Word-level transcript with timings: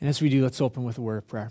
And 0.00 0.08
as 0.08 0.20
we 0.20 0.28
do, 0.28 0.42
let's 0.42 0.60
open 0.60 0.84
with 0.84 0.98
a 0.98 1.00
word 1.00 1.18
of 1.18 1.28
prayer. 1.28 1.50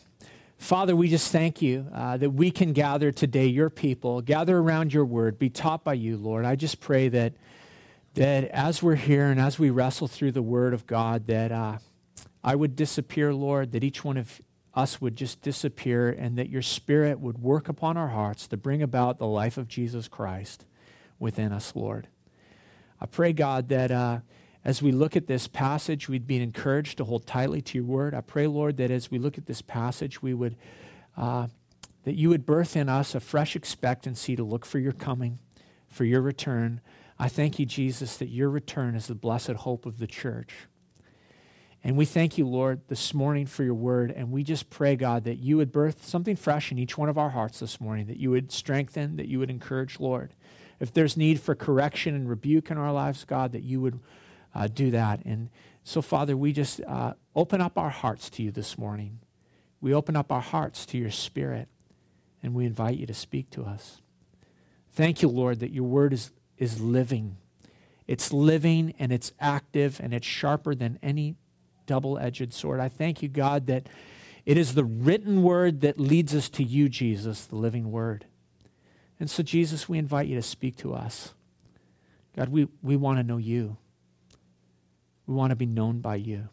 Father, 0.57 0.95
we 0.95 1.09
just 1.09 1.31
thank 1.31 1.61
you 1.61 1.87
uh, 1.93 2.15
that 2.17 2.29
we 2.29 2.49
can 2.49 2.71
gather 2.71 3.11
today, 3.11 3.47
your 3.47 3.69
people, 3.69 4.21
gather 4.21 4.57
around 4.57 4.93
your 4.93 5.03
word, 5.03 5.37
be 5.37 5.49
taught 5.49 5.83
by 5.83 5.93
you, 5.93 6.15
Lord. 6.15 6.45
I 6.45 6.55
just 6.55 6.79
pray 6.79 7.09
that, 7.09 7.33
that 8.13 8.45
as 8.45 8.81
we're 8.81 8.95
here 8.95 9.25
and 9.25 9.41
as 9.41 9.59
we 9.59 9.69
wrestle 9.69 10.07
through 10.07 10.31
the 10.31 10.41
word 10.41 10.73
of 10.73 10.87
God, 10.87 11.27
that 11.27 11.51
uh, 11.51 11.79
I 12.43 12.55
would 12.55 12.75
disappear, 12.75 13.33
Lord, 13.33 13.71
that 13.73 13.83
each 13.83 14.05
one 14.05 14.17
of 14.17 14.41
us 14.73 15.01
would 15.01 15.15
just 15.15 15.41
disappear 15.41 16.09
and 16.09 16.37
that 16.37 16.49
your 16.49 16.61
spirit 16.61 17.19
would 17.19 17.39
work 17.39 17.69
upon 17.69 17.97
our 17.97 18.09
hearts 18.09 18.47
to 18.47 18.57
bring 18.57 18.81
about 18.81 19.17
the 19.17 19.27
life 19.27 19.57
of 19.57 19.67
Jesus 19.67 20.07
Christ 20.07 20.65
within 21.19 21.51
us, 21.51 21.75
Lord. 21.75 22.07
I 22.99 23.05
pray, 23.05 23.33
God, 23.33 23.69
that 23.69 23.91
uh, 23.91 24.19
as 24.65 24.81
we 24.81 24.91
look 24.91 25.15
at 25.15 25.27
this 25.27 25.47
passage, 25.47 26.07
we'd 26.07 26.27
be 26.27 26.41
encouraged 26.41 26.97
to 26.97 27.03
hold 27.03 27.25
tightly 27.25 27.61
to 27.61 27.77
your 27.77 27.85
word. 27.85 28.13
I 28.13 28.21
pray, 28.21 28.47
Lord, 28.47 28.77
that 28.77 28.91
as 28.91 29.11
we 29.11 29.19
look 29.19 29.37
at 29.37 29.45
this 29.45 29.61
passage, 29.61 30.21
we 30.21 30.33
would, 30.33 30.55
uh, 31.17 31.47
that 32.05 32.15
you 32.15 32.29
would 32.29 32.45
birth 32.45 32.75
in 32.75 32.87
us 32.87 33.13
a 33.13 33.19
fresh 33.19 33.55
expectancy 33.55 34.35
to 34.35 34.43
look 34.43 34.65
for 34.65 34.79
your 34.79 34.93
coming, 34.93 35.39
for 35.89 36.05
your 36.05 36.21
return. 36.21 36.79
I 37.19 37.27
thank 37.27 37.59
you, 37.59 37.65
Jesus, 37.65 38.15
that 38.17 38.29
your 38.29 38.49
return 38.49 38.95
is 38.95 39.07
the 39.07 39.15
blessed 39.15 39.51
hope 39.51 39.85
of 39.85 39.99
the 39.99 40.07
church. 40.07 40.53
And 41.83 41.97
we 41.97 42.05
thank 42.05 42.37
you, 42.37 42.47
Lord, 42.47 42.79
this 42.87 43.13
morning 43.13 43.45
for 43.45 43.65
your 43.65 43.73
word. 43.73 44.11
And 44.11 44.31
we 44.31 44.43
just 44.43 44.69
pray, 44.69 44.95
God, 44.95 45.25
that 45.25 45.39
you 45.39 45.57
would 45.57 45.73
birth 45.73 46.05
something 46.05 46.37
fresh 46.37 46.71
in 46.71 46.79
each 46.79 46.97
one 46.97 47.09
of 47.09 47.17
our 47.17 47.31
hearts 47.31 47.59
this 47.59 47.81
morning, 47.81 48.07
that 48.07 48.17
you 48.17 48.31
would 48.31 48.53
strengthen, 48.53 49.17
that 49.17 49.27
you 49.27 49.39
would 49.39 49.49
encourage, 49.49 49.99
Lord. 49.99 50.33
If 50.79 50.93
there's 50.93 51.17
need 51.17 51.41
for 51.41 51.55
correction 51.55 52.15
and 52.15 52.29
rebuke 52.29 52.71
in 52.71 52.77
our 52.77 52.93
lives, 52.93 53.25
God, 53.25 53.51
that 53.51 53.63
you 53.63 53.81
would 53.81 53.99
uh, 54.53 54.67
do 54.67 54.91
that. 54.91 55.23
And 55.25 55.49
so, 55.83 56.01
Father, 56.01 56.37
we 56.37 56.53
just 56.53 56.81
uh, 56.81 57.13
open 57.35 57.61
up 57.61 57.77
our 57.77 57.89
hearts 57.89 58.29
to 58.31 58.43
you 58.43 58.51
this 58.51 58.77
morning. 58.77 59.19
We 59.81 59.93
open 59.93 60.15
up 60.15 60.31
our 60.31 60.41
hearts 60.41 60.85
to 60.87 60.97
your 60.97 61.11
Spirit, 61.11 61.67
and 62.41 62.53
we 62.53 62.65
invite 62.65 62.97
you 62.97 63.05
to 63.05 63.13
speak 63.13 63.49
to 63.51 63.63
us. 63.63 64.01
Thank 64.91 65.21
you, 65.21 65.27
Lord, 65.27 65.59
that 65.59 65.71
your 65.71 65.85
word 65.85 66.13
is, 66.13 66.31
is 66.57 66.79
living. 66.79 67.37
It's 68.07 68.31
living 68.31 68.93
and 68.99 69.11
it's 69.11 69.31
active 69.39 69.99
and 70.01 70.13
it's 70.13 70.27
sharper 70.27 70.75
than 70.75 70.99
any 71.01 71.35
double 71.85 72.17
edged 72.19 72.53
sword. 72.53 72.79
I 72.79 72.89
thank 72.89 73.21
you, 73.21 73.29
God, 73.29 73.67
that 73.67 73.87
it 74.45 74.57
is 74.57 74.75
the 74.75 74.83
written 74.83 75.41
word 75.41 75.81
that 75.81 75.99
leads 75.99 76.35
us 76.35 76.49
to 76.49 76.63
you, 76.63 76.89
Jesus, 76.89 77.45
the 77.45 77.55
living 77.55 77.91
word. 77.91 78.25
And 79.19 79.29
so, 79.29 79.41
Jesus, 79.41 79.87
we 79.87 79.97
invite 79.97 80.27
you 80.27 80.35
to 80.35 80.41
speak 80.41 80.75
to 80.77 80.93
us. 80.93 81.33
God, 82.35 82.49
we, 82.49 82.67
we 82.81 82.95
want 82.95 83.19
to 83.19 83.23
know 83.23 83.37
you. 83.37 83.77
We 85.27 85.33
want 85.33 85.51
to 85.51 85.55
be 85.55 85.65
known 85.65 85.99
by 85.99 86.15
you. 86.15 86.49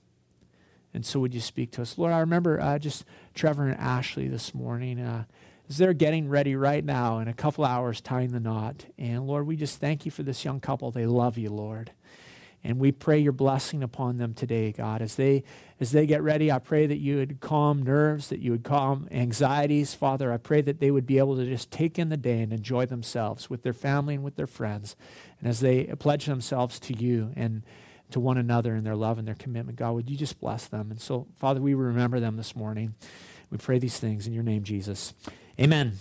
And 0.92 1.06
so, 1.06 1.20
would 1.20 1.34
you 1.34 1.40
speak 1.40 1.70
to 1.72 1.82
us? 1.82 1.98
Lord, 1.98 2.12
I 2.12 2.18
remember 2.20 2.60
uh, 2.60 2.78
just 2.78 3.04
Trevor 3.34 3.68
and 3.68 3.78
Ashley 3.78 4.28
this 4.28 4.54
morning 4.54 4.98
uh, 4.98 5.24
as 5.68 5.78
they're 5.78 5.92
getting 5.92 6.28
ready 6.28 6.56
right 6.56 6.84
now 6.84 7.20
in 7.20 7.28
a 7.28 7.32
couple 7.32 7.64
hours, 7.64 8.00
tying 8.00 8.32
the 8.32 8.40
knot. 8.40 8.86
And 8.98 9.26
Lord, 9.26 9.46
we 9.46 9.56
just 9.56 9.78
thank 9.78 10.04
you 10.04 10.10
for 10.10 10.24
this 10.24 10.44
young 10.44 10.58
couple. 10.58 10.90
They 10.90 11.06
love 11.06 11.38
you, 11.38 11.50
Lord. 11.50 11.92
And 12.62 12.78
we 12.78 12.92
pray 12.92 13.18
your 13.18 13.32
blessing 13.32 13.82
upon 13.82 14.18
them 14.18 14.34
today, 14.34 14.72
God. 14.72 15.00
As 15.00 15.14
they 15.14 15.44
as 15.78 15.92
they 15.92 16.06
get 16.06 16.22
ready, 16.22 16.52
I 16.52 16.58
pray 16.58 16.86
that 16.86 16.98
you 16.98 17.16
would 17.16 17.40
calm 17.40 17.82
nerves, 17.82 18.28
that 18.28 18.40
you 18.40 18.50
would 18.50 18.64
calm 18.64 19.08
anxieties. 19.10 19.94
Father, 19.94 20.30
I 20.30 20.36
pray 20.36 20.60
that 20.60 20.78
they 20.78 20.90
would 20.90 21.06
be 21.06 21.16
able 21.16 21.36
to 21.36 21.46
just 21.46 21.70
take 21.70 21.98
in 21.98 22.10
the 22.10 22.18
day 22.18 22.42
and 22.42 22.52
enjoy 22.52 22.84
themselves 22.84 23.48
with 23.48 23.62
their 23.62 23.72
family 23.72 24.16
and 24.16 24.24
with 24.24 24.36
their 24.36 24.46
friends. 24.46 24.94
And 25.38 25.48
as 25.48 25.60
they 25.60 25.84
pledge 25.84 26.26
themselves 26.26 26.78
to 26.80 26.94
you 26.94 27.32
and 27.34 27.62
to 28.12 28.20
one 28.20 28.38
another 28.38 28.74
in 28.74 28.84
their 28.84 28.96
love 28.96 29.18
and 29.18 29.26
their 29.26 29.34
commitment, 29.34 29.78
God, 29.78 29.92
would 29.92 30.10
you 30.10 30.16
just 30.16 30.40
bless 30.40 30.66
them? 30.66 30.90
And 30.90 31.00
so, 31.00 31.26
Father, 31.38 31.60
we 31.60 31.74
remember 31.74 32.20
them 32.20 32.36
this 32.36 32.54
morning. 32.54 32.94
We 33.50 33.58
pray 33.58 33.78
these 33.78 33.98
things 33.98 34.26
in 34.26 34.32
your 34.32 34.42
name, 34.42 34.62
Jesus. 34.62 35.14
Amen. 35.58 35.98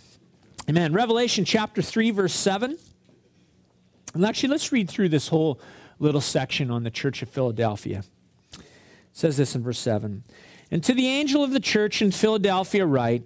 Amen. 0.70 0.94
Revelation 0.94 1.46
chapter 1.46 1.82
3, 1.82 2.12
verse 2.12 2.34
7. 2.34 2.78
And 4.14 4.26
actually, 4.26 4.50
let's 4.50 4.72
read 4.72 4.90
through 4.90 5.10
this 5.10 5.28
whole 5.28 5.60
little 6.00 6.22
section 6.22 6.72
on 6.72 6.84
the 6.84 6.92
church 6.92 7.22
of 7.22 7.30
Philadelphia. 7.30 8.04
It 8.54 8.64
says 9.14 9.38
this 9.38 9.56
in 9.56 9.64
verse 9.64 9.80
7. 9.80 10.24
And 10.72 10.84
to 10.84 10.94
the 10.94 11.08
angel 11.08 11.44
of 11.44 11.52
the 11.52 11.60
church 11.60 12.02
in 12.02 12.12
Philadelphia, 12.12 12.86
write 12.86 13.24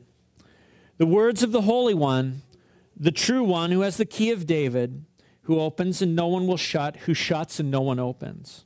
the 0.98 1.06
words 1.06 1.44
of 1.44 1.52
the 1.52 1.62
Holy 1.62 1.94
One, 1.94 2.42
the 2.96 3.12
true 3.12 3.44
one 3.44 3.72
who 3.72 3.82
has 3.82 3.98
the 3.98 4.06
key 4.06 4.32
of 4.32 4.46
David, 4.46 5.06
who 5.44 5.60
opens 5.60 6.02
and 6.02 6.16
no 6.16 6.28
one 6.28 6.48
will 6.48 6.58
shut, 6.58 6.96
who 6.98 7.14
shuts 7.14 7.60
and 7.60 7.70
no 7.70 7.82
one 7.82 8.00
opens. 8.00 8.66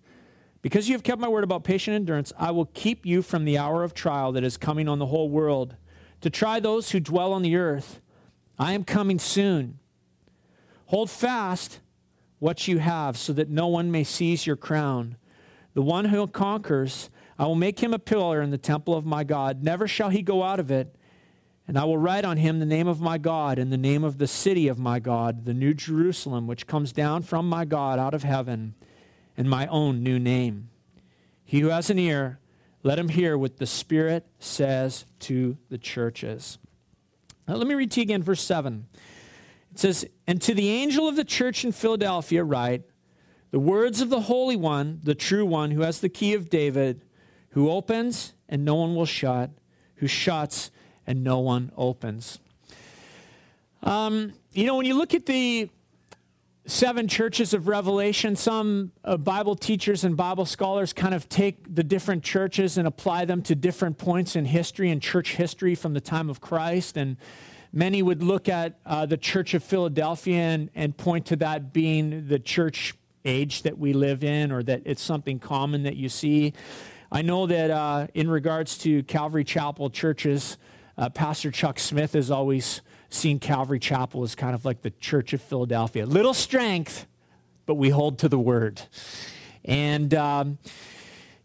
Because 0.61 0.87
you 0.87 0.93
have 0.93 1.03
kept 1.03 1.19
my 1.19 1.27
word 1.27 1.43
about 1.43 1.63
patient 1.63 1.95
endurance, 1.95 2.31
I 2.37 2.51
will 2.51 2.67
keep 2.73 3.05
you 3.05 3.21
from 3.21 3.45
the 3.45 3.57
hour 3.57 3.83
of 3.83 3.93
trial 3.93 4.31
that 4.33 4.43
is 4.43 4.57
coming 4.57 4.87
on 4.87 4.99
the 4.99 5.07
whole 5.07 5.29
world, 5.29 5.75
to 6.21 6.29
try 6.29 6.59
those 6.59 6.91
who 6.91 6.99
dwell 6.99 7.33
on 7.33 7.41
the 7.41 7.55
earth. 7.55 7.99
I 8.59 8.73
am 8.73 8.83
coming 8.83 9.17
soon. 9.17 9.79
Hold 10.87 11.09
fast 11.09 11.79
what 12.37 12.67
you 12.67 12.77
have, 12.77 13.17
so 13.17 13.33
that 13.33 13.49
no 13.49 13.67
one 13.67 13.91
may 13.91 14.03
seize 14.03 14.45
your 14.45 14.55
crown. 14.55 15.15
The 15.73 15.81
one 15.81 16.05
who 16.05 16.27
conquers, 16.27 17.09
I 17.39 17.45
will 17.45 17.55
make 17.55 17.79
him 17.79 17.93
a 17.93 17.99
pillar 17.99 18.41
in 18.41 18.51
the 18.51 18.57
temple 18.57 18.93
of 18.93 19.05
my 19.05 19.23
God. 19.23 19.63
Never 19.63 19.87
shall 19.87 20.09
he 20.09 20.21
go 20.21 20.43
out 20.43 20.59
of 20.59 20.69
it. 20.69 20.95
And 21.67 21.77
I 21.77 21.85
will 21.85 21.97
write 21.97 22.25
on 22.25 22.37
him 22.37 22.59
the 22.59 22.65
name 22.65 22.87
of 22.87 22.99
my 22.99 23.17
God 23.17 23.57
and 23.57 23.71
the 23.71 23.77
name 23.77 24.03
of 24.03 24.17
the 24.17 24.27
city 24.27 24.67
of 24.67 24.77
my 24.77 24.99
God, 24.99 25.45
the 25.45 25.53
new 25.53 25.73
Jerusalem, 25.73 26.45
which 26.45 26.67
comes 26.67 26.91
down 26.91 27.21
from 27.21 27.47
my 27.47 27.63
God 27.63 27.97
out 27.97 28.13
of 28.13 28.23
heaven, 28.23 28.75
and 29.37 29.49
my 29.49 29.67
own 29.67 30.03
new 30.03 30.19
name. 30.19 30.69
He 31.43 31.59
who 31.59 31.69
has 31.69 31.89
an 31.89 31.99
ear, 31.99 32.39
let 32.83 32.97
him 32.97 33.09
hear 33.09 33.37
what 33.37 33.57
the 33.57 33.65
Spirit 33.65 34.25
says 34.39 35.05
to 35.21 35.57
the 35.69 35.77
churches. 35.77 36.57
Now, 37.47 37.55
let 37.55 37.67
me 37.67 37.75
read 37.75 37.91
to 37.91 37.99
you 37.99 38.03
again, 38.03 38.23
verse 38.23 38.41
7. 38.41 38.87
It 39.73 39.79
says, 39.79 40.05
And 40.27 40.41
to 40.41 40.53
the 40.53 40.69
angel 40.69 41.07
of 41.07 41.15
the 41.15 41.23
church 41.23 41.63
in 41.63 41.71
Philadelphia, 41.71 42.43
write, 42.43 42.83
the 43.51 43.59
words 43.59 43.99
of 43.99 44.09
the 44.09 44.21
Holy 44.21 44.55
One, 44.55 45.01
the 45.03 45.15
true 45.15 45.45
one, 45.45 45.71
who 45.71 45.81
has 45.81 45.99
the 45.99 46.09
key 46.09 46.33
of 46.33 46.49
David, 46.49 47.03
who 47.49 47.69
opens 47.69 48.33
and 48.47 48.63
no 48.63 48.75
one 48.75 48.95
will 48.95 49.05
shut, 49.05 49.51
who 49.95 50.07
shuts 50.07 50.71
and 51.05 51.23
no 51.23 51.39
one 51.39 51.71
opens. 51.75 52.39
Um, 53.83 54.33
you 54.53 54.65
know, 54.65 54.77
when 54.77 54.85
you 54.85 54.97
look 54.97 55.13
at 55.13 55.25
the 55.25 55.69
seven 56.65 57.07
churches 57.07 57.53
of 57.53 57.67
Revelation, 57.67 58.35
some 58.35 58.91
uh, 59.03 59.17
Bible 59.17 59.55
teachers 59.55 60.03
and 60.03 60.15
Bible 60.15 60.45
scholars 60.45 60.93
kind 60.93 61.13
of 61.13 61.27
take 61.27 61.73
the 61.73 61.83
different 61.83 62.23
churches 62.23 62.77
and 62.77 62.87
apply 62.87 63.25
them 63.25 63.41
to 63.43 63.55
different 63.55 63.97
points 63.97 64.35
in 64.35 64.45
history 64.45 64.91
and 64.91 65.01
church 65.01 65.35
history 65.35 65.75
from 65.75 65.93
the 65.93 66.01
time 66.01 66.29
of 66.29 66.39
Christ. 66.39 66.97
And 66.97 67.17
many 67.73 68.03
would 68.03 68.21
look 68.21 68.47
at 68.47 68.79
uh, 68.85 69.05
the 69.05 69.17
Church 69.17 69.53
of 69.53 69.63
Philadelphia 69.63 70.37
and, 70.37 70.69
and 70.75 70.95
point 70.95 71.25
to 71.27 71.35
that 71.37 71.73
being 71.73 72.27
the 72.27 72.39
church 72.39 72.95
age 73.25 73.63
that 73.63 73.77
we 73.77 73.93
live 73.93 74.23
in 74.23 74.51
or 74.51 74.63
that 74.63 74.81
it's 74.85 75.01
something 75.01 75.39
common 75.39 75.83
that 75.83 75.95
you 75.95 76.09
see. 76.09 76.53
I 77.11 77.21
know 77.21 77.45
that 77.47 77.71
uh, 77.71 78.07
in 78.13 78.29
regards 78.29 78.77
to 78.79 79.03
Calvary 79.03 79.43
Chapel 79.43 79.89
churches, 79.89 80.57
uh, 81.01 81.09
Pastor 81.09 81.49
Chuck 81.49 81.79
Smith 81.79 82.13
has 82.13 82.29
always 82.29 82.81
seen 83.09 83.39
Calvary 83.39 83.79
Chapel 83.79 84.21
as 84.21 84.35
kind 84.35 84.53
of 84.53 84.65
like 84.65 84.83
the 84.83 84.91
Church 84.91 85.33
of 85.33 85.41
Philadelphia. 85.41 86.05
Little 86.05 86.35
strength, 86.35 87.07
but 87.65 87.73
we 87.73 87.89
hold 87.89 88.19
to 88.19 88.29
the 88.29 88.37
word. 88.37 88.83
And, 89.65 90.13
um, 90.13 90.59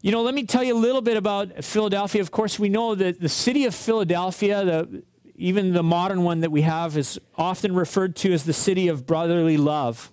you 0.03 0.11
know, 0.11 0.21
let 0.21 0.35
me 0.35 0.45
tell 0.45 0.63
you 0.63 0.75
a 0.75 0.77
little 0.77 1.01
bit 1.01 1.17
about 1.17 1.63
Philadelphia. 1.63 2.21
Of 2.21 2.29
course, 2.29 2.59
we 2.59 2.69
know 2.69 2.93
that 2.93 3.19
the 3.19 3.29
city 3.29 3.65
of 3.65 3.73
Philadelphia, 3.73 4.63
the, 4.63 5.03
even 5.33 5.73
the 5.73 5.81
modern 5.81 6.21
one 6.21 6.41
that 6.41 6.51
we 6.51 6.61
have, 6.61 6.95
is 6.95 7.19
often 7.35 7.73
referred 7.73 8.15
to 8.17 8.31
as 8.31 8.43
the 8.43 8.53
city 8.53 8.89
of 8.89 9.07
brotherly 9.07 9.57
love. 9.57 10.11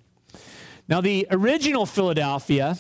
Now, 0.88 1.02
the 1.02 1.26
original 1.30 1.84
Philadelphia 1.84 2.78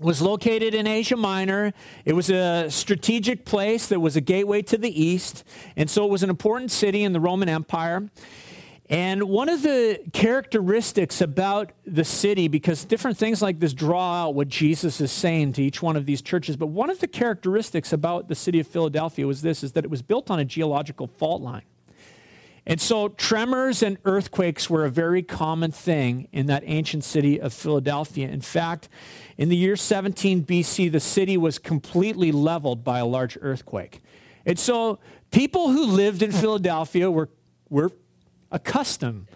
was 0.00 0.22
located 0.22 0.74
in 0.74 0.86
Asia 0.86 1.16
Minor. 1.16 1.72
It 2.04 2.12
was 2.12 2.30
a 2.30 2.70
strategic 2.70 3.44
place 3.44 3.88
that 3.88 4.00
was 4.00 4.16
a 4.16 4.20
gateway 4.20 4.62
to 4.62 4.78
the 4.78 5.02
east, 5.02 5.44
and 5.76 5.88
so 5.88 6.04
it 6.04 6.10
was 6.10 6.22
an 6.22 6.30
important 6.30 6.70
city 6.70 7.02
in 7.02 7.12
the 7.12 7.20
Roman 7.20 7.48
Empire. 7.48 8.10
And 8.90 9.24
one 9.24 9.50
of 9.50 9.62
the 9.62 10.00
characteristics 10.14 11.20
about 11.20 11.72
the 11.84 12.04
city, 12.04 12.48
because 12.48 12.86
different 12.86 13.18
things 13.18 13.42
like 13.42 13.60
this 13.60 13.74
draw 13.74 14.24
out 14.24 14.34
what 14.34 14.48
Jesus 14.48 15.00
is 15.02 15.12
saying 15.12 15.52
to 15.54 15.62
each 15.62 15.82
one 15.82 15.94
of 15.94 16.06
these 16.06 16.22
churches, 16.22 16.56
but 16.56 16.68
one 16.68 16.88
of 16.88 16.98
the 17.00 17.06
characteristics 17.06 17.92
about 17.92 18.28
the 18.28 18.34
city 18.34 18.60
of 18.60 18.66
Philadelphia 18.66 19.26
was 19.26 19.42
this 19.42 19.62
is 19.62 19.72
that 19.72 19.84
it 19.84 19.90
was 19.90 20.00
built 20.00 20.30
on 20.30 20.38
a 20.38 20.44
geological 20.44 21.06
fault 21.06 21.42
line. 21.42 21.64
And 22.68 22.80
so 22.80 23.08
tremors 23.08 23.82
and 23.82 23.96
earthquakes 24.04 24.68
were 24.68 24.84
a 24.84 24.90
very 24.90 25.22
common 25.22 25.72
thing 25.72 26.28
in 26.32 26.46
that 26.46 26.62
ancient 26.66 27.02
city 27.02 27.40
of 27.40 27.54
Philadelphia. 27.54 28.28
In 28.28 28.42
fact, 28.42 28.90
in 29.38 29.48
the 29.48 29.56
year 29.56 29.76
17 29.76 30.44
BC, 30.44 30.90
the 30.90 31.00
city 31.00 31.36
was 31.36 31.58
completely 31.58 32.32
leveled 32.32 32.82
by 32.82 32.98
a 32.98 33.06
large 33.06 33.38
earthquake. 33.40 34.00
And 34.44 34.58
so 34.58 34.98
people 35.30 35.70
who 35.70 35.86
lived 35.86 36.22
in 36.22 36.32
Philadelphia 36.32 37.08
were, 37.08 37.28
were 37.70 37.92
accustomed 38.50 39.28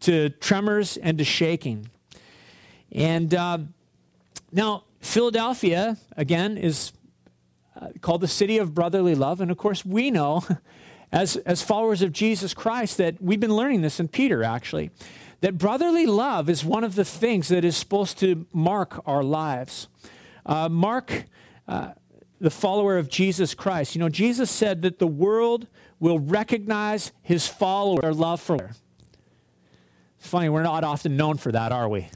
to 0.00 0.30
tremors 0.30 0.96
and 0.96 1.18
to 1.18 1.24
shaking. 1.24 1.88
And 2.90 3.32
uh, 3.32 3.58
now, 4.50 4.84
Philadelphia, 5.00 5.98
again, 6.16 6.58
is 6.58 6.92
uh, 7.80 7.88
called 8.00 8.22
the 8.22 8.28
city 8.28 8.58
of 8.58 8.74
brotherly 8.74 9.14
love. 9.14 9.40
And 9.40 9.52
of 9.52 9.56
course, 9.56 9.84
we 9.84 10.10
know, 10.10 10.44
as, 11.12 11.36
as 11.36 11.62
followers 11.62 12.02
of 12.02 12.10
Jesus 12.10 12.54
Christ, 12.54 12.98
that 12.98 13.22
we've 13.22 13.40
been 13.40 13.54
learning 13.54 13.82
this 13.82 14.00
in 14.00 14.08
Peter, 14.08 14.42
actually, 14.42 14.90
that 15.44 15.58
brotherly 15.58 16.06
love 16.06 16.48
is 16.48 16.64
one 16.64 16.84
of 16.84 16.94
the 16.94 17.04
things 17.04 17.48
that 17.48 17.66
is 17.66 17.76
supposed 17.76 18.18
to 18.18 18.46
mark 18.54 19.02
our 19.04 19.22
lives. 19.22 19.88
Uh, 20.46 20.70
Mark, 20.70 21.26
uh, 21.68 21.90
the 22.40 22.48
follower 22.48 22.96
of 22.96 23.10
Jesus 23.10 23.52
Christ, 23.52 23.94
you 23.94 23.98
know, 23.98 24.08
Jesus 24.08 24.50
said 24.50 24.80
that 24.80 24.98
the 24.98 25.06
world 25.06 25.66
will 26.00 26.18
recognize 26.18 27.12
his 27.20 27.46
follower 27.46 28.14
love 28.14 28.40
for 28.40 28.56
her. 28.56 28.70
It's 30.18 30.26
funny, 30.26 30.48
we're 30.48 30.62
not 30.62 30.82
often 30.82 31.14
known 31.14 31.36
for 31.36 31.52
that, 31.52 31.72
are 31.72 31.90
we? 31.90 32.08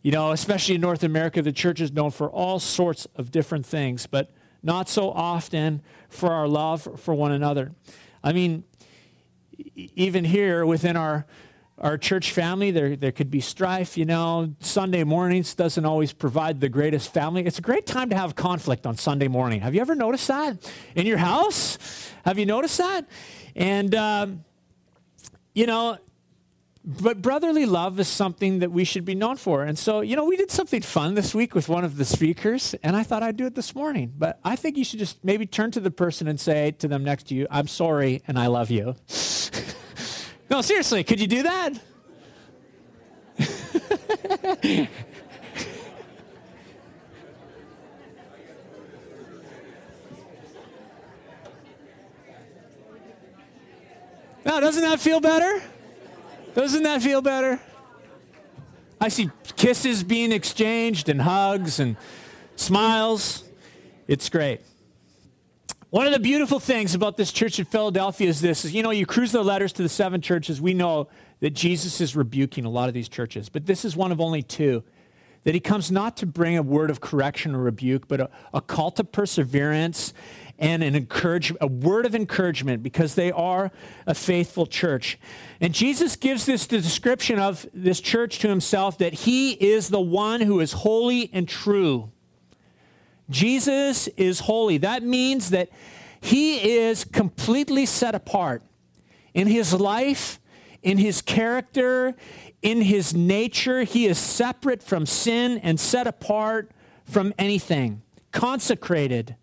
You 0.00 0.12
know, 0.12 0.30
especially 0.30 0.76
in 0.76 0.80
North 0.80 1.02
America, 1.02 1.42
the 1.42 1.52
church 1.52 1.82
is 1.82 1.92
known 1.92 2.10
for 2.10 2.30
all 2.30 2.58
sorts 2.58 3.06
of 3.14 3.30
different 3.30 3.66
things, 3.66 4.06
but 4.06 4.30
not 4.62 4.88
so 4.88 5.10
often 5.10 5.82
for 6.08 6.32
our 6.32 6.48
love 6.48 6.88
for 6.98 7.12
one 7.12 7.32
another. 7.32 7.72
I 8.24 8.32
mean, 8.32 8.64
even 9.74 10.24
here 10.24 10.64
within 10.64 10.96
our 10.96 11.26
our 11.80 11.96
church 11.96 12.32
family, 12.32 12.70
there, 12.70 12.94
there 12.94 13.12
could 13.12 13.30
be 13.30 13.40
strife, 13.40 13.96
you 13.96 14.04
know. 14.04 14.54
Sunday 14.60 15.02
mornings 15.02 15.54
doesn't 15.54 15.84
always 15.84 16.12
provide 16.12 16.60
the 16.60 16.68
greatest 16.68 17.12
family. 17.12 17.46
It's 17.46 17.58
a 17.58 17.62
great 17.62 17.86
time 17.86 18.10
to 18.10 18.16
have 18.16 18.34
conflict 18.34 18.86
on 18.86 18.96
Sunday 18.96 19.28
morning. 19.28 19.62
Have 19.62 19.74
you 19.74 19.80
ever 19.80 19.94
noticed 19.94 20.28
that? 20.28 20.72
In 20.94 21.06
your 21.06 21.16
house? 21.16 21.78
Have 22.24 22.38
you 22.38 22.44
noticed 22.44 22.76
that? 22.78 23.06
And, 23.56 23.94
um, 23.94 24.44
you 25.54 25.66
know, 25.66 25.96
but 26.84 27.22
brotherly 27.22 27.66
love 27.66 27.98
is 27.98 28.08
something 28.08 28.60
that 28.60 28.70
we 28.70 28.84
should 28.84 29.04
be 29.04 29.14
known 29.14 29.36
for. 29.36 29.64
And 29.64 29.78
so, 29.78 30.00
you 30.00 30.16
know, 30.16 30.24
we 30.24 30.36
did 30.36 30.50
something 30.50 30.82
fun 30.82 31.14
this 31.14 31.34
week 31.34 31.54
with 31.54 31.68
one 31.68 31.84
of 31.84 31.96
the 31.96 32.04
speakers, 32.04 32.74
and 32.82 32.96
I 32.96 33.02
thought 33.02 33.22
I'd 33.22 33.36
do 33.36 33.46
it 33.46 33.54
this 33.54 33.74
morning. 33.74 34.12
But 34.16 34.38
I 34.44 34.56
think 34.56 34.76
you 34.76 34.84
should 34.84 34.98
just 34.98 35.22
maybe 35.24 35.46
turn 35.46 35.70
to 35.72 35.80
the 35.80 35.90
person 35.90 36.28
and 36.28 36.38
say 36.38 36.72
to 36.72 36.88
them 36.88 37.04
next 37.04 37.28
to 37.28 37.34
you, 37.34 37.46
I'm 37.50 37.68
sorry 37.68 38.22
and 38.26 38.38
I 38.38 38.48
love 38.48 38.70
you. 38.70 38.96
No, 40.50 40.62
seriously, 40.62 41.04
could 41.04 41.20
you 41.20 41.28
do 41.28 41.44
that? 41.44 41.74
now, 54.44 54.58
doesn't 54.58 54.82
that 54.82 54.98
feel 54.98 55.20
better? 55.20 55.62
Doesn't 56.54 56.82
that 56.82 57.00
feel 57.00 57.22
better? 57.22 57.60
I 59.00 59.08
see 59.08 59.30
kisses 59.56 60.02
being 60.02 60.32
exchanged 60.32 61.08
and 61.08 61.22
hugs 61.22 61.78
and 61.78 61.96
smiles. 62.56 63.44
It's 64.08 64.28
great. 64.28 64.62
One 65.90 66.06
of 66.06 66.12
the 66.12 66.20
beautiful 66.20 66.60
things 66.60 66.94
about 66.94 67.16
this 67.16 67.32
church 67.32 67.58
in 67.58 67.64
Philadelphia 67.64 68.28
is 68.28 68.40
this 68.40 68.64
is 68.64 68.72
you 68.72 68.84
know, 68.84 68.90
you 68.90 69.06
cruise 69.06 69.32
the 69.32 69.42
letters 69.42 69.72
to 69.72 69.82
the 69.82 69.88
seven 69.88 70.20
churches, 70.20 70.60
we 70.60 70.72
know 70.72 71.08
that 71.40 71.50
Jesus 71.50 72.00
is 72.00 72.14
rebuking 72.14 72.64
a 72.64 72.70
lot 72.70 72.86
of 72.86 72.94
these 72.94 73.08
churches, 73.08 73.48
but 73.48 73.66
this 73.66 73.84
is 73.84 73.96
one 73.96 74.12
of 74.12 74.20
only 74.20 74.42
two. 74.42 74.84
That 75.42 75.54
he 75.54 75.58
comes 75.58 75.90
not 75.90 76.18
to 76.18 76.26
bring 76.26 76.56
a 76.56 76.62
word 76.62 76.90
of 76.90 77.00
correction 77.00 77.56
or 77.56 77.58
rebuke, 77.62 78.06
but 78.06 78.20
a, 78.20 78.30
a 78.54 78.60
call 78.60 78.92
to 78.92 79.04
perseverance 79.04 80.12
and 80.60 80.84
an 80.84 80.94
encourage, 80.94 81.52
a 81.60 81.66
word 81.66 82.06
of 82.06 82.14
encouragement 82.14 82.84
because 82.84 83.16
they 83.16 83.32
are 83.32 83.72
a 84.06 84.14
faithful 84.14 84.66
church. 84.66 85.18
And 85.60 85.74
Jesus 85.74 86.14
gives 86.14 86.46
this 86.46 86.68
description 86.68 87.40
of 87.40 87.66
this 87.72 88.00
church 88.00 88.38
to 88.40 88.48
himself 88.48 88.98
that 88.98 89.14
he 89.14 89.52
is 89.52 89.88
the 89.88 90.00
one 90.00 90.42
who 90.42 90.60
is 90.60 90.72
holy 90.72 91.30
and 91.32 91.48
true. 91.48 92.12
Jesus 93.30 94.08
is 94.08 94.40
holy. 94.40 94.78
That 94.78 95.02
means 95.02 95.50
that 95.50 95.70
he 96.20 96.78
is 96.78 97.04
completely 97.04 97.86
set 97.86 98.14
apart 98.14 98.62
in 99.32 99.46
his 99.46 99.72
life, 99.72 100.38
in 100.82 100.98
his 100.98 101.22
character, 101.22 102.14
in 102.60 102.82
his 102.82 103.14
nature. 103.14 103.84
He 103.84 104.06
is 104.06 104.18
separate 104.18 104.82
from 104.82 105.06
sin 105.06 105.58
and 105.58 105.80
set 105.80 106.06
apart 106.06 106.70
from 107.04 107.32
anything, 107.38 108.02
consecrated 108.32 109.36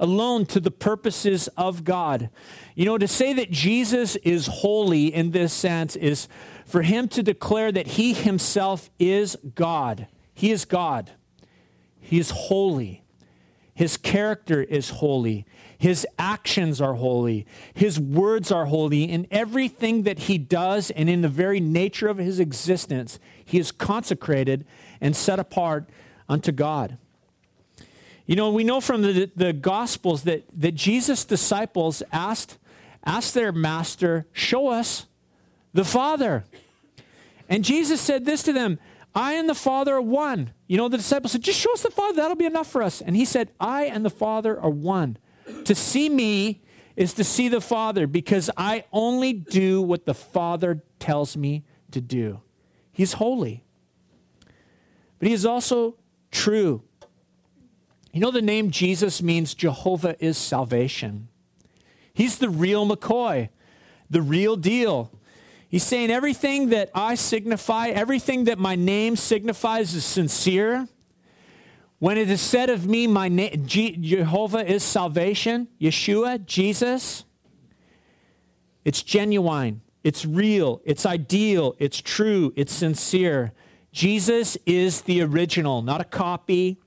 alone 0.00 0.44
to 0.46 0.60
the 0.60 0.70
purposes 0.70 1.48
of 1.56 1.84
God. 1.84 2.30
You 2.74 2.84
know, 2.84 2.98
to 2.98 3.08
say 3.08 3.32
that 3.34 3.50
Jesus 3.50 4.16
is 4.16 4.46
holy 4.46 5.14
in 5.14 5.30
this 5.30 5.52
sense 5.52 5.94
is 5.96 6.28
for 6.66 6.82
him 6.82 7.08
to 7.08 7.22
declare 7.22 7.70
that 7.70 7.86
he 7.86 8.12
himself 8.12 8.90
is 8.98 9.36
God. 9.54 10.08
He 10.34 10.50
is 10.50 10.64
God. 10.64 11.12
He 12.00 12.18
is 12.18 12.30
holy. 12.30 13.03
His 13.74 13.96
character 13.96 14.62
is 14.62 14.90
holy. 14.90 15.46
His 15.76 16.06
actions 16.18 16.80
are 16.80 16.94
holy. 16.94 17.46
His 17.74 17.98
words 17.98 18.52
are 18.52 18.66
holy. 18.66 19.04
In 19.04 19.26
everything 19.30 20.04
that 20.04 20.20
he 20.20 20.38
does 20.38 20.90
and 20.92 21.10
in 21.10 21.22
the 21.22 21.28
very 21.28 21.60
nature 21.60 22.08
of 22.08 22.18
his 22.18 22.38
existence, 22.38 23.18
he 23.44 23.58
is 23.58 23.72
consecrated 23.72 24.64
and 25.00 25.16
set 25.16 25.38
apart 25.38 25.88
unto 26.28 26.52
God. 26.52 26.96
You 28.26 28.36
know, 28.36 28.50
we 28.50 28.64
know 28.64 28.80
from 28.80 29.02
the, 29.02 29.30
the 29.36 29.52
Gospels 29.52 30.22
that, 30.22 30.44
that 30.58 30.74
Jesus' 30.74 31.24
disciples 31.24 32.02
asked, 32.12 32.56
asked 33.04 33.34
their 33.34 33.52
master, 33.52 34.26
Show 34.32 34.68
us 34.68 35.06
the 35.74 35.84
Father. 35.84 36.44
And 37.48 37.64
Jesus 37.64 38.00
said 38.00 38.24
this 38.24 38.42
to 38.44 38.52
them 38.52 38.78
I 39.14 39.34
and 39.34 39.48
the 39.48 39.54
Father 39.54 39.94
are 39.94 40.02
one. 40.02 40.52
You 40.66 40.76
know, 40.76 40.88
the 40.88 40.96
disciples 40.96 41.32
said, 41.32 41.42
just 41.42 41.60
show 41.60 41.72
us 41.72 41.82
the 41.82 41.90
Father. 41.90 42.16
That'll 42.16 42.36
be 42.36 42.46
enough 42.46 42.70
for 42.70 42.82
us. 42.82 43.00
And 43.00 43.14
he 43.14 43.24
said, 43.24 43.50
I 43.60 43.84
and 43.84 44.04
the 44.04 44.10
Father 44.10 44.58
are 44.58 44.70
one. 44.70 45.18
To 45.64 45.74
see 45.74 46.08
me 46.08 46.62
is 46.96 47.12
to 47.14 47.24
see 47.24 47.48
the 47.48 47.60
Father 47.60 48.06
because 48.06 48.50
I 48.56 48.84
only 48.92 49.32
do 49.32 49.82
what 49.82 50.04
the 50.04 50.14
Father 50.14 50.82
tells 50.98 51.36
me 51.36 51.64
to 51.90 52.00
do. 52.00 52.40
He's 52.92 53.14
holy, 53.14 53.64
but 55.18 55.28
he 55.28 55.34
is 55.34 55.44
also 55.44 55.96
true. 56.30 56.82
You 58.12 58.20
know, 58.20 58.30
the 58.30 58.42
name 58.42 58.70
Jesus 58.70 59.20
means 59.20 59.54
Jehovah 59.54 60.16
is 60.24 60.38
salvation. 60.38 61.28
He's 62.12 62.38
the 62.38 62.48
real 62.48 62.86
McCoy, 62.88 63.48
the 64.08 64.22
real 64.22 64.54
deal. 64.54 65.10
He's 65.74 65.82
saying 65.82 66.12
everything 66.12 66.68
that 66.68 66.90
I 66.94 67.16
signify, 67.16 67.88
everything 67.88 68.44
that 68.44 68.60
my 68.60 68.76
name 68.76 69.16
signifies 69.16 69.92
is 69.96 70.04
sincere. 70.04 70.86
When 71.98 72.16
it 72.16 72.30
is 72.30 72.40
said 72.40 72.70
of 72.70 72.86
me, 72.86 73.08
my 73.08 73.28
name, 73.28 73.66
Jehovah 73.66 74.64
is 74.64 74.84
salvation, 74.84 75.66
Yeshua, 75.80 76.46
Jesus, 76.46 77.24
it's 78.84 79.02
genuine, 79.02 79.80
it's 80.04 80.24
real, 80.24 80.80
it's 80.84 81.04
ideal, 81.04 81.74
it's 81.80 82.00
true, 82.00 82.52
it's 82.54 82.72
sincere. 82.72 83.52
Jesus 83.90 84.56
is 84.66 85.00
the 85.00 85.22
original, 85.22 85.82
not 85.82 86.00
a 86.00 86.04
copy, 86.04 86.78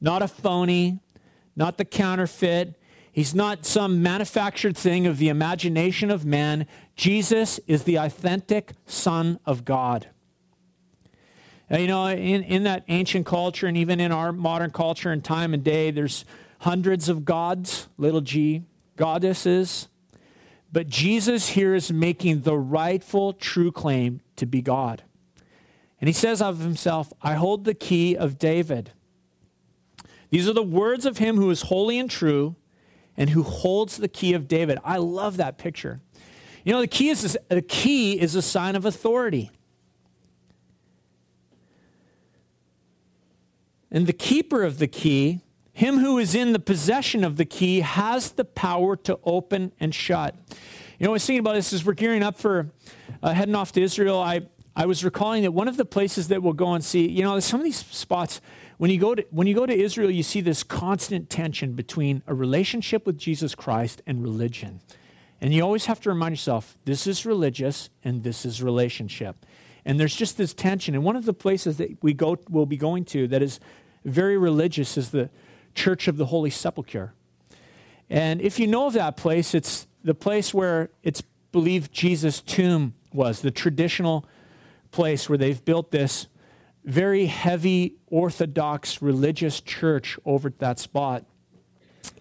not 0.00 0.20
a 0.20 0.26
phony, 0.26 0.98
not 1.54 1.78
the 1.78 1.84
counterfeit. 1.84 2.74
He's 3.12 3.34
not 3.34 3.66
some 3.66 4.02
manufactured 4.02 4.74
thing 4.74 5.06
of 5.06 5.18
the 5.18 5.28
imagination 5.28 6.10
of 6.10 6.24
man. 6.24 6.66
Jesus 6.96 7.60
is 7.66 7.84
the 7.84 7.96
authentic 7.96 8.72
Son 8.86 9.38
of 9.44 9.66
God. 9.66 10.08
you 11.70 11.86
know, 11.86 12.06
in, 12.06 12.42
in 12.42 12.62
that 12.62 12.84
ancient 12.88 13.26
culture 13.26 13.66
and 13.66 13.76
even 13.76 14.00
in 14.00 14.12
our 14.12 14.32
modern 14.32 14.70
culture 14.70 15.12
and 15.12 15.22
time 15.22 15.52
and 15.52 15.62
day, 15.62 15.90
there's 15.90 16.24
hundreds 16.60 17.10
of 17.10 17.26
gods, 17.26 17.86
little 17.98 18.22
g, 18.22 18.62
goddesses. 18.96 19.88
But 20.72 20.88
Jesus 20.88 21.50
here 21.50 21.74
is 21.74 21.92
making 21.92 22.42
the 22.42 22.56
rightful, 22.56 23.34
true 23.34 23.70
claim 23.70 24.22
to 24.36 24.46
be 24.46 24.62
God. 24.62 25.02
And 26.00 26.08
he 26.08 26.14
says 26.14 26.40
of 26.40 26.60
himself, 26.60 27.12
I 27.20 27.34
hold 27.34 27.64
the 27.64 27.74
key 27.74 28.16
of 28.16 28.38
David. 28.38 28.92
These 30.30 30.48
are 30.48 30.54
the 30.54 30.62
words 30.62 31.04
of 31.04 31.18
him 31.18 31.36
who 31.36 31.50
is 31.50 31.62
holy 31.62 31.98
and 31.98 32.10
true 32.10 32.56
and 33.16 33.30
who 33.30 33.42
holds 33.42 33.96
the 33.96 34.08
key 34.08 34.32
of 34.34 34.48
David. 34.48 34.78
I 34.84 34.98
love 34.98 35.36
that 35.36 35.58
picture. 35.58 36.00
You 36.64 36.72
know, 36.72 36.80
the 36.80 36.86
key 36.86 37.08
is 37.08 37.38
the 37.48 37.62
key 37.62 38.20
is 38.20 38.34
a 38.34 38.42
sign 38.42 38.76
of 38.76 38.84
authority. 38.84 39.50
And 43.90 44.06
the 44.06 44.14
keeper 44.14 44.62
of 44.62 44.78
the 44.78 44.86
key, 44.86 45.40
him 45.74 45.98
who 45.98 46.16
is 46.18 46.34
in 46.34 46.52
the 46.52 46.58
possession 46.58 47.24
of 47.24 47.36
the 47.36 47.44
key, 47.44 47.80
has 47.80 48.30
the 48.30 48.44
power 48.44 48.96
to 48.96 49.18
open 49.24 49.72
and 49.78 49.94
shut. 49.94 50.34
You 50.98 51.06
know, 51.06 51.10
I 51.10 51.12
was 51.14 51.26
thinking 51.26 51.40
about 51.40 51.54
this 51.54 51.72
as 51.74 51.84
we're 51.84 51.92
gearing 51.92 52.22
up 52.22 52.38
for 52.38 52.70
uh, 53.22 53.34
heading 53.34 53.54
off 53.54 53.72
to 53.72 53.82
Israel. 53.82 54.18
I, 54.18 54.42
I 54.74 54.86
was 54.86 55.04
recalling 55.04 55.42
that 55.42 55.52
one 55.52 55.68
of 55.68 55.76
the 55.76 55.84
places 55.84 56.28
that 56.28 56.42
we'll 56.42 56.54
go 56.54 56.72
and 56.72 56.82
see, 56.82 57.06
you 57.06 57.22
know, 57.22 57.38
some 57.40 57.60
of 57.60 57.64
these 57.64 57.84
spots, 57.84 58.40
when 58.82 58.90
you 58.90 58.98
go 58.98 59.14
to, 59.14 59.24
when 59.30 59.46
you 59.46 59.54
go 59.54 59.64
to 59.64 59.72
Israel, 59.72 60.10
you 60.10 60.24
see 60.24 60.40
this 60.40 60.64
constant 60.64 61.30
tension 61.30 61.74
between 61.74 62.20
a 62.26 62.34
relationship 62.34 63.06
with 63.06 63.16
Jesus 63.16 63.54
Christ 63.54 64.02
and 64.08 64.20
religion. 64.20 64.80
And 65.40 65.54
you 65.54 65.62
always 65.62 65.86
have 65.86 66.00
to 66.00 66.08
remind 66.08 66.32
yourself 66.32 66.76
this 66.84 67.06
is 67.06 67.24
religious 67.24 67.90
and 68.02 68.24
this 68.24 68.44
is 68.44 68.60
relationship. 68.60 69.46
And 69.84 70.00
there's 70.00 70.16
just 70.16 70.36
this 70.36 70.52
tension. 70.52 70.96
And 70.96 71.04
one 71.04 71.14
of 71.14 71.26
the 71.26 71.32
places 71.32 71.76
that 71.76 72.02
we 72.02 72.12
go, 72.12 72.38
will 72.50 72.66
be 72.66 72.76
going 72.76 73.04
to 73.04 73.28
that 73.28 73.40
is 73.40 73.60
very 74.04 74.36
religious 74.36 74.98
is 74.98 75.10
the 75.10 75.30
Church 75.76 76.08
of 76.08 76.16
the 76.16 76.26
Holy 76.26 76.50
Sepulchre. 76.50 77.14
And 78.10 78.40
if 78.40 78.58
you 78.58 78.66
know 78.66 78.88
of 78.88 78.94
that 78.94 79.16
place, 79.16 79.54
it's 79.54 79.86
the 80.02 80.12
place 80.12 80.52
where 80.52 80.90
it's 81.04 81.22
believed 81.52 81.92
Jesus' 81.92 82.40
tomb 82.40 82.94
was, 83.12 83.42
the 83.42 83.52
traditional 83.52 84.26
place 84.90 85.28
where 85.28 85.38
they've 85.38 85.64
built 85.64 85.92
this 85.92 86.26
very 86.84 87.26
heavy 87.26 87.96
Orthodox 88.08 89.00
religious 89.00 89.60
church 89.60 90.18
over 90.24 90.48
at 90.48 90.58
that 90.58 90.78
spot. 90.78 91.24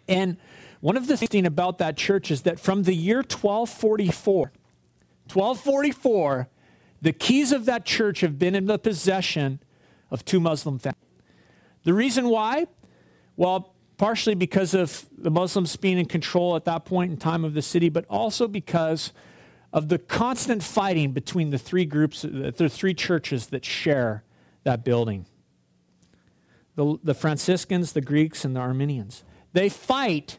And 0.07 0.37
one 0.81 0.97
of 0.97 1.07
the 1.07 1.17
things 1.17 1.47
about 1.47 1.77
that 1.79 1.97
church 1.97 2.31
is 2.31 2.41
that 2.43 2.59
from 2.59 2.83
the 2.83 2.93
year 2.93 3.17
1244, 3.17 4.51
1244, 5.31 6.49
the 7.01 7.13
keys 7.13 7.51
of 7.51 7.65
that 7.65 7.85
church 7.85 8.21
have 8.21 8.37
been 8.37 8.55
in 8.55 8.65
the 8.65 8.77
possession 8.77 9.59
of 10.09 10.23
two 10.25 10.39
Muslim 10.39 10.77
families. 10.77 10.97
The 11.83 11.93
reason 11.93 12.29
why? 12.29 12.67
Well, 13.35 13.73
partially 13.97 14.35
because 14.35 14.73
of 14.73 15.05
the 15.17 15.31
Muslims 15.31 15.75
being 15.75 15.97
in 15.97 16.05
control 16.05 16.55
at 16.55 16.65
that 16.65 16.85
point 16.85 17.11
in 17.11 17.17
time 17.17 17.45
of 17.45 17.53
the 17.53 17.61
city, 17.61 17.89
but 17.89 18.05
also 18.09 18.47
because 18.47 19.13
of 19.73 19.87
the 19.87 19.97
constant 19.97 20.61
fighting 20.61 21.11
between 21.11 21.49
the 21.49 21.57
three 21.57 21.85
groups, 21.85 22.23
the 22.23 22.69
three 22.69 22.93
churches 22.93 23.47
that 23.47 23.63
share 23.63 24.23
that 24.63 24.83
building 24.83 25.25
the, 26.75 26.97
the 27.03 27.13
Franciscans, 27.13 27.93
the 27.93 28.01
Greeks, 28.01 28.45
and 28.45 28.55
the 28.55 28.59
Armenians. 28.59 29.23
They 29.53 29.67
fight 29.67 30.37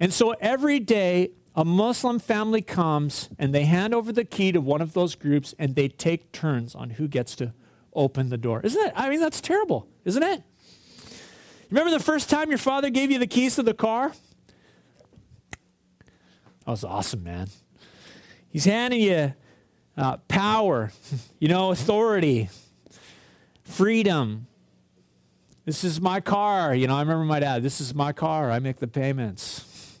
and 0.00 0.12
so 0.12 0.32
every 0.40 0.78
day, 0.78 1.32
a 1.54 1.64
Muslim 1.64 2.18
family 2.18 2.62
comes 2.62 3.28
and 3.38 3.52
they 3.54 3.64
hand 3.64 3.94
over 3.94 4.12
the 4.12 4.24
key 4.24 4.52
to 4.52 4.60
one 4.60 4.80
of 4.80 4.92
those 4.92 5.14
groups 5.14 5.54
and 5.58 5.74
they 5.74 5.88
take 5.88 6.30
turns 6.30 6.74
on 6.74 6.90
who 6.90 7.08
gets 7.08 7.34
to 7.36 7.52
open 7.94 8.28
the 8.28 8.36
door. 8.36 8.60
Isn't 8.62 8.80
that, 8.80 8.92
I 8.96 9.10
mean, 9.10 9.20
that's 9.20 9.40
terrible, 9.40 9.88
isn't 10.04 10.22
it? 10.22 10.42
Remember 11.70 11.90
the 11.90 12.02
first 12.02 12.30
time 12.30 12.48
your 12.48 12.58
father 12.58 12.90
gave 12.90 13.10
you 13.10 13.18
the 13.18 13.26
keys 13.26 13.56
to 13.56 13.64
the 13.64 13.74
car? 13.74 14.12
That 16.64 16.70
was 16.70 16.84
awesome, 16.84 17.24
man. 17.24 17.48
He's 18.48 18.64
handing 18.64 19.00
you 19.00 19.34
uh, 19.96 20.18
power, 20.28 20.92
you 21.40 21.48
know, 21.48 21.72
authority, 21.72 22.50
freedom. 23.68 24.46
This 25.64 25.84
is 25.84 26.00
my 26.00 26.20
car. 26.20 26.74
You 26.74 26.86
know, 26.86 26.96
I 26.96 27.00
remember 27.00 27.24
my 27.24 27.40
dad, 27.40 27.62
this 27.62 27.80
is 27.80 27.94
my 27.94 28.12
car. 28.12 28.50
I 28.50 28.58
make 28.58 28.78
the 28.78 28.88
payments. 28.88 30.00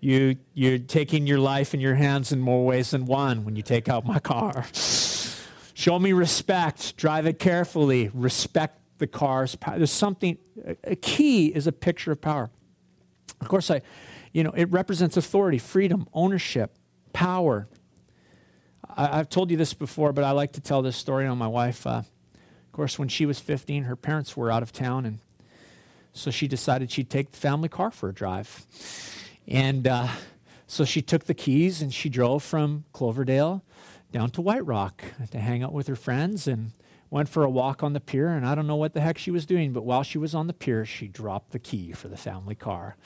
You, 0.00 0.36
you're 0.54 0.78
taking 0.78 1.26
your 1.26 1.38
life 1.38 1.74
in 1.74 1.80
your 1.80 1.96
hands 1.96 2.32
in 2.32 2.40
more 2.40 2.64
ways 2.64 2.92
than 2.92 3.04
one 3.04 3.44
when 3.44 3.56
you 3.56 3.62
take 3.62 3.88
out 3.88 4.06
my 4.06 4.18
car. 4.18 4.64
Show 4.72 5.98
me 5.98 6.12
respect. 6.12 6.96
Drive 6.96 7.26
it 7.26 7.38
carefully. 7.38 8.10
Respect 8.14 8.78
the 8.98 9.06
car's 9.06 9.56
power. 9.56 9.76
There's 9.76 9.90
something, 9.90 10.38
a 10.84 10.96
key 10.96 11.48
is 11.48 11.66
a 11.66 11.72
picture 11.72 12.12
of 12.12 12.20
power. 12.20 12.50
Of 13.40 13.48
course, 13.48 13.70
I, 13.70 13.82
you 14.32 14.44
know, 14.44 14.52
it 14.52 14.70
represents 14.70 15.16
authority, 15.16 15.58
freedom, 15.58 16.06
ownership, 16.14 16.76
power. 17.12 17.66
I, 18.88 19.16
have 19.16 19.28
told 19.28 19.50
you 19.50 19.56
this 19.56 19.74
before, 19.74 20.12
but 20.12 20.24
I 20.24 20.30
like 20.30 20.52
to 20.52 20.60
tell 20.60 20.82
this 20.82 20.96
story 20.96 21.26
on 21.26 21.38
my 21.38 21.48
wife. 21.48 21.86
Uh, 21.86 22.02
course, 22.80 22.98
when 22.98 23.08
she 23.08 23.26
was 23.26 23.38
15, 23.38 23.84
her 23.84 23.94
parents 23.94 24.38
were 24.38 24.50
out 24.50 24.62
of 24.62 24.72
town, 24.72 25.04
and 25.04 25.18
so 26.14 26.30
she 26.30 26.48
decided 26.48 26.90
she'd 26.90 27.10
take 27.10 27.30
the 27.30 27.36
family 27.36 27.68
car 27.68 27.90
for 27.90 28.08
a 28.08 28.14
drive. 28.14 28.64
And 29.46 29.86
uh, 29.86 30.08
so 30.66 30.86
she 30.86 31.02
took 31.02 31.24
the 31.24 31.34
keys 31.34 31.82
and 31.82 31.92
she 31.92 32.08
drove 32.08 32.42
from 32.42 32.84
Cloverdale 32.94 33.62
down 34.12 34.30
to 34.30 34.40
White 34.40 34.64
Rock 34.64 35.04
to 35.30 35.38
hang 35.38 35.62
out 35.62 35.74
with 35.74 35.88
her 35.88 35.94
friends 35.94 36.46
and 36.46 36.72
went 37.10 37.28
for 37.28 37.44
a 37.44 37.50
walk 37.50 37.82
on 37.82 37.92
the 37.92 38.00
pier. 38.00 38.28
And 38.28 38.46
I 38.46 38.54
don't 38.54 38.66
know 38.66 38.76
what 38.76 38.94
the 38.94 39.02
heck 39.02 39.18
she 39.18 39.30
was 39.30 39.44
doing, 39.44 39.74
but 39.74 39.84
while 39.84 40.02
she 40.02 40.16
was 40.16 40.34
on 40.34 40.46
the 40.46 40.54
pier, 40.54 40.86
she 40.86 41.06
dropped 41.06 41.50
the 41.50 41.58
key 41.58 41.92
for 41.92 42.08
the 42.08 42.16
family 42.16 42.54
car. 42.54 42.96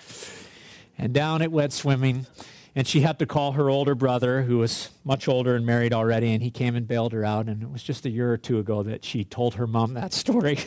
And 0.97 1.13
down 1.13 1.43
it 1.43 1.51
went 1.51 1.73
swimming. 1.73 2.29
And 2.77 2.87
she 2.87 3.03
had 3.03 3.19
to 3.21 3.27
call 3.27 3.53
her 3.53 3.71
older 3.71 3.95
brother, 3.95 4.43
who 4.43 4.59
was 4.59 4.91
much 5.05 5.29
older 5.29 5.55
and 5.55 5.65
married 5.65 5.93
already, 5.93 6.33
and 6.33 6.43
he 6.43 6.51
came 6.51 6.75
and 6.75 6.89
bailed 6.89 7.13
her 7.13 7.25
out. 7.25 7.47
And 7.47 7.63
it 7.63 7.71
was 7.71 7.83
just 7.83 8.05
a 8.05 8.11
year 8.11 8.33
or 8.33 8.37
two 8.37 8.59
ago 8.59 8.83
that 8.83 9.05
she 9.05 9.25
told 9.25 9.55
her 9.55 9.67
mom 9.67 9.95
that 9.95 10.13
story. 10.15 10.59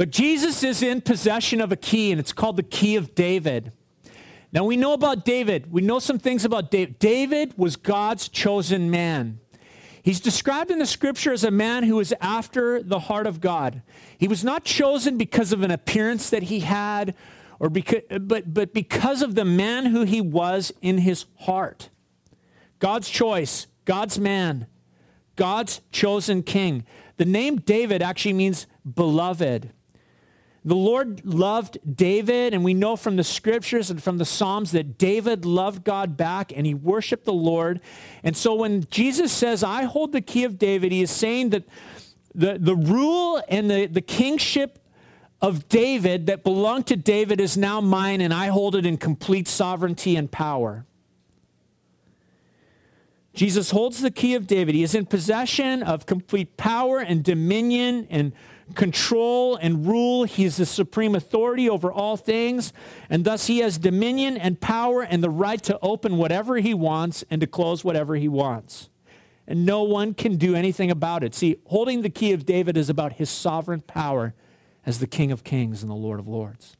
But 0.00 0.08
Jesus 0.08 0.62
is 0.62 0.82
in 0.82 1.02
possession 1.02 1.60
of 1.60 1.72
a 1.72 1.76
key, 1.76 2.10
and 2.10 2.18
it's 2.18 2.32
called 2.32 2.56
the 2.56 2.62
key 2.62 2.96
of 2.96 3.14
David. 3.14 3.70
Now 4.50 4.64
we 4.64 4.78
know 4.78 4.94
about 4.94 5.26
David. 5.26 5.70
We 5.70 5.82
know 5.82 5.98
some 5.98 6.18
things 6.18 6.42
about 6.46 6.70
David. 6.70 6.98
David 6.98 7.52
was 7.58 7.76
God's 7.76 8.26
chosen 8.30 8.90
man. 8.90 9.40
He's 10.02 10.18
described 10.18 10.70
in 10.70 10.78
the 10.78 10.86
scripture 10.86 11.34
as 11.34 11.44
a 11.44 11.50
man 11.50 11.82
who 11.82 11.96
was 11.96 12.14
after 12.18 12.82
the 12.82 12.98
heart 12.98 13.26
of 13.26 13.42
God. 13.42 13.82
He 14.16 14.26
was 14.26 14.42
not 14.42 14.64
chosen 14.64 15.18
because 15.18 15.52
of 15.52 15.62
an 15.62 15.70
appearance 15.70 16.30
that 16.30 16.44
he 16.44 16.60
had, 16.60 17.14
or 17.60 17.68
because, 17.68 18.02
but, 18.22 18.52
but 18.52 18.72
because 18.72 19.22
of 19.22 19.34
the 19.34 19.44
man 19.44 19.86
who 19.86 20.02
he 20.02 20.20
was 20.20 20.72
in 20.80 20.98
his 20.98 21.26
heart. 21.40 21.90
God's 22.78 23.08
choice, 23.08 23.66
God's 23.84 24.18
man, 24.18 24.66
God's 25.36 25.82
chosen 25.92 26.42
king. 26.42 26.84
The 27.18 27.26
name 27.26 27.56
David 27.56 28.02
actually 28.02 28.32
means 28.32 28.66
beloved. 28.90 29.70
The 30.64 30.74
Lord 30.74 31.24
loved 31.24 31.78
David, 31.96 32.52
and 32.52 32.64
we 32.64 32.74
know 32.74 32.96
from 32.96 33.16
the 33.16 33.24
scriptures 33.24 33.90
and 33.90 34.02
from 34.02 34.18
the 34.18 34.24
Psalms 34.24 34.72
that 34.72 34.98
David 34.98 35.44
loved 35.44 35.84
God 35.84 36.16
back 36.16 36.52
and 36.54 36.66
he 36.66 36.74
worshiped 36.74 37.24
the 37.24 37.32
Lord. 37.32 37.80
And 38.22 38.36
so 38.36 38.54
when 38.54 38.84
Jesus 38.90 39.32
says, 39.32 39.62
I 39.62 39.84
hold 39.84 40.12
the 40.12 40.20
key 40.20 40.44
of 40.44 40.58
David, 40.58 40.92
he 40.92 41.02
is 41.02 41.10
saying 41.10 41.50
that 41.50 41.64
the, 42.34 42.58
the 42.58 42.76
rule 42.76 43.42
and 43.48 43.70
the, 43.70 43.86
the 43.86 44.02
kingship 44.02 44.79
of 45.42 45.68
David 45.68 46.26
that 46.26 46.44
belonged 46.44 46.86
to 46.88 46.96
David 46.96 47.40
is 47.40 47.56
now 47.56 47.80
mine, 47.80 48.20
and 48.20 48.32
I 48.32 48.48
hold 48.48 48.76
it 48.76 48.84
in 48.84 48.98
complete 48.98 49.48
sovereignty 49.48 50.16
and 50.16 50.30
power. 50.30 50.84
Jesus 53.32 53.70
holds 53.70 54.02
the 54.02 54.10
key 54.10 54.34
of 54.34 54.46
David. 54.46 54.74
He 54.74 54.82
is 54.82 54.94
in 54.94 55.06
possession 55.06 55.82
of 55.82 56.04
complete 56.04 56.56
power 56.56 56.98
and 56.98 57.22
dominion 57.22 58.06
and 58.10 58.32
control 58.74 59.56
and 59.56 59.86
rule. 59.86 60.24
He 60.24 60.44
is 60.44 60.56
the 60.56 60.66
supreme 60.66 61.14
authority 61.14 61.68
over 61.68 61.90
all 61.90 62.16
things, 62.16 62.72
and 63.08 63.24
thus 63.24 63.46
he 63.46 63.58
has 63.58 63.78
dominion 63.78 64.36
and 64.36 64.60
power 64.60 65.02
and 65.02 65.22
the 65.22 65.30
right 65.30 65.62
to 65.62 65.78
open 65.80 66.18
whatever 66.18 66.56
he 66.56 66.74
wants 66.74 67.24
and 67.30 67.40
to 67.40 67.46
close 67.46 67.84
whatever 67.84 68.16
he 68.16 68.28
wants. 68.28 68.90
And 69.46 69.64
no 69.64 69.82
one 69.82 70.14
can 70.14 70.36
do 70.36 70.54
anything 70.54 70.90
about 70.90 71.24
it. 71.24 71.34
See, 71.34 71.56
holding 71.66 72.02
the 72.02 72.10
key 72.10 72.32
of 72.32 72.44
David 72.44 72.76
is 72.76 72.90
about 72.90 73.14
his 73.14 73.30
sovereign 73.30 73.80
power 73.80 74.34
as 74.86 74.98
the 74.98 75.06
King 75.06 75.32
of 75.32 75.44
Kings 75.44 75.82
and 75.82 75.90
the 75.90 75.96
Lord 75.96 76.18
of 76.20 76.28
Lords. 76.28 76.76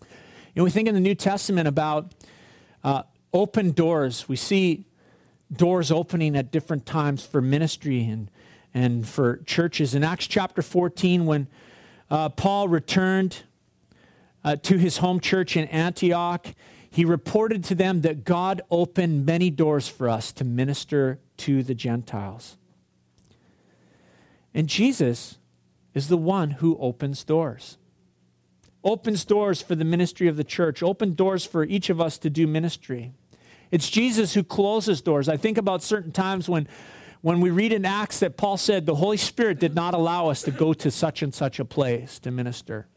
You 0.00 0.60
know, 0.60 0.64
we 0.64 0.70
think 0.70 0.88
in 0.88 0.94
the 0.94 1.00
New 1.00 1.14
Testament 1.14 1.68
about 1.68 2.12
uh, 2.84 3.02
open 3.32 3.72
doors. 3.72 4.28
We 4.28 4.36
see 4.36 4.86
doors 5.52 5.90
opening 5.90 6.36
at 6.36 6.50
different 6.50 6.86
times 6.86 7.24
for 7.24 7.40
ministry 7.40 8.04
and 8.04 8.30
and 8.74 9.06
for 9.06 9.38
churches. 9.44 9.94
In 9.94 10.02
Acts 10.02 10.26
chapter 10.26 10.62
14, 10.62 11.26
when 11.26 11.46
uh, 12.10 12.30
Paul 12.30 12.68
returned 12.68 13.42
uh, 14.44 14.56
to 14.56 14.78
his 14.78 14.98
home 14.98 15.20
church 15.20 15.56
in 15.56 15.66
Antioch, 15.68 16.46
he 16.90 17.04
reported 17.04 17.64
to 17.64 17.74
them 17.74 18.02
that 18.02 18.24
God 18.24 18.62
opened 18.70 19.24
many 19.26 19.50
doors 19.50 19.88
for 19.88 20.08
us 20.08 20.32
to 20.32 20.44
minister 20.44 21.20
to 21.38 21.62
the 21.62 21.74
Gentiles. 21.74 22.56
And 24.54 24.68
Jesus 24.68 25.38
is 25.94 26.08
the 26.08 26.16
one 26.16 26.52
who 26.52 26.76
opens 26.78 27.24
doors. 27.24 27.78
Opens 28.84 29.24
doors 29.24 29.62
for 29.62 29.74
the 29.74 29.84
ministry 29.84 30.28
of 30.28 30.36
the 30.36 30.44
church, 30.44 30.82
open 30.82 31.14
doors 31.14 31.44
for 31.44 31.64
each 31.64 31.90
of 31.90 32.00
us 32.00 32.18
to 32.18 32.30
do 32.30 32.46
ministry. 32.46 33.12
It's 33.70 33.88
Jesus 33.88 34.34
who 34.34 34.42
closes 34.42 35.00
doors. 35.00 35.28
I 35.28 35.36
think 35.36 35.56
about 35.56 35.82
certain 35.82 36.12
times 36.12 36.48
when 36.48 36.68
when 37.22 37.40
we 37.40 37.50
read 37.50 37.72
in 37.72 37.84
Acts 37.84 38.18
that 38.18 38.36
Paul 38.36 38.56
said 38.56 38.84
the 38.84 38.96
Holy 38.96 39.16
Spirit 39.16 39.60
did 39.60 39.76
not 39.76 39.94
allow 39.94 40.28
us 40.28 40.42
to 40.42 40.50
go 40.50 40.72
to 40.74 40.90
such 40.90 41.22
and 41.22 41.32
such 41.32 41.60
a 41.60 41.64
place 41.64 42.18
to 42.18 42.32
minister. 42.32 42.88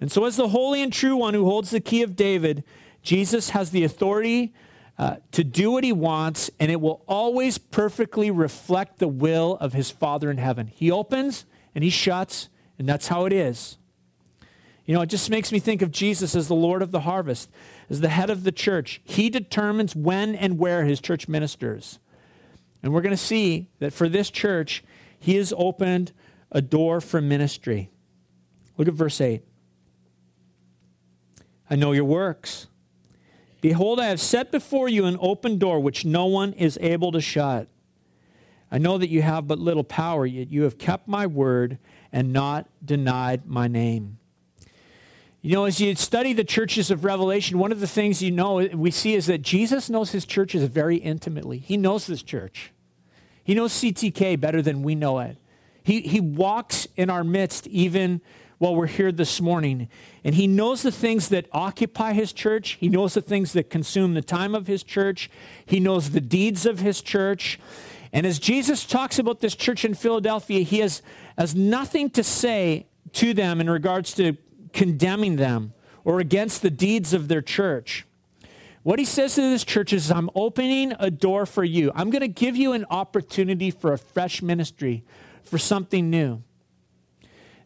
And 0.00 0.10
so, 0.10 0.24
as 0.24 0.36
the 0.36 0.48
holy 0.48 0.82
and 0.82 0.92
true 0.92 1.16
one 1.16 1.34
who 1.34 1.44
holds 1.44 1.70
the 1.70 1.80
key 1.80 2.02
of 2.02 2.16
David, 2.16 2.64
Jesus 3.02 3.50
has 3.50 3.70
the 3.70 3.84
authority 3.84 4.52
uh, 4.98 5.16
to 5.32 5.44
do 5.44 5.70
what 5.70 5.84
he 5.84 5.92
wants, 5.92 6.50
and 6.58 6.70
it 6.70 6.80
will 6.80 7.02
always 7.06 7.58
perfectly 7.58 8.30
reflect 8.30 8.98
the 8.98 9.08
will 9.08 9.58
of 9.60 9.72
his 9.72 9.90
Father 9.90 10.30
in 10.30 10.38
heaven. 10.38 10.68
He 10.68 10.90
opens 10.90 11.44
and 11.74 11.84
he 11.84 11.90
shuts, 11.90 12.48
and 12.78 12.88
that's 12.88 13.08
how 13.08 13.26
it 13.26 13.32
is. 13.32 13.76
You 14.86 14.94
know, 14.94 15.02
it 15.02 15.08
just 15.08 15.30
makes 15.30 15.52
me 15.52 15.58
think 15.58 15.82
of 15.82 15.90
Jesus 15.90 16.34
as 16.34 16.48
the 16.48 16.54
Lord 16.54 16.80
of 16.80 16.92
the 16.92 17.00
harvest, 17.00 17.50
as 17.90 18.00
the 18.00 18.08
head 18.08 18.30
of 18.30 18.44
the 18.44 18.52
church. 18.52 19.00
He 19.04 19.28
determines 19.28 19.94
when 19.94 20.34
and 20.34 20.58
where 20.58 20.84
his 20.84 21.00
church 21.00 21.28
ministers. 21.28 21.98
And 22.82 22.94
we're 22.94 23.02
going 23.02 23.10
to 23.10 23.16
see 23.16 23.68
that 23.80 23.92
for 23.92 24.08
this 24.08 24.30
church, 24.30 24.84
he 25.18 25.36
has 25.36 25.52
opened 25.56 26.12
a 26.52 26.62
door 26.62 27.00
for 27.00 27.20
ministry. 27.20 27.90
Look 28.78 28.86
at 28.86 28.94
verse 28.94 29.20
8. 29.20 29.42
I 31.68 31.74
know 31.74 31.92
your 31.92 32.04
works. 32.04 32.68
Behold, 33.60 33.98
I 33.98 34.06
have 34.06 34.20
set 34.20 34.52
before 34.52 34.88
you 34.88 35.06
an 35.06 35.16
open 35.20 35.58
door 35.58 35.80
which 35.80 36.04
no 36.04 36.26
one 36.26 36.52
is 36.52 36.78
able 36.80 37.12
to 37.12 37.20
shut. 37.20 37.68
I 38.70 38.78
know 38.78 38.98
that 38.98 39.08
you 39.08 39.22
have 39.22 39.46
but 39.46 39.58
little 39.58 39.84
power, 39.84 40.26
yet 40.26 40.50
you 40.50 40.62
have 40.62 40.78
kept 40.78 41.08
my 41.08 41.26
word 41.26 41.78
and 42.12 42.32
not 42.32 42.68
denied 42.84 43.46
my 43.46 43.68
name. 43.68 44.18
You 45.40 45.52
know, 45.52 45.64
as 45.64 45.80
you 45.80 45.94
study 45.94 46.32
the 46.32 46.42
churches 46.42 46.90
of 46.90 47.04
Revelation, 47.04 47.58
one 47.58 47.70
of 47.70 47.78
the 47.78 47.86
things 47.86 48.20
you 48.20 48.32
know 48.32 48.66
we 48.74 48.90
see 48.90 49.14
is 49.14 49.26
that 49.26 49.42
Jesus 49.42 49.88
knows 49.88 50.10
his 50.10 50.26
churches 50.26 50.64
very 50.64 50.96
intimately. 50.96 51.58
He 51.58 51.76
knows 51.76 52.06
this 52.06 52.22
church. 52.22 52.72
He 53.44 53.54
knows 53.54 53.72
CTK 53.72 54.40
better 54.40 54.60
than 54.60 54.82
we 54.82 54.96
know 54.96 55.20
it. 55.20 55.36
He, 55.84 56.00
he 56.00 56.18
walks 56.18 56.88
in 56.96 57.10
our 57.10 57.22
midst 57.22 57.68
even 57.68 58.20
while 58.58 58.74
we're 58.74 58.86
here 58.86 59.12
this 59.12 59.40
morning. 59.40 59.88
And 60.24 60.34
he 60.34 60.46
knows 60.46 60.82
the 60.82 60.92
things 60.92 61.28
that 61.28 61.46
occupy 61.52 62.12
his 62.12 62.32
church. 62.32 62.78
He 62.80 62.88
knows 62.88 63.14
the 63.14 63.20
things 63.20 63.52
that 63.52 63.70
consume 63.70 64.14
the 64.14 64.22
time 64.22 64.54
of 64.54 64.66
his 64.66 64.82
church. 64.82 65.30
He 65.66 65.80
knows 65.80 66.10
the 66.10 66.20
deeds 66.20 66.64
of 66.64 66.80
his 66.80 67.02
church. 67.02 67.60
And 68.12 68.26
as 68.26 68.38
Jesus 68.38 68.86
talks 68.86 69.18
about 69.18 69.40
this 69.40 69.54
church 69.54 69.84
in 69.84 69.94
Philadelphia, 69.94 70.60
he 70.60 70.78
has, 70.78 71.02
has 71.36 71.54
nothing 71.54 72.08
to 72.10 72.22
say 72.22 72.86
to 73.12 73.34
them 73.34 73.60
in 73.60 73.68
regards 73.68 74.14
to 74.14 74.36
condemning 74.72 75.36
them 75.36 75.74
or 76.04 76.20
against 76.20 76.62
the 76.62 76.70
deeds 76.70 77.12
of 77.12 77.28
their 77.28 77.42
church. 77.42 78.06
What 78.84 79.00
he 79.00 79.04
says 79.04 79.34
to 79.34 79.40
this 79.40 79.64
church 79.64 79.92
is, 79.92 80.12
I'm 80.12 80.30
opening 80.36 80.94
a 81.00 81.10
door 81.10 81.44
for 81.44 81.64
you. 81.64 81.90
I'm 81.94 82.08
going 82.08 82.20
to 82.20 82.28
give 82.28 82.56
you 82.56 82.72
an 82.72 82.86
opportunity 82.88 83.72
for 83.72 83.92
a 83.92 83.98
fresh 83.98 84.40
ministry, 84.40 85.04
for 85.42 85.58
something 85.58 86.08
new. 86.08 86.44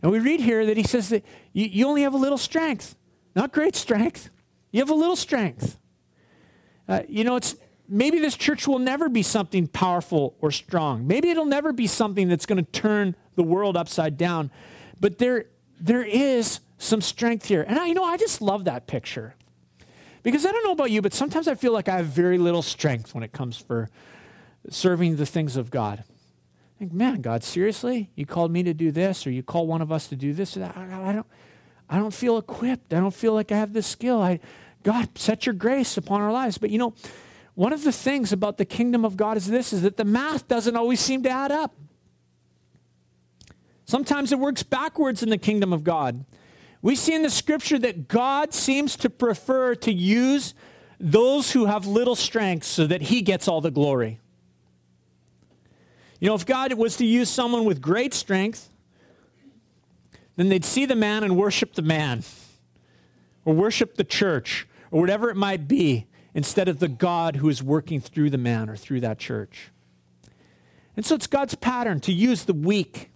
And 0.02 0.11
we 0.11 0.19
read 0.19 0.40
here 0.40 0.64
that 0.66 0.76
he 0.76 0.83
says 0.83 1.11
that 1.11 1.25
you, 1.52 1.66
you 1.66 1.87
only 1.87 2.02
have 2.02 2.14
a 2.14 2.19
little 2.19 2.38
strength, 2.38 2.97
not 3.35 3.52
great 3.52 3.76
strength. 3.76 4.30
You 4.73 4.80
have 4.80 4.90
a 4.90 4.95
little 4.95 5.16
strength. 5.16 5.78
Uh, 6.88 7.02
you 7.09 7.25
know, 7.25 7.37
it's 7.37 7.57
maybe 7.88 8.19
this 8.19 8.37
church 8.37 8.66
will 8.66 8.78
never 8.78 9.09
be 9.09 9.23
something 9.23 9.66
powerful 9.66 10.37
or 10.40 10.50
strong. 10.50 11.07
Maybe 11.07 11.30
it'll 11.30 11.45
never 11.45 11.73
be 11.73 11.87
something 11.87 12.28
that's 12.28 12.47
going 12.47 12.64
to 12.64 12.71
turn 12.71 13.16
the 13.35 13.42
world 13.42 13.76
upside 13.76 14.16
down. 14.16 14.50
But 15.00 15.19
there, 15.19 15.47
there 15.80 16.02
is 16.02 16.61
some 16.78 17.00
strength 17.00 17.47
here. 17.47 17.64
And 17.66 17.78
I, 17.78 17.87
you 17.87 17.95
know, 17.95 18.04
I 18.04 18.16
just 18.16 18.40
love 18.40 18.64
that 18.64 18.87
picture. 18.87 19.35
Because 20.23 20.45
I 20.45 20.52
don't 20.52 20.64
know 20.64 20.73
about 20.73 20.90
you, 20.90 21.02
but 21.02 21.14
sometimes 21.14 21.49
I 21.49 21.54
feel 21.54 21.73
like 21.73 21.88
I 21.88 21.97
have 21.97 22.07
very 22.07 22.38
little 22.38 22.62
strength 22.62 23.14
when 23.14 23.25
it 23.25 23.33
comes 23.33 23.57
for 23.57 23.88
serving 24.69 25.16
the 25.16 25.26
things 25.26 25.57
of 25.57 25.71
God. 25.71 26.04
Think, 26.81 26.95
man, 26.95 27.21
God, 27.21 27.45
seriously? 27.45 28.09
You 28.15 28.25
called 28.25 28.51
me 28.51 28.63
to 28.63 28.73
do 28.73 28.91
this, 28.91 29.27
or 29.27 29.31
you 29.31 29.43
call 29.43 29.67
one 29.67 29.83
of 29.83 29.93
us 29.93 30.07
to 30.07 30.17
do 30.17 30.33
this? 30.33 30.57
I, 30.57 30.73
I, 31.05 31.13
don't, 31.13 31.27
I 31.91 31.99
don't 31.99 32.15
feel 32.15 32.39
equipped. 32.39 32.95
I 32.95 33.01
don't 33.01 33.13
feel 33.13 33.35
like 33.35 33.53
I 33.53 33.59
have 33.59 33.75
the 33.75 33.83
skill. 33.83 34.23
I, 34.23 34.41
God, 34.83 35.11
set 35.19 35.45
your 35.45 35.55
grace 35.55 35.99
upon 35.99 36.23
our 36.23 36.33
lives. 36.33 36.57
But 36.57 36.71
you 36.71 36.79
know, 36.79 36.95
one 37.55 37.75
of 37.75 37.85
the 37.85 37.93
things 37.93 38.33
about 38.33 38.57
the 38.57 38.65
kingdom 38.65 39.05
of 39.05 39.19
God 39.19 39.37
is 39.37 39.47
this, 39.47 39.75
is 39.75 39.83
that 39.83 39.99
the 39.99 40.07
math 40.07 40.49
doesn't 40.49 40.75
always 40.75 41.01
seem 41.01 41.23
to 41.25 41.29
add 41.29 41.53
up. 41.53 41.77
Sometimes 43.85 44.33
it 44.33 44.39
works 44.39 44.63
backwards 44.63 45.23
in 45.23 45.29
the 45.29 45.37
kingdom 45.37 45.75
of 45.75 45.85
God. 45.85 46.25
We 46.81 46.97
see 46.97 47.15
in 47.15 47.21
the 47.23 47.29
scripture 47.29 47.79
that 47.81 48.09
God 48.09 48.55
seems 48.55 48.97
to 48.97 49.11
prefer 49.11 49.75
to 49.75 49.93
use 49.93 50.55
those 50.99 51.53
who 51.53 51.67
have 51.67 51.87
little 51.87 52.17
strength 52.17 52.65
so 52.65 52.87
that 52.87 53.03
he 53.03 53.21
gets 53.21 53.49
all 53.49 53.61
the 53.61 53.71
glory. 53.71 54.19
You 56.21 56.28
know, 56.28 56.35
if 56.35 56.45
God 56.45 56.73
was 56.75 56.97
to 56.99 57.06
use 57.06 57.30
someone 57.30 57.65
with 57.65 57.80
great 57.80 58.13
strength, 58.13 58.69
then 60.37 60.50
they'd 60.50 60.65
see 60.65 60.85
the 60.85 60.95
man 60.95 61.25
and 61.25 61.37
worship 61.37 61.75
the 61.75 61.83
man, 61.83 62.23
or 63.45 63.54
worship 63.54 63.97
the 63.97 64.04
church, 64.04 64.69
or 64.91 65.00
whatever 65.00 65.30
it 65.30 65.37
might 65.37 65.67
be, 65.67 66.06
instead 66.35 66.69
of 66.69 66.78
the 66.78 66.89
God 66.89 67.37
who 67.37 67.49
is 67.49 67.63
working 67.63 68.00
through 68.00 68.30
the 68.30 68.39
man 68.39 68.69
or 68.69 68.76
through 68.76 69.00
that 69.00 69.19
church. 69.19 69.71
And 70.97 71.04
so 71.04 71.15
it's 71.15 71.26
God's 71.26 71.54
pattern 71.54 72.00
to 72.00 72.13
use 72.13 72.45
the 72.45 72.52
weak, 72.52 73.11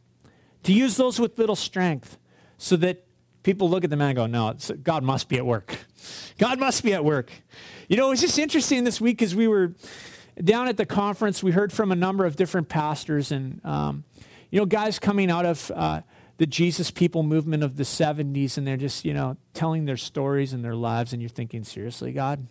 to 0.63 0.73
use 0.73 0.97
those 0.97 1.21
with 1.21 1.39
little 1.39 1.57
strength, 1.57 2.19
so 2.57 2.77
that 2.77 3.05
people 3.43 3.69
look 3.69 3.85
at 3.85 3.91
the 3.91 3.97
man 3.97 4.11
and 4.11 4.17
go, 4.17 4.27
no, 4.27 4.57
God 4.83 5.03
must 5.03 5.29
be 5.29 5.37
at 5.37 5.45
work. 5.45 5.79
God 6.39 6.59
must 6.59 6.83
be 6.83 6.95
at 6.95 7.05
work. 7.05 7.31
You 7.89 7.99
know, 7.99 8.07
it 8.07 8.11
was 8.11 8.21
just 8.23 8.39
interesting 8.39 8.85
this 8.85 9.01
week 9.01 9.21
as 9.21 9.35
we 9.35 9.47
were 9.47 9.75
down 10.43 10.69
at 10.69 10.77
the 10.77 10.87
conference, 10.87 11.43
we 11.43 11.53
heard 11.53 11.73
from 11.73 11.93
a 11.93 11.97
number 11.97 12.25
of 12.25 12.37
different 12.37 12.69
pastors 12.69 13.31
and, 13.31 13.65
um, 13.65 14.05
you 14.51 14.59
know, 14.59 14.67
guys 14.67 14.99
coming 14.99 15.31
out 15.31 15.47
of 15.47 15.71
uh, 15.75 16.01
the 16.39 16.47
Jesus 16.47 16.91
People 16.91 17.23
movement 17.23 17.63
of 17.63 17.77
the 17.77 17.85
70s, 17.85 18.59
and 18.59 18.67
they're 18.67 18.77
just, 18.77 19.05
you 19.05 19.15
know, 19.15 19.37
telling 19.53 19.85
their 19.85 19.97
stories 19.97 20.53
and 20.53 20.65
their 20.65 20.75
lives, 20.75 21.13
and 21.13 21.23
you're 21.23 21.29
thinking, 21.29 21.63
seriously, 21.63 22.13
God? 22.13 22.47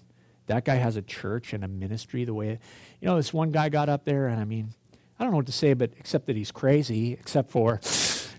That 0.48 0.66
guy 0.66 0.76
has 0.76 0.96
a 0.96 1.02
church 1.02 1.54
and 1.54 1.64
a 1.64 1.68
ministry 1.68 2.26
the 2.26 2.34
way, 2.34 2.60
you 3.00 3.08
know, 3.08 3.16
this 3.16 3.34
one 3.34 3.52
guy 3.52 3.70
got 3.70 3.90
up 3.90 4.06
there, 4.06 4.28
and 4.28 4.40
I 4.40 4.46
mean, 4.46 4.74
I 5.20 5.24
don't 5.24 5.32
know 5.32 5.38
what 5.38 5.46
to 5.46 5.54
say, 5.54 5.74
but 5.74 5.92
except 5.98 6.28
that 6.28 6.36
he's 6.36 6.52
crazy, 6.52 7.14
except 7.14 7.52
for 7.52 7.80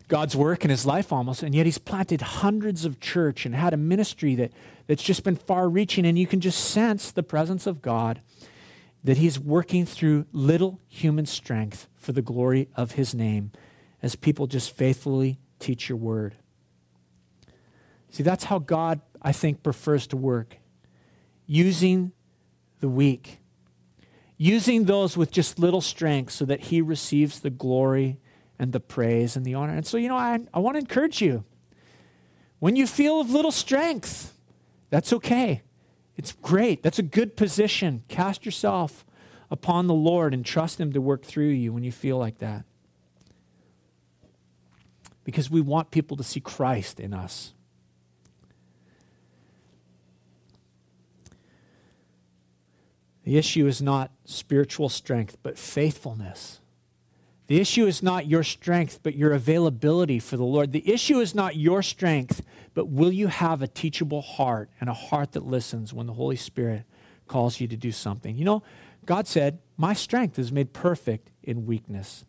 God's 0.09 0.37
work 0.37 0.65
in 0.65 0.71
his 0.71 0.85
life 0.85 1.13
almost, 1.13 1.43
and 1.43 1.55
yet 1.55 1.67
he's 1.67 1.79
planted 1.79 2.21
hundreds 2.21 2.85
of 2.85 3.01
church 3.01 3.47
and 3.47 3.55
had 3.55 3.73
a 3.73 3.79
ministry 3.79 4.35
that, 4.35 4.53
that's 4.87 5.03
just 5.03 5.25
been 5.25 5.37
far 5.37 5.69
reaching, 5.69 6.05
and 6.07 6.19
you 6.19 6.27
can 6.27 6.41
just 6.41 6.63
sense 6.63 7.11
the 7.11 7.23
presence 7.23 7.67
of 7.67 7.81
God 7.81 8.21
that 9.05 9.19
he's 9.19 9.39
working 9.39 9.85
through 9.85 10.27
little 10.33 10.81
human 10.89 11.27
strength 11.27 11.87
for 11.95 12.13
the 12.13 12.23
glory 12.23 12.69
of 12.75 12.93
his 12.93 13.15
name 13.15 13.53
as 14.03 14.17
people 14.17 14.47
just 14.47 14.75
faithfully 14.75 15.39
teach 15.59 15.89
your 15.89 15.99
word. 15.99 16.35
See, 18.11 18.23
that's 18.23 18.45
how 18.45 18.59
God, 18.59 19.01
I 19.21 19.33
think, 19.33 19.63
prefers 19.63 20.07
to 20.09 20.17
work 20.17 20.57
using 21.47 22.13
the 22.81 22.89
weak, 22.89 23.41
using 24.39 24.85
those 24.85 25.17
with 25.17 25.31
just 25.31 25.59
little 25.59 25.81
strength 25.81 26.33
so 26.33 26.45
that 26.47 26.61
he 26.61 26.81
receives 26.81 27.41
the 27.41 27.51
glory 27.51 28.19
and 28.59 28.73
the 28.73 28.81
praise 28.81 29.37
and 29.37 29.45
the 29.45 29.55
honor. 29.55 29.75
And 29.75 29.87
so, 29.87 29.97
you 29.97 30.09
know, 30.09 30.17
I, 30.17 30.39
I 30.55 30.61
want 30.61 30.77
to 30.77 30.79
encourage 30.79 31.21
you. 31.21 31.45
When 32.59 32.77
you 32.77 32.87
feel 32.87 33.21
of 33.21 33.31
little 33.31 33.53
strength, 33.53 34.33
that's 34.91 35.13
okay. 35.13 35.63
It's 36.17 36.33
great. 36.33 36.83
That's 36.83 36.99
a 36.99 37.03
good 37.03 37.37
position. 37.37 38.05
Cast 38.09 38.45
yourself 38.45 39.05
upon 39.51 39.87
the 39.87 39.95
Lord 39.95 40.33
and 40.33 40.45
trust 40.45 40.81
Him 40.81 40.93
to 40.93 41.01
work 41.01 41.25
through 41.25 41.49
you 41.49 41.73
when 41.73 41.85
you 41.85 41.93
feel 41.93 42.19
like 42.19 42.39
that. 42.39 42.65
Because 45.25 45.51
we 45.51 45.61
want 45.61 45.91
people 45.91 46.17
to 46.17 46.25
see 46.25 46.41
Christ 46.41 47.01
in 47.01 47.15
us. 47.15 47.53
The 53.25 53.39
issue 53.39 53.67
is 53.67 53.81
not 53.81 54.11
spiritual 54.27 54.91
strength, 54.91 55.39
but 55.43 55.59
faithfulness. 55.59 56.61
The 57.47 57.61
issue 57.61 57.87
is 57.87 58.03
not 58.03 58.27
your 58.27 58.43
strength, 58.43 59.01
but 59.03 59.17
your 59.17 59.33
availability 59.33 60.19
for 60.19 60.37
the 60.37 60.45
Lord. 60.45 60.73
The 60.73 60.91
issue 60.91 61.21
is 61.21 61.35
not 61.35 61.57
your 61.57 61.83
strength, 61.83 62.43
but 62.75 62.89
will 62.89 63.13
you 63.13 63.29
have 63.29 63.63
a 63.63 63.69
teachable 63.69 64.21
heart 64.21 64.69
and 64.81 64.91
a 64.91 64.95
heart 64.95 65.33
that 65.33 65.47
listens 65.47 65.93
when 65.93 66.07
the 66.07 66.13
Holy 66.13 66.37
Spirit 66.37 66.83
calls 67.29 67.61
you 67.61 67.69
to 67.69 67.77
do 67.77 67.93
something? 67.93 68.37
You 68.37 68.45
know, 68.45 68.63
God 69.07 69.27
said, 69.27 69.61
My 69.77 69.95
strength 69.95 70.39
is 70.39 70.53
made 70.53 70.73
perfect 70.73 71.31
in 71.43 71.67
weakness. 71.67 72.25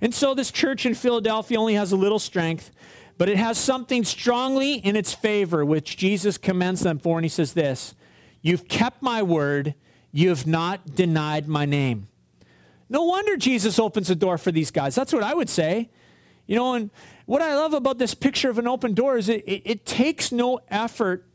And 0.00 0.14
so 0.14 0.34
this 0.34 0.50
church 0.50 0.86
in 0.86 0.94
Philadelphia 0.94 1.58
only 1.58 1.74
has 1.74 1.90
a 1.90 1.96
little 1.96 2.18
strength, 2.18 2.70
but 3.18 3.28
it 3.28 3.36
has 3.38 3.58
something 3.58 4.04
strongly 4.04 4.74
in 4.74 4.94
its 4.94 5.14
favor, 5.14 5.64
which 5.64 5.96
Jesus 5.96 6.38
commends 6.38 6.82
them 6.82 6.98
for. 6.98 7.18
And 7.18 7.24
he 7.24 7.28
says 7.28 7.54
this 7.54 7.94
You've 8.42 8.68
kept 8.68 9.02
my 9.02 9.22
word, 9.22 9.74
you 10.12 10.28
have 10.28 10.46
not 10.46 10.94
denied 10.94 11.48
my 11.48 11.64
name. 11.64 12.08
No 12.88 13.02
wonder 13.02 13.36
Jesus 13.36 13.78
opens 13.78 14.08
the 14.08 14.14
door 14.14 14.38
for 14.38 14.52
these 14.52 14.70
guys. 14.70 14.94
That's 14.94 15.12
what 15.12 15.24
I 15.24 15.34
would 15.34 15.48
say. 15.48 15.90
You 16.46 16.56
know, 16.56 16.74
and 16.74 16.90
what 17.26 17.42
I 17.42 17.54
love 17.56 17.74
about 17.74 17.98
this 17.98 18.14
picture 18.14 18.50
of 18.50 18.58
an 18.58 18.68
open 18.68 18.94
door 18.94 19.16
is 19.16 19.28
it, 19.28 19.42
it, 19.46 19.62
it 19.64 19.86
takes 19.86 20.30
no 20.30 20.60
effort 20.68 21.26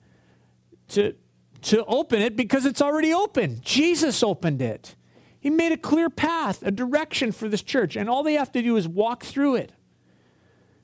to, 0.90 1.16
to 1.64 1.84
open 1.86 2.22
it 2.22 2.36
because 2.36 2.66
it's 2.66 2.82
already 2.82 3.14
open. 3.14 3.60
Jesus 3.62 4.24
opened 4.24 4.62
it. 4.62 4.96
He 5.40 5.50
made 5.50 5.72
a 5.72 5.78
clear 5.78 6.10
path, 6.10 6.64
a 6.64 6.72
direction 6.72 7.32
for 7.32 7.50
this 7.50 7.64
church, 7.64 7.96
and 7.96 8.10
all 8.10 8.24
they 8.24 8.36
have 8.36 8.52
to 8.54 8.62
do 8.62 8.78
is 8.78 8.88
walk 8.88 9.24
through 9.24 9.56
it, 9.56 9.72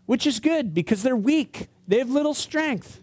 which 0.08 0.26
is 0.26 0.40
good 0.40 0.74
because 0.74 1.04
they're 1.04 1.16
weak. 1.16 1.68
They 1.88 2.00
have 2.00 2.10
little 2.10 2.34
strength. 2.34 3.02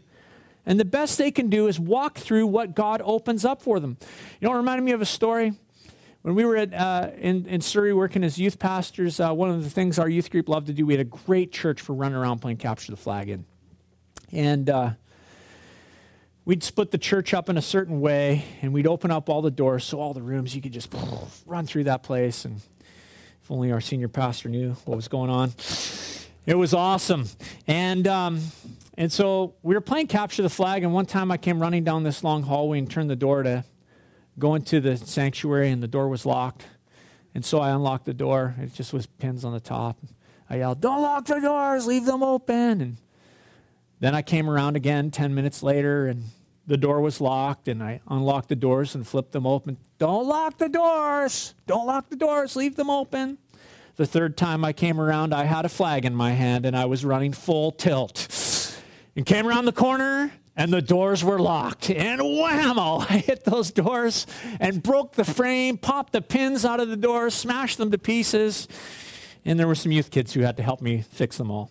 And 0.66 0.80
the 0.80 0.84
best 0.84 1.16
they 1.16 1.30
can 1.30 1.48
do 1.48 1.68
is 1.68 1.78
walk 1.78 2.18
through 2.18 2.46
what 2.46 2.74
God 2.74 3.02
opens 3.04 3.44
up 3.44 3.62
for 3.62 3.78
them. 3.78 3.98
You 4.40 4.48
know, 4.48 4.54
it 4.54 4.58
reminded 4.58 4.82
me 4.82 4.92
of 4.92 5.02
a 5.02 5.06
story. 5.06 5.54
When 6.24 6.34
we 6.36 6.46
were 6.46 6.56
at, 6.56 6.72
uh, 6.72 7.10
in, 7.18 7.44
in 7.44 7.60
Surrey 7.60 7.92
working 7.92 8.24
as 8.24 8.38
youth 8.38 8.58
pastors, 8.58 9.20
uh, 9.20 9.34
one 9.34 9.50
of 9.50 9.62
the 9.62 9.68
things 9.68 9.98
our 9.98 10.08
youth 10.08 10.30
group 10.30 10.48
loved 10.48 10.68
to 10.68 10.72
do, 10.72 10.86
we 10.86 10.94
had 10.94 11.00
a 11.02 11.04
great 11.04 11.52
church 11.52 11.82
for 11.82 11.92
running 11.92 12.16
around 12.16 12.38
playing 12.38 12.56
capture 12.56 12.92
the 12.92 12.96
flag 12.96 13.28
in. 13.28 13.44
And 14.32 14.70
uh, 14.70 14.90
we'd 16.46 16.62
split 16.62 16.92
the 16.92 16.96
church 16.96 17.34
up 17.34 17.50
in 17.50 17.58
a 17.58 17.62
certain 17.62 18.00
way, 18.00 18.42
and 18.62 18.72
we'd 18.72 18.86
open 18.86 19.10
up 19.10 19.28
all 19.28 19.42
the 19.42 19.50
doors 19.50 19.84
so 19.84 20.00
all 20.00 20.14
the 20.14 20.22
rooms, 20.22 20.56
you 20.56 20.62
could 20.62 20.72
just 20.72 20.90
run 21.46 21.66
through 21.66 21.84
that 21.84 22.02
place. 22.02 22.46
And 22.46 22.56
if 23.42 23.50
only 23.50 23.70
our 23.70 23.82
senior 23.82 24.08
pastor 24.08 24.48
knew 24.48 24.70
what 24.86 24.96
was 24.96 25.08
going 25.08 25.28
on. 25.28 25.52
It 26.46 26.54
was 26.54 26.72
awesome. 26.72 27.28
And, 27.66 28.08
um, 28.08 28.40
and 28.96 29.12
so 29.12 29.56
we 29.62 29.74
were 29.74 29.82
playing 29.82 30.06
capture 30.06 30.40
the 30.40 30.48
flag, 30.48 30.84
and 30.84 30.94
one 30.94 31.04
time 31.04 31.30
I 31.30 31.36
came 31.36 31.60
running 31.60 31.84
down 31.84 32.02
this 32.02 32.24
long 32.24 32.44
hallway 32.44 32.78
and 32.78 32.90
turned 32.90 33.10
the 33.10 33.16
door 33.16 33.42
to 33.42 33.62
go 34.38 34.54
into 34.54 34.80
the 34.80 34.96
sanctuary, 34.96 35.70
and 35.70 35.82
the 35.82 35.88
door 35.88 36.08
was 36.08 36.26
locked. 36.26 36.66
And 37.34 37.44
so 37.44 37.60
I 37.60 37.70
unlocked 37.70 38.04
the 38.04 38.14
door. 38.14 38.54
It 38.58 38.74
just 38.74 38.92
was 38.92 39.06
pins 39.06 39.44
on 39.44 39.52
the 39.52 39.60
top. 39.60 39.98
I 40.48 40.56
yelled, 40.56 40.80
Don't 40.80 41.02
lock 41.02 41.26
the 41.26 41.40
doors, 41.40 41.86
leave 41.86 42.04
them 42.04 42.22
open. 42.22 42.80
And 42.80 42.96
then 44.00 44.14
I 44.14 44.22
came 44.22 44.48
around 44.48 44.76
again 44.76 45.10
10 45.10 45.34
minutes 45.34 45.62
later, 45.62 46.06
and 46.06 46.24
the 46.66 46.76
door 46.76 47.00
was 47.00 47.20
locked, 47.20 47.68
and 47.68 47.82
I 47.82 48.00
unlocked 48.08 48.48
the 48.48 48.56
doors 48.56 48.94
and 48.94 49.06
flipped 49.06 49.32
them 49.32 49.46
open. 49.46 49.76
Don't 49.98 50.26
lock 50.26 50.58
the 50.58 50.68
doors! 50.68 51.54
Don't 51.66 51.86
lock 51.86 52.08
the 52.08 52.16
doors, 52.16 52.56
leave 52.56 52.76
them 52.76 52.90
open. 52.90 53.38
The 53.96 54.06
third 54.06 54.36
time 54.36 54.64
I 54.64 54.72
came 54.72 55.00
around, 55.00 55.32
I 55.32 55.44
had 55.44 55.64
a 55.64 55.68
flag 55.68 56.04
in 56.04 56.14
my 56.14 56.32
hand, 56.32 56.66
and 56.66 56.76
I 56.76 56.86
was 56.86 57.04
running 57.04 57.32
full 57.32 57.70
tilt. 57.72 58.28
And 59.16 59.24
came 59.24 59.46
around 59.46 59.66
the 59.66 59.72
corner, 59.72 60.32
and 60.56 60.72
the 60.72 60.82
doors 60.82 61.24
were 61.24 61.38
locked. 61.38 61.90
And 61.90 62.20
whammo, 62.20 63.04
I 63.08 63.18
hit 63.26 63.44
those 63.44 63.70
doors 63.70 64.26
and 64.60 64.82
broke 64.82 65.14
the 65.14 65.24
frame, 65.24 65.76
popped 65.78 66.12
the 66.12 66.22
pins 66.22 66.64
out 66.64 66.80
of 66.80 66.88
the 66.88 66.96
doors, 66.96 67.34
smashed 67.34 67.78
them 67.78 67.90
to 67.90 67.98
pieces. 67.98 68.68
And 69.44 69.58
there 69.58 69.66
were 69.66 69.74
some 69.74 69.92
youth 69.92 70.10
kids 70.10 70.32
who 70.32 70.40
had 70.40 70.56
to 70.56 70.62
help 70.62 70.80
me 70.80 71.02
fix 71.02 71.36
them 71.36 71.50
all. 71.50 71.70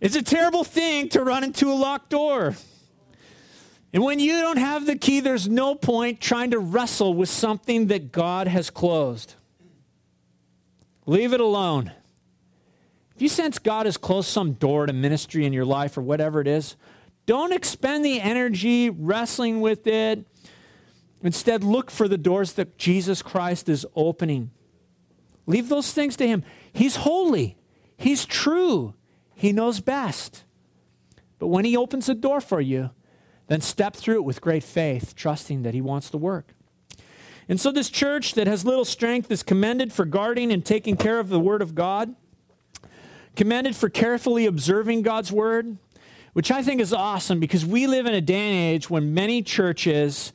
It's 0.00 0.16
a 0.16 0.22
terrible 0.22 0.64
thing 0.64 1.08
to 1.10 1.22
run 1.22 1.44
into 1.44 1.70
a 1.70 1.74
locked 1.74 2.10
door. 2.10 2.56
And 3.92 4.02
when 4.02 4.20
you 4.20 4.32
don't 4.40 4.58
have 4.58 4.86
the 4.86 4.96
key, 4.96 5.20
there's 5.20 5.48
no 5.48 5.74
point 5.74 6.20
trying 6.20 6.50
to 6.50 6.58
wrestle 6.58 7.14
with 7.14 7.28
something 7.28 7.86
that 7.86 8.12
God 8.12 8.46
has 8.46 8.70
closed. 8.70 9.34
Leave 11.06 11.32
it 11.32 11.40
alone. 11.40 11.92
If 13.18 13.22
you 13.22 13.28
sense 13.28 13.58
God 13.58 13.86
has 13.86 13.96
closed 13.96 14.28
some 14.28 14.52
door 14.52 14.86
to 14.86 14.92
ministry 14.92 15.44
in 15.44 15.52
your 15.52 15.64
life 15.64 15.98
or 15.98 16.02
whatever 16.02 16.40
it 16.40 16.46
is, 16.46 16.76
don't 17.26 17.52
expend 17.52 18.04
the 18.04 18.20
energy 18.20 18.90
wrestling 18.90 19.60
with 19.60 19.88
it. 19.88 20.24
Instead, 21.24 21.64
look 21.64 21.90
for 21.90 22.06
the 22.06 22.16
doors 22.16 22.52
that 22.52 22.78
Jesus 22.78 23.20
Christ 23.20 23.68
is 23.68 23.84
opening. 23.96 24.52
Leave 25.46 25.68
those 25.68 25.92
things 25.92 26.14
to 26.14 26.28
Him. 26.28 26.44
He's 26.72 26.94
holy, 26.94 27.56
He's 27.96 28.24
true, 28.24 28.94
He 29.34 29.50
knows 29.50 29.80
best. 29.80 30.44
But 31.40 31.48
when 31.48 31.64
He 31.64 31.76
opens 31.76 32.08
a 32.08 32.14
door 32.14 32.40
for 32.40 32.60
you, 32.60 32.90
then 33.48 33.60
step 33.60 33.96
through 33.96 34.18
it 34.18 34.24
with 34.24 34.40
great 34.40 34.62
faith, 34.62 35.16
trusting 35.16 35.62
that 35.64 35.74
He 35.74 35.80
wants 35.80 36.08
to 36.10 36.18
work. 36.18 36.54
And 37.48 37.60
so, 37.60 37.72
this 37.72 37.90
church 37.90 38.34
that 38.34 38.46
has 38.46 38.64
little 38.64 38.84
strength 38.84 39.28
is 39.32 39.42
commended 39.42 39.92
for 39.92 40.04
guarding 40.04 40.52
and 40.52 40.64
taking 40.64 40.96
care 40.96 41.18
of 41.18 41.30
the 41.30 41.40
Word 41.40 41.62
of 41.62 41.74
God 41.74 42.14
commended 43.38 43.76
for 43.76 43.88
carefully 43.88 44.46
observing 44.46 45.00
God's 45.00 45.30
word, 45.30 45.76
which 46.32 46.50
I 46.50 46.60
think 46.60 46.80
is 46.80 46.92
awesome 46.92 47.38
because 47.38 47.64
we 47.64 47.86
live 47.86 48.04
in 48.04 48.12
a 48.12 48.20
day 48.20 48.48
and 48.50 48.74
age 48.74 48.90
when 48.90 49.14
many 49.14 49.42
churches 49.42 50.32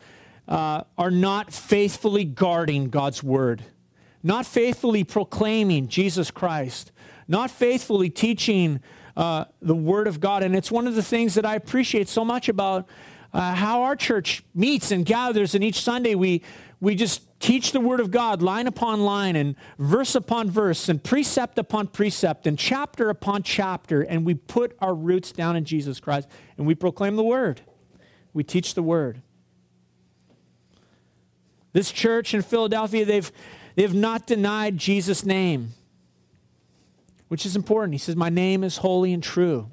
uh, 0.48 0.84
are 0.98 1.12
not 1.12 1.52
faithfully 1.52 2.24
guarding 2.24 2.90
God's 2.90 3.22
word, 3.22 3.62
not 4.24 4.46
faithfully 4.46 5.04
proclaiming 5.04 5.90
Jesus 5.90 6.32
Christ, 6.32 6.94
not 7.28 7.52
faithfully 7.52 8.10
teaching 8.10 8.80
uh, 9.18 9.46
the 9.62 9.76
word 9.76 10.08
of 10.08 10.22
God. 10.22 10.42
And 10.42 10.56
it's 10.56 10.72
one 10.72 10.88
of 10.88 10.96
the 10.96 11.04
things 11.04 11.34
that 11.34 11.46
I 11.46 11.56
appreciate 11.56 12.08
so 12.08 12.24
much 12.24 12.48
about 12.48 12.88
uh, 13.34 13.54
how 13.54 13.82
our 13.82 13.98
church 13.98 14.44
meets 14.56 14.92
and 14.92 15.06
gathers. 15.06 15.56
And 15.56 15.64
each 15.64 15.82
Sunday 15.82 16.16
we, 16.16 16.42
we 16.84 16.96
just 16.96 17.22
teach 17.40 17.72
the 17.72 17.80
Word 17.80 18.02
of 18.02 18.12
God 18.12 18.42
line 18.42 18.68
upon 18.68 19.06
line 19.06 19.38
and 19.38 19.56
verse 19.80 20.16
upon 20.16 20.52
verse 20.52 20.90
and 20.90 21.02
precept 21.02 21.58
upon 21.58 21.88
precept 21.88 22.46
and 22.46 22.60
chapter 22.60 23.10
upon 23.10 23.42
chapter, 23.42 24.02
and 24.02 24.26
we 24.26 24.34
put 24.34 24.76
our 24.82 24.94
roots 24.94 25.32
down 25.32 25.56
in 25.56 25.64
Jesus 25.64 26.02
Christ 26.02 26.28
and 26.58 26.68
we 26.68 26.76
proclaim 26.76 27.16
the 27.16 27.24
Word. 27.24 27.62
We 28.34 28.44
teach 28.44 28.74
the 28.74 28.84
Word. 28.84 29.22
This 31.72 31.90
church 31.90 32.34
in 32.34 32.42
Philadelphia, 32.42 33.06
they've, 33.06 33.32
they've 33.76 33.94
not 33.94 34.28
denied 34.28 34.78
Jesus' 34.78 35.24
name, 35.24 35.70
which 37.30 37.46
is 37.46 37.56
important. 37.56 37.94
He 37.94 37.98
says, 37.98 38.18
My 38.18 38.30
name 38.30 38.62
is 38.62 38.76
holy 38.76 39.14
and 39.14 39.24
true. 39.24 39.72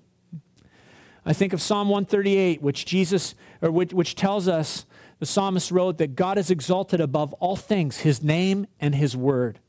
I 1.26 1.32
think 1.32 1.52
of 1.52 1.60
Psalm 1.60 1.88
138, 1.88 2.62
which 2.62 2.86
Jesus, 2.86 3.34
or 3.60 3.72
which, 3.72 3.92
which 3.92 4.14
tells 4.14 4.46
us 4.46 4.86
the 5.20 5.26
psalmist 5.26 5.70
wrote 5.70 5.98
that 5.98 6.16
God 6.16 6.38
is 6.38 6.50
exalted 6.50 7.00
above 7.00 7.32
all 7.34 7.54
things, 7.54 7.98
his 7.98 8.22
name 8.22 8.66
and 8.80 8.94
his 8.94 9.16
word. 9.16 9.60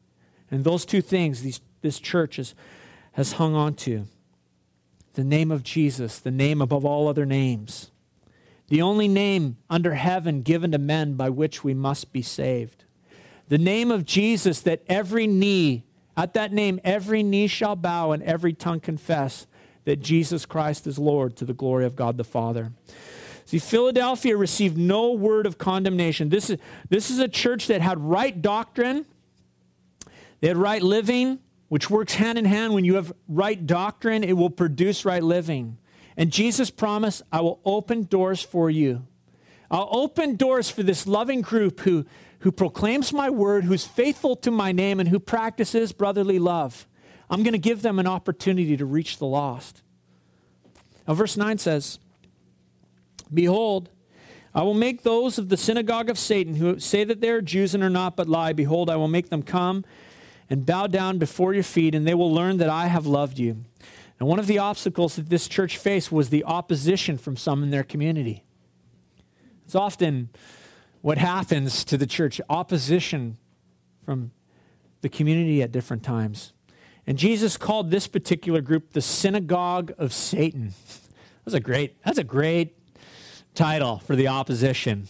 And 0.49 0.63
those 0.63 0.85
two 0.85 1.01
things 1.01 1.43
these, 1.43 1.59
this 1.81 1.99
church 1.99 2.37
has, 2.37 2.55
has 3.13 3.33
hung 3.33 3.53
on 3.53 3.75
to 3.75 4.07
the 5.13 5.23
name 5.25 5.51
of 5.51 5.61
Jesus, 5.61 6.19
the 6.19 6.31
name 6.31 6.61
above 6.61 6.85
all 6.85 7.09
other 7.09 7.25
names, 7.25 7.91
the 8.69 8.81
only 8.81 9.09
name 9.09 9.57
under 9.69 9.95
heaven 9.95 10.41
given 10.41 10.71
to 10.71 10.77
men 10.77 11.15
by 11.15 11.29
which 11.29 11.65
we 11.65 11.73
must 11.73 12.13
be 12.13 12.21
saved. 12.21 12.85
The 13.49 13.57
name 13.57 13.91
of 13.91 14.05
Jesus 14.05 14.61
that 14.61 14.81
every 14.87 15.27
knee, 15.27 15.83
at 16.15 16.33
that 16.35 16.53
name, 16.53 16.79
every 16.85 17.23
knee 17.23 17.47
shall 17.47 17.75
bow 17.75 18.11
and 18.11 18.23
every 18.23 18.53
tongue 18.53 18.79
confess 18.79 19.47
that 19.83 19.99
Jesus 19.99 20.45
Christ 20.45 20.87
is 20.87 20.97
Lord 20.97 21.35
to 21.35 21.43
the 21.43 21.53
glory 21.53 21.85
of 21.85 21.97
God 21.97 22.15
the 22.15 22.23
Father. 22.23 22.71
See, 23.45 23.59
Philadelphia 23.59 24.37
received 24.37 24.77
no 24.77 25.11
word 25.11 25.45
of 25.45 25.57
condemnation. 25.57 26.29
This 26.29 26.49
is, 26.49 26.59
this 26.89 27.09
is 27.09 27.19
a 27.19 27.27
church 27.27 27.67
that 27.67 27.81
had 27.81 27.99
right 27.99 28.41
doctrine, 28.41 29.05
they 30.39 30.47
had 30.47 30.57
right 30.57 30.81
living, 30.81 31.39
which 31.69 31.89
works 31.89 32.15
hand 32.15 32.37
in 32.37 32.45
hand. 32.45 32.73
When 32.73 32.83
you 32.83 32.95
have 32.95 33.13
right 33.27 33.65
doctrine, 33.65 34.23
it 34.23 34.33
will 34.33 34.49
produce 34.49 35.05
right 35.05 35.23
living. 35.23 35.77
And 36.17 36.31
Jesus 36.31 36.69
promised, 36.69 37.21
I 37.31 37.41
will 37.41 37.61
open 37.63 38.03
doors 38.03 38.41
for 38.41 38.69
you. 38.69 39.05
I'll 39.69 39.87
open 39.89 40.35
doors 40.35 40.69
for 40.69 40.83
this 40.83 41.07
loving 41.07 41.41
group 41.41 41.79
who, 41.79 42.05
who 42.39 42.51
proclaims 42.51 43.13
my 43.13 43.29
word, 43.29 43.63
who's 43.63 43.85
faithful 43.85 44.35
to 44.37 44.51
my 44.51 44.73
name, 44.73 44.99
and 44.99 45.07
who 45.07 45.19
practices 45.19 45.93
brotherly 45.93 46.39
love. 46.39 46.85
I'm 47.29 47.43
going 47.43 47.53
to 47.53 47.57
give 47.57 47.81
them 47.81 47.97
an 47.97 48.07
opportunity 48.07 48.75
to 48.75 48.85
reach 48.85 49.17
the 49.17 49.25
lost. 49.25 49.81
Now, 51.07 51.13
verse 51.13 51.37
9 51.37 51.57
says, 51.57 51.99
Behold, 53.33 53.89
I 54.53 54.63
will 54.63 54.73
make 54.73 55.03
those 55.03 55.37
of 55.37 55.49
the 55.49 55.57
synagogue 55.57 56.09
of 56.09 56.19
Satan 56.19 56.55
who 56.55 56.79
say 56.79 57.03
that 57.03 57.21
they 57.21 57.29
are 57.29 57.41
Jews 57.41 57.73
and 57.73 57.83
are 57.83 57.89
not 57.89 58.15
but 58.17 58.27
lie. 58.27 58.53
Behold, 58.53 58.89
I 58.89 58.97
will 58.97 59.07
make 59.07 59.29
them 59.29 59.43
come 59.43 59.85
and 60.49 60.65
bow 60.65 60.87
down 60.87 61.17
before 61.17 61.53
your 61.53 61.63
feet, 61.63 61.95
and 61.95 62.05
they 62.05 62.13
will 62.13 62.33
learn 62.33 62.57
that 62.57 62.69
I 62.69 62.87
have 62.87 63.05
loved 63.05 63.39
you. 63.39 63.63
And 64.19 64.27
one 64.27 64.39
of 64.39 64.47
the 64.47 64.59
obstacles 64.59 65.15
that 65.15 65.29
this 65.29 65.47
church 65.47 65.77
faced 65.77 66.11
was 66.11 66.29
the 66.29 66.43
opposition 66.43 67.17
from 67.17 67.37
some 67.37 67.63
in 67.63 67.69
their 67.69 67.83
community. 67.83 68.43
It's 69.65 69.75
often 69.75 70.29
what 70.99 71.17
happens 71.17 71.85
to 71.85 71.97
the 71.97 72.05
church 72.05 72.41
opposition 72.49 73.37
from 74.05 74.31
the 74.99 75.09
community 75.09 75.61
at 75.61 75.71
different 75.71 76.03
times. 76.03 76.51
And 77.07 77.17
Jesus 77.17 77.57
called 77.57 77.89
this 77.89 78.05
particular 78.07 78.61
group 78.61 78.91
the 78.91 79.01
synagogue 79.01 79.93
of 79.97 80.13
Satan. 80.13 80.73
That's 81.45 81.55
a 81.55 81.59
great, 81.59 81.95
that's 82.03 82.19
a 82.19 82.23
great 82.23 82.75
title 83.53 83.99
for 83.99 84.15
the 84.15 84.27
opposition. 84.27 85.07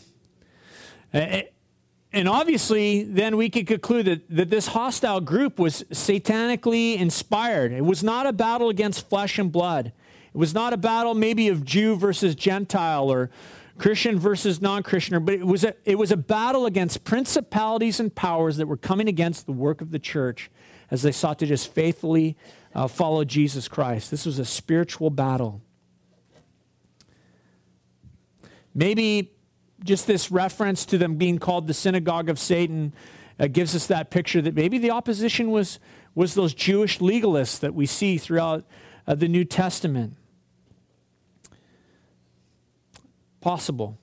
And 2.14 2.28
obviously, 2.28 3.04
then 3.04 3.38
we 3.38 3.50
could 3.50 3.68
conclude 3.68 4.06
that, 4.06 4.30
that 4.30 4.50
this 4.50 4.68
hostile 4.68 5.22
group 5.22 5.60
was 5.60 5.84
satanically 5.92 6.98
inspired. 6.98 7.72
It 7.72 7.86
was 7.86 8.04
not 8.04 8.28
a 8.28 8.34
battle 8.34 8.70
against 8.70 9.10
flesh 9.10 9.40
and 9.40 9.52
blood. 9.52 9.94
It 10.34 10.38
was 10.38 10.54
not 10.54 10.74
a 10.74 10.78
battle 10.78 11.14
maybe 11.14 11.48
of 11.48 11.64
Jew 11.64 11.96
versus 11.96 12.36
Gentile 12.36 13.10
or 13.10 13.30
Christian 13.78 14.20
versus 14.20 14.62
non 14.62 14.84
Christian, 14.84 15.24
but 15.24 15.36
it 15.36 15.46
was, 15.46 15.64
a, 15.64 15.74
it 15.86 15.98
was 15.98 16.12
a 16.12 16.18
battle 16.18 16.66
against 16.66 17.04
principalities 17.04 18.00
and 18.00 18.14
powers 18.14 18.58
that 18.58 18.68
were 18.68 18.78
coming 18.78 19.08
against 19.08 19.46
the 19.46 19.54
work 19.54 19.82
of 19.82 19.92
the 19.92 20.00
church 20.00 20.52
as 20.90 21.02
they 21.02 21.12
sought 21.12 21.40
to 21.40 21.46
just 21.46 21.74
faithfully 21.74 22.38
uh, 22.76 22.88
follow 22.88 23.24
Jesus 23.24 23.68
Christ. 23.68 24.12
This 24.12 24.26
was 24.26 24.38
a 24.38 24.46
spiritual 24.46 25.10
battle. 25.10 25.62
Maybe 28.74 29.32
just 29.84 30.08
this 30.08 30.32
reference 30.32 30.86
to 30.86 30.98
them 30.98 31.16
being 31.16 31.40
called 31.40 31.68
the 31.68 31.74
synagogue 31.74 32.30
of 32.30 32.40
Satan 32.40 32.94
uh, 33.40 33.48
gives 33.48 33.76
us 33.76 33.88
that 33.88 34.12
picture 34.12 34.42
that 34.42 34.56
maybe 34.56 34.78
the 34.78 34.92
opposition 34.92 35.52
was, 35.52 35.80
was 36.14 36.36
those 36.36 36.54
Jewish 36.54 37.00
legalists 37.00 37.60
that 37.60 37.74
we 37.74 37.86
see 37.86 38.18
throughout 38.18 38.64
uh, 39.08 39.16
the 39.16 39.28
New 39.28 39.44
Testament. 39.44 40.16
possible. 43.42 43.98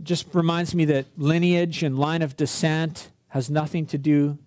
Just 0.00 0.32
reminds 0.32 0.74
me 0.74 0.84
that 0.84 1.06
lineage 1.16 1.82
and 1.82 1.98
line 1.98 2.22
of 2.22 2.36
descent 2.36 3.10
has 3.28 3.50
nothing 3.50 3.86
to 3.86 3.98
do 3.98 4.38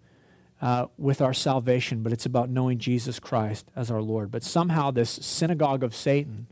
uh, 0.62 0.86
with 0.97 1.21
our 1.21 1.34
salvation, 1.34 2.04
but 2.04 2.13
it's 2.13 2.26
about 2.26 2.50
knowing 2.50 2.78
Jesus 2.78 3.19
Christ 3.19 3.69
as 3.76 3.91
our 3.91 4.02
Lord. 4.02 4.32
But 4.32 4.43
somehow, 4.43 4.91
this 4.91 5.10
synagogue 5.10 5.84
of 5.84 5.93
Satan 5.95 6.47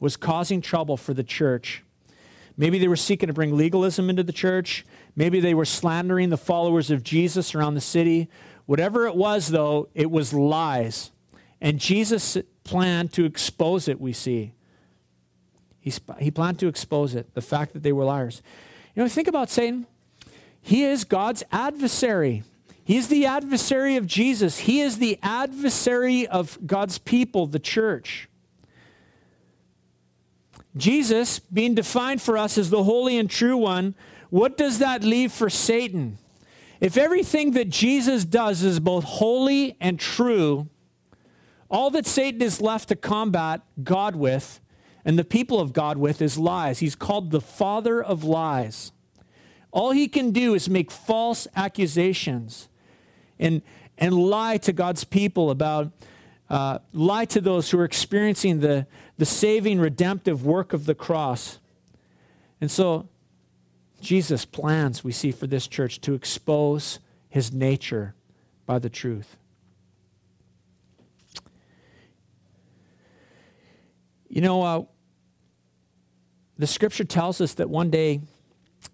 was 0.00 0.16
causing 0.16 0.60
trouble 0.60 0.96
for 0.96 1.14
the 1.14 1.22
church. 1.22 1.84
Maybe 2.56 2.78
they 2.78 2.88
were 2.88 2.96
seeking 2.96 3.28
to 3.28 3.32
bring 3.32 3.56
legalism 3.56 4.10
into 4.10 4.22
the 4.22 4.32
church. 4.32 4.84
Maybe 5.16 5.40
they 5.40 5.54
were 5.54 5.64
slandering 5.64 6.30
the 6.30 6.36
followers 6.36 6.90
of 6.90 7.02
Jesus 7.02 7.54
around 7.54 7.74
the 7.74 7.80
city. 7.80 8.28
Whatever 8.66 9.06
it 9.06 9.16
was, 9.16 9.48
though, 9.48 9.88
it 9.94 10.10
was 10.10 10.32
lies. 10.32 11.10
And 11.60 11.78
Jesus 11.78 12.36
planned 12.64 13.12
to 13.14 13.24
expose 13.24 13.88
it, 13.88 14.00
we 14.00 14.12
see. 14.12 14.52
He, 15.80 15.92
he 16.18 16.30
planned 16.30 16.58
to 16.60 16.68
expose 16.68 17.14
it, 17.14 17.34
the 17.34 17.40
fact 17.40 17.72
that 17.72 17.82
they 17.82 17.92
were 17.92 18.04
liars. 18.04 18.42
You 18.94 19.02
know, 19.02 19.08
think 19.08 19.28
about 19.28 19.50
Satan. 19.50 19.86
He 20.60 20.84
is 20.84 21.04
God's 21.04 21.42
adversary. 21.50 22.44
He 22.84 22.96
is 22.96 23.08
the 23.08 23.26
adversary 23.26 23.96
of 23.96 24.06
Jesus. 24.06 24.60
He 24.60 24.80
is 24.80 24.98
the 24.98 25.18
adversary 25.22 26.26
of 26.26 26.58
God's 26.66 26.98
people, 26.98 27.46
the 27.46 27.58
church. 27.58 28.28
Jesus, 30.76 31.38
being 31.38 31.74
defined 31.74 32.22
for 32.22 32.38
us 32.38 32.56
as 32.56 32.70
the 32.70 32.84
holy 32.84 33.18
and 33.18 33.28
true 33.28 33.56
one, 33.56 33.94
what 34.30 34.56
does 34.56 34.78
that 34.78 35.04
leave 35.04 35.32
for 35.32 35.50
Satan? 35.50 36.18
If 36.80 36.96
everything 36.96 37.52
that 37.52 37.68
Jesus 37.68 38.24
does 38.24 38.62
is 38.62 38.80
both 38.80 39.04
holy 39.04 39.76
and 39.80 40.00
true, 40.00 40.68
all 41.70 41.90
that 41.90 42.06
Satan 42.06 42.42
is 42.42 42.60
left 42.60 42.88
to 42.88 42.96
combat 42.96 43.62
God 43.82 44.16
with 44.16 44.60
and 45.04 45.18
the 45.18 45.24
people 45.24 45.60
of 45.60 45.72
God 45.72 45.98
with 45.98 46.22
is 46.22 46.38
lies. 46.38 46.78
He's 46.78 46.94
called 46.94 47.30
the 47.30 47.40
father 47.40 48.02
of 48.02 48.24
lies. 48.24 48.92
All 49.70 49.90
he 49.90 50.06
can 50.06 50.30
do 50.30 50.54
is 50.54 50.68
make 50.68 50.90
false 50.90 51.48
accusations 51.56 52.68
and, 53.38 53.62
and 53.98 54.14
lie 54.14 54.58
to 54.58 54.72
God's 54.72 55.04
people 55.04 55.50
about, 55.50 55.90
uh, 56.50 56.78
lie 56.92 57.24
to 57.26 57.40
those 57.40 57.70
who 57.70 57.78
are 57.78 57.84
experiencing 57.84 58.60
the, 58.60 58.86
the 59.22 59.26
saving, 59.26 59.78
redemptive 59.78 60.44
work 60.44 60.72
of 60.72 60.84
the 60.84 60.96
cross. 60.96 61.60
And 62.60 62.68
so, 62.68 63.08
Jesus 64.00 64.44
plans, 64.44 65.04
we 65.04 65.12
see, 65.12 65.30
for 65.30 65.46
this 65.46 65.68
church 65.68 66.00
to 66.00 66.14
expose 66.14 66.98
his 67.28 67.52
nature 67.52 68.16
by 68.66 68.80
the 68.80 68.90
truth. 68.90 69.36
You 74.28 74.40
know, 74.40 74.62
uh, 74.64 74.82
the 76.58 76.66
scripture 76.66 77.04
tells 77.04 77.40
us 77.40 77.54
that 77.54 77.70
one 77.70 77.90
day 77.90 78.22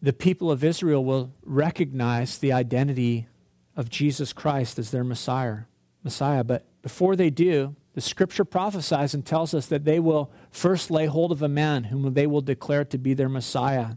the 0.03 0.13
people 0.13 0.51
of 0.51 0.63
Israel 0.63 1.03
will 1.03 1.33
recognize 1.43 2.37
the 2.37 2.53
identity 2.53 3.29
of 3.75 3.89
Jesus 3.89 4.35
Christ 4.35 4.79
as 4.79 4.91
their 4.91 5.05
Messiah. 5.05 5.61
Messiah, 6.05 6.45
but 6.45 6.67
before 6.83 7.17
they 7.17 7.31
do, 7.31 7.75
the 7.99 8.03
scripture 8.03 8.45
prophesies 8.45 9.13
and 9.13 9.27
tells 9.27 9.53
us 9.53 9.67
that 9.67 9.85
they 9.85 9.99
will 9.99 10.31
first 10.53 10.89
lay 10.89 11.07
hold 11.07 11.33
of 11.33 11.43
a 11.43 11.49
man 11.49 11.83
whom 11.83 12.15
they 12.15 12.29
will 12.29 12.41
declare 12.41 12.85
to 12.85 12.97
be 12.97 13.13
their 13.13 13.29
Messiah. 13.29 13.97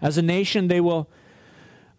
As 0.00 0.16
a 0.16 0.22
nation, 0.22 0.68
they 0.68 0.80
will 0.80 1.10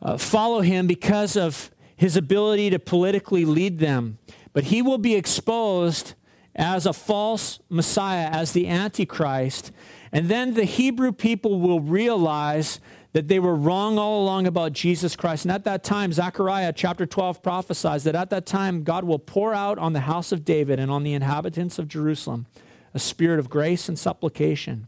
uh, 0.01 0.17
follow 0.17 0.61
him 0.61 0.87
because 0.87 1.37
of 1.37 1.69
his 1.95 2.17
ability 2.17 2.71
to 2.71 2.79
politically 2.79 3.45
lead 3.45 3.77
them. 3.77 4.17
But 4.51 4.63
he 4.63 4.81
will 4.81 4.97
be 4.97 5.13
exposed 5.13 6.15
as 6.55 6.87
a 6.87 6.91
false 6.91 7.59
Messiah, 7.69 8.27
as 8.31 8.53
the 8.53 8.67
Antichrist. 8.67 9.71
And 10.11 10.27
then 10.27 10.55
the 10.55 10.65
Hebrew 10.65 11.11
people 11.11 11.59
will 11.59 11.81
realize 11.81 12.79
that 13.13 13.27
they 13.27 13.39
were 13.39 13.55
wrong 13.55 13.97
all 13.97 14.23
along 14.23 14.47
about 14.47 14.73
Jesus 14.73 15.15
Christ. 15.15 15.45
And 15.45 15.51
at 15.51 15.65
that 15.65 15.83
time, 15.83 16.13
Zechariah 16.13 16.73
chapter 16.73 17.05
12 17.05 17.43
prophesies 17.43 18.05
that 18.05 18.15
at 18.15 18.29
that 18.29 18.45
time, 18.45 18.83
God 18.83 19.03
will 19.03 19.19
pour 19.19 19.53
out 19.53 19.77
on 19.77 19.93
the 19.93 20.01
house 20.01 20.31
of 20.31 20.45
David 20.45 20.79
and 20.79 20.89
on 20.89 21.03
the 21.03 21.13
inhabitants 21.13 21.77
of 21.77 21.87
Jerusalem 21.87 22.45
a 22.93 22.99
spirit 22.99 23.39
of 23.39 23.49
grace 23.49 23.87
and 23.89 23.97
supplication. 23.97 24.87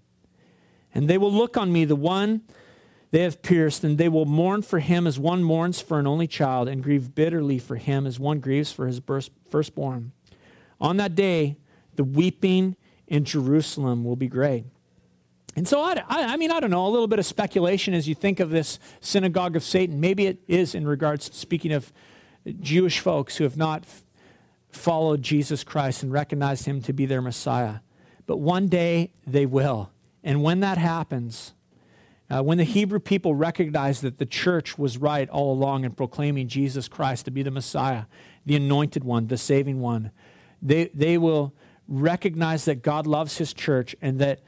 And 0.93 1.09
they 1.09 1.17
will 1.17 1.31
look 1.31 1.57
on 1.57 1.71
me, 1.71 1.85
the 1.85 1.95
one 1.95 2.41
they 3.11 3.21
have 3.21 3.41
pierced, 3.41 3.83
and 3.83 3.97
they 3.97 4.09
will 4.09 4.25
mourn 4.25 4.61
for 4.61 4.79
him 4.79 5.05
as 5.07 5.19
one 5.19 5.43
mourns 5.43 5.79
for 5.81 5.99
an 5.99 6.07
only 6.07 6.27
child, 6.27 6.67
and 6.67 6.83
grieve 6.83 7.15
bitterly 7.15 7.59
for 7.59 7.75
him 7.75 8.05
as 8.05 8.19
one 8.19 8.39
grieves 8.39 8.71
for 8.71 8.87
his 8.87 9.01
firstborn. 9.49 10.11
On 10.81 10.97
that 10.97 11.15
day, 11.15 11.57
the 11.95 12.03
weeping 12.03 12.75
in 13.07 13.23
Jerusalem 13.23 14.03
will 14.03 14.15
be 14.15 14.27
great. 14.27 14.65
And 15.55 15.67
so, 15.67 15.81
I, 15.81 16.03
I, 16.07 16.37
mean, 16.37 16.51
I 16.51 16.59
don't 16.59 16.71
know, 16.71 16.87
a 16.87 16.89
little 16.89 17.07
bit 17.07 17.19
of 17.19 17.25
speculation 17.25 17.93
as 17.93 18.07
you 18.07 18.15
think 18.15 18.39
of 18.39 18.49
this 18.49 18.79
synagogue 19.01 19.55
of 19.55 19.63
Satan. 19.63 19.99
Maybe 19.99 20.25
it 20.25 20.39
is 20.47 20.73
in 20.73 20.87
regards 20.87 21.29
to 21.29 21.35
speaking 21.37 21.71
of 21.71 21.93
Jewish 22.59 22.99
folks 22.99 23.37
who 23.37 23.43
have 23.43 23.55
not 23.55 23.83
f- 23.83 24.03
followed 24.71 25.21
Jesus 25.21 25.63
Christ 25.63 26.01
and 26.01 26.11
recognized 26.11 26.65
him 26.65 26.81
to 26.81 26.93
be 26.93 27.05
their 27.05 27.21
Messiah. 27.21 27.77
But 28.25 28.37
one 28.37 28.67
day 28.67 29.11
they 29.27 29.45
will. 29.45 29.91
And 30.23 30.41
when 30.41 30.61
that 30.61 30.79
happens, 30.79 31.53
uh, 32.29 32.41
when 32.41 32.57
the 32.57 32.63
Hebrew 32.63 32.99
people 32.99 33.35
recognize 33.35 34.01
that 34.01 34.17
the 34.17 34.25
church 34.25 34.77
was 34.77 34.97
right 34.97 35.29
all 35.29 35.53
along 35.53 35.83
in 35.83 35.91
proclaiming 35.91 36.47
Jesus 36.47 36.87
Christ 36.87 37.25
to 37.25 37.31
be 37.31 37.43
the 37.43 37.51
Messiah, 37.51 38.05
the 38.45 38.55
anointed 38.55 39.03
one, 39.03 39.27
the 39.27 39.37
saving 39.37 39.81
one, 39.81 40.11
they, 40.61 40.89
they 40.93 41.17
will 41.17 41.53
recognize 41.87 42.65
that 42.65 42.81
God 42.81 43.05
loves 43.05 43.37
his 43.37 43.53
church 43.53 43.95
and 44.01 44.19
that 44.19 44.39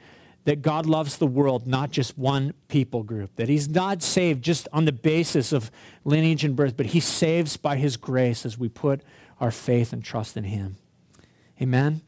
that 0.46 0.62
God 0.62 0.86
loves 0.86 1.18
the 1.18 1.26
world, 1.26 1.66
not 1.66 1.90
just 1.90 2.16
one 2.16 2.54
people 2.68 3.02
group, 3.02 3.34
that 3.34 3.48
He's 3.48 3.68
not 3.68 4.00
saved 4.00 4.44
just 4.44 4.68
on 4.72 4.84
the 4.84 4.92
basis 4.92 5.52
of 5.52 5.72
lineage 6.04 6.44
and 6.44 6.54
birth, 6.54 6.76
but 6.76 6.86
He 6.86 7.00
saves 7.00 7.56
by 7.56 7.76
His 7.76 7.96
grace 7.96 8.46
as 8.46 8.56
we 8.56 8.68
put 8.68 9.02
our 9.40 9.50
faith 9.50 9.92
and 9.92 10.04
trust 10.04 10.36
in 10.36 10.44
Him. 10.44 10.76
Amen. 11.60 12.00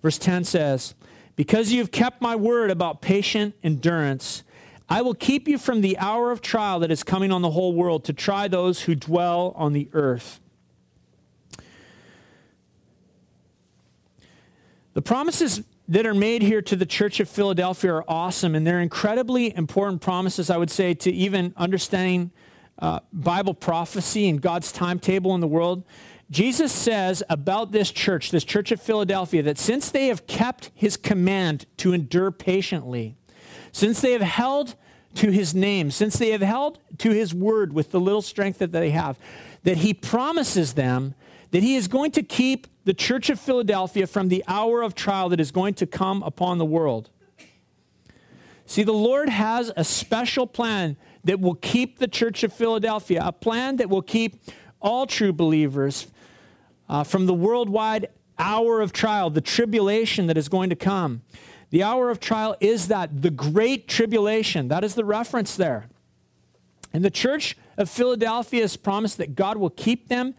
Verse 0.00 0.16
10 0.16 0.44
says, 0.44 0.94
Because 1.36 1.70
you 1.70 1.80
have 1.80 1.90
kept 1.90 2.22
my 2.22 2.34
word 2.34 2.70
about 2.70 3.02
patient 3.02 3.54
endurance, 3.62 4.44
I 4.88 5.02
will 5.02 5.14
keep 5.14 5.46
you 5.46 5.58
from 5.58 5.82
the 5.82 5.98
hour 5.98 6.30
of 6.30 6.40
trial 6.40 6.80
that 6.80 6.90
is 6.90 7.02
coming 7.04 7.30
on 7.30 7.42
the 7.42 7.50
whole 7.50 7.74
world 7.74 8.02
to 8.04 8.14
try 8.14 8.48
those 8.48 8.80
who 8.82 8.94
dwell 8.94 9.52
on 9.56 9.74
the 9.74 9.90
earth. 9.92 10.40
The 14.94 15.02
promises 15.02 15.62
that 15.88 16.04
are 16.04 16.14
made 16.14 16.42
here 16.42 16.60
to 16.60 16.76
the 16.76 16.84
church 16.84 17.18
of 17.18 17.28
Philadelphia 17.28 17.94
are 17.94 18.04
awesome, 18.06 18.54
and 18.54 18.66
they're 18.66 18.80
incredibly 18.80 19.56
important 19.56 20.02
promises, 20.02 20.50
I 20.50 20.58
would 20.58 20.70
say, 20.70 20.92
to 20.94 21.10
even 21.10 21.54
understanding 21.56 22.30
uh, 22.78 23.00
Bible 23.12 23.54
prophecy 23.54 24.28
and 24.28 24.40
God's 24.40 24.70
timetable 24.70 25.34
in 25.34 25.40
the 25.40 25.48
world. 25.48 25.84
Jesus 26.30 26.72
says 26.72 27.22
about 27.30 27.72
this 27.72 27.90
church, 27.90 28.30
this 28.30 28.44
church 28.44 28.70
of 28.70 28.82
Philadelphia, 28.82 29.42
that 29.42 29.56
since 29.56 29.90
they 29.90 30.08
have 30.08 30.26
kept 30.26 30.70
his 30.74 30.98
command 30.98 31.64
to 31.78 31.94
endure 31.94 32.30
patiently, 32.30 33.16
since 33.72 34.02
they 34.02 34.12
have 34.12 34.20
held 34.20 34.74
to 35.14 35.30
his 35.30 35.54
name, 35.54 35.90
since 35.90 36.18
they 36.18 36.30
have 36.30 36.42
held 36.42 36.78
to 36.98 37.10
his 37.10 37.34
word 37.34 37.72
with 37.72 37.92
the 37.92 38.00
little 38.00 38.20
strength 38.20 38.58
that 38.58 38.72
they 38.72 38.90
have, 38.90 39.18
that 39.62 39.78
he 39.78 39.94
promises 39.94 40.74
them 40.74 41.14
that 41.50 41.62
he 41.62 41.76
is 41.76 41.88
going 41.88 42.10
to 42.12 42.22
keep 42.22 42.66
the 42.84 42.94
church 42.94 43.30
of 43.30 43.38
Philadelphia 43.40 44.06
from 44.06 44.28
the 44.28 44.44
hour 44.48 44.82
of 44.82 44.94
trial 44.94 45.28
that 45.28 45.40
is 45.40 45.50
going 45.50 45.74
to 45.74 45.86
come 45.86 46.22
upon 46.22 46.58
the 46.58 46.64
world. 46.64 47.10
See, 48.66 48.82
the 48.82 48.92
Lord 48.92 49.28
has 49.28 49.72
a 49.76 49.84
special 49.84 50.46
plan 50.46 50.96
that 51.24 51.40
will 51.40 51.54
keep 51.54 51.98
the 51.98 52.08
church 52.08 52.42
of 52.42 52.52
Philadelphia, 52.52 53.22
a 53.24 53.32
plan 53.32 53.76
that 53.76 53.88
will 53.88 54.02
keep 54.02 54.42
all 54.80 55.06
true 55.06 55.32
believers 55.32 56.06
uh, 56.88 57.04
from 57.04 57.26
the 57.26 57.34
worldwide 57.34 58.08
hour 58.38 58.80
of 58.80 58.92
trial, 58.92 59.30
the 59.30 59.40
tribulation 59.40 60.26
that 60.26 60.36
is 60.36 60.48
going 60.48 60.70
to 60.70 60.76
come. 60.76 61.22
The 61.70 61.82
hour 61.82 62.08
of 62.10 62.20
trial 62.20 62.56
is 62.60 62.88
that, 62.88 63.22
the 63.22 63.30
great 63.30 63.88
tribulation. 63.88 64.68
That 64.68 64.84
is 64.84 64.94
the 64.94 65.04
reference 65.04 65.56
there. 65.56 65.88
And 66.92 67.04
the 67.04 67.10
church 67.10 67.56
of 67.76 67.90
Philadelphia 67.90 68.62
has 68.62 68.76
promised 68.76 69.18
that 69.18 69.34
God 69.34 69.58
will 69.58 69.70
keep 69.70 70.08
them 70.08 70.34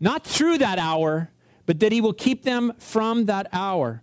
not 0.00 0.24
through 0.24 0.58
that 0.58 0.78
hour, 0.78 1.30
but 1.66 1.78
that 1.80 1.92
he 1.92 2.00
will 2.00 2.14
keep 2.14 2.42
them 2.42 2.72
from 2.78 3.26
that 3.26 3.46
hour. 3.52 4.02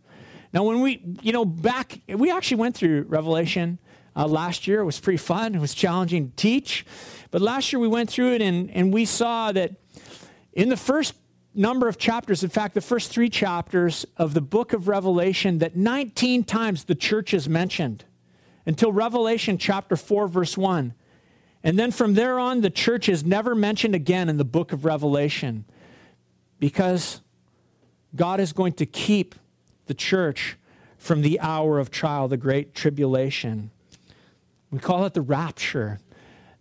Now, 0.53 0.63
when 0.63 0.81
we, 0.81 1.01
you 1.21 1.33
know, 1.33 1.43
back, 1.43 1.99
we 2.07 2.31
actually 2.31 2.57
went 2.57 2.75
through 2.75 3.03
Revelation 3.03 3.79
uh, 4.15 4.27
last 4.27 4.67
year. 4.67 4.81
It 4.81 4.86
was 4.86 4.99
pretty 4.99 5.17
fun. 5.17 5.55
It 5.55 5.60
was 5.60 5.73
challenging 5.73 6.29
to 6.29 6.36
teach. 6.36 6.86
But 7.31 7.41
last 7.41 7.73
year 7.73 7.79
we 7.79 7.88
went 7.88 8.10
through 8.10 8.33
it 8.33 8.41
and, 8.41 8.71
and 8.71 8.93
we 8.93 9.05
saw 9.05 9.51
that 9.51 9.71
in 10.53 10.69
the 10.69 10.77
first 10.77 11.13
number 11.53 11.88
of 11.88 11.97
chapters, 11.97 12.43
in 12.43 12.49
fact, 12.49 12.73
the 12.73 12.81
first 12.81 13.12
three 13.12 13.29
chapters 13.29 14.05
of 14.15 14.33
the 14.33 14.41
book 14.41 14.73
of 14.73 14.88
Revelation, 14.88 15.57
that 15.60 15.75
19 15.75 16.43
times 16.43 16.86
the 16.86 16.95
church 16.95 17.33
is 17.33 17.49
mentioned 17.49 18.05
until 18.65 18.91
Revelation 18.91 19.57
chapter 19.57 19.95
4, 19.95 20.27
verse 20.27 20.57
1. 20.57 20.93
And 21.63 21.77
then 21.77 21.91
from 21.91 22.13
there 22.13 22.39
on, 22.39 22.62
the 22.62 22.69
church 22.69 23.10
is 23.10 23.25
never 23.25 23.55
mentioned 23.55 23.95
again 23.95 24.29
in 24.29 24.38
the 24.38 24.45
book 24.45 24.71
of 24.71 24.86
Revelation 24.86 25.65
because 26.59 27.21
God 28.15 28.39
is 28.39 28.53
going 28.53 28.73
to 28.73 28.85
keep 28.85 29.35
the 29.85 29.93
church 29.93 30.57
from 30.97 31.21
the 31.21 31.39
hour 31.39 31.79
of 31.79 31.91
trial, 31.91 32.27
the 32.27 32.37
great 32.37 32.73
tribulation. 32.73 33.71
We 34.71 34.79
call 34.79 35.05
it 35.05 35.13
the 35.13 35.21
rapture. 35.21 35.99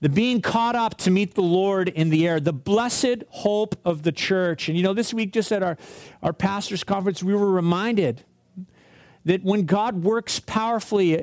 The 0.00 0.08
being 0.08 0.42
caught 0.42 0.76
up 0.76 0.98
to 0.98 1.10
meet 1.10 1.34
the 1.34 1.42
Lord 1.42 1.88
in 1.88 2.10
the 2.10 2.28
air, 2.28 2.38
the 2.38 2.52
blessed 2.52 3.24
hope 3.30 3.76
of 3.84 4.02
the 4.02 4.12
church. 4.12 4.68
And 4.68 4.76
you 4.76 4.82
know, 4.82 4.92
this 4.92 5.14
week, 5.14 5.32
just 5.32 5.50
at 5.50 5.62
our, 5.62 5.78
our 6.22 6.34
pastor's 6.34 6.84
conference, 6.84 7.22
we 7.22 7.34
were 7.34 7.50
reminded 7.50 8.22
that 9.26 9.42
when 9.42 9.66
God 9.66 10.04
works 10.04 10.38
powerfully 10.38 11.14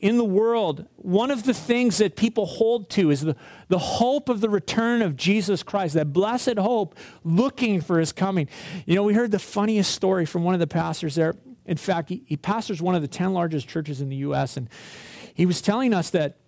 in 0.00 0.16
the 0.16 0.24
world, 0.24 0.86
one 0.96 1.30
of 1.30 1.44
the 1.44 1.52
things 1.52 1.98
that 1.98 2.16
people 2.16 2.46
hold 2.46 2.88
to 2.90 3.10
is 3.10 3.20
the, 3.20 3.36
the 3.68 3.78
hope 3.78 4.30
of 4.30 4.40
the 4.40 4.48
return 4.48 5.02
of 5.02 5.16
Jesus 5.16 5.62
Christ, 5.62 5.92
that 5.94 6.14
blessed 6.14 6.56
hope 6.56 6.96
looking 7.24 7.82
for 7.82 7.98
his 7.98 8.10
coming. 8.10 8.48
You 8.86 8.94
know, 8.94 9.02
we 9.02 9.12
heard 9.12 9.32
the 9.32 9.38
funniest 9.38 9.94
story 9.94 10.24
from 10.24 10.44
one 10.44 10.54
of 10.54 10.60
the 10.60 10.66
pastors 10.66 11.14
there. 11.14 11.34
In 11.66 11.76
fact, 11.76 12.08
he, 12.08 12.22
he 12.24 12.38
pastors 12.38 12.80
one 12.80 12.94
of 12.94 13.02
the 13.02 13.08
10 13.08 13.34
largest 13.34 13.68
churches 13.68 14.00
in 14.00 14.08
the 14.08 14.16
U.S., 14.16 14.56
and 14.56 14.70
he 15.34 15.44
was 15.44 15.60
telling 15.60 15.92
us 15.92 16.08
that 16.10 16.38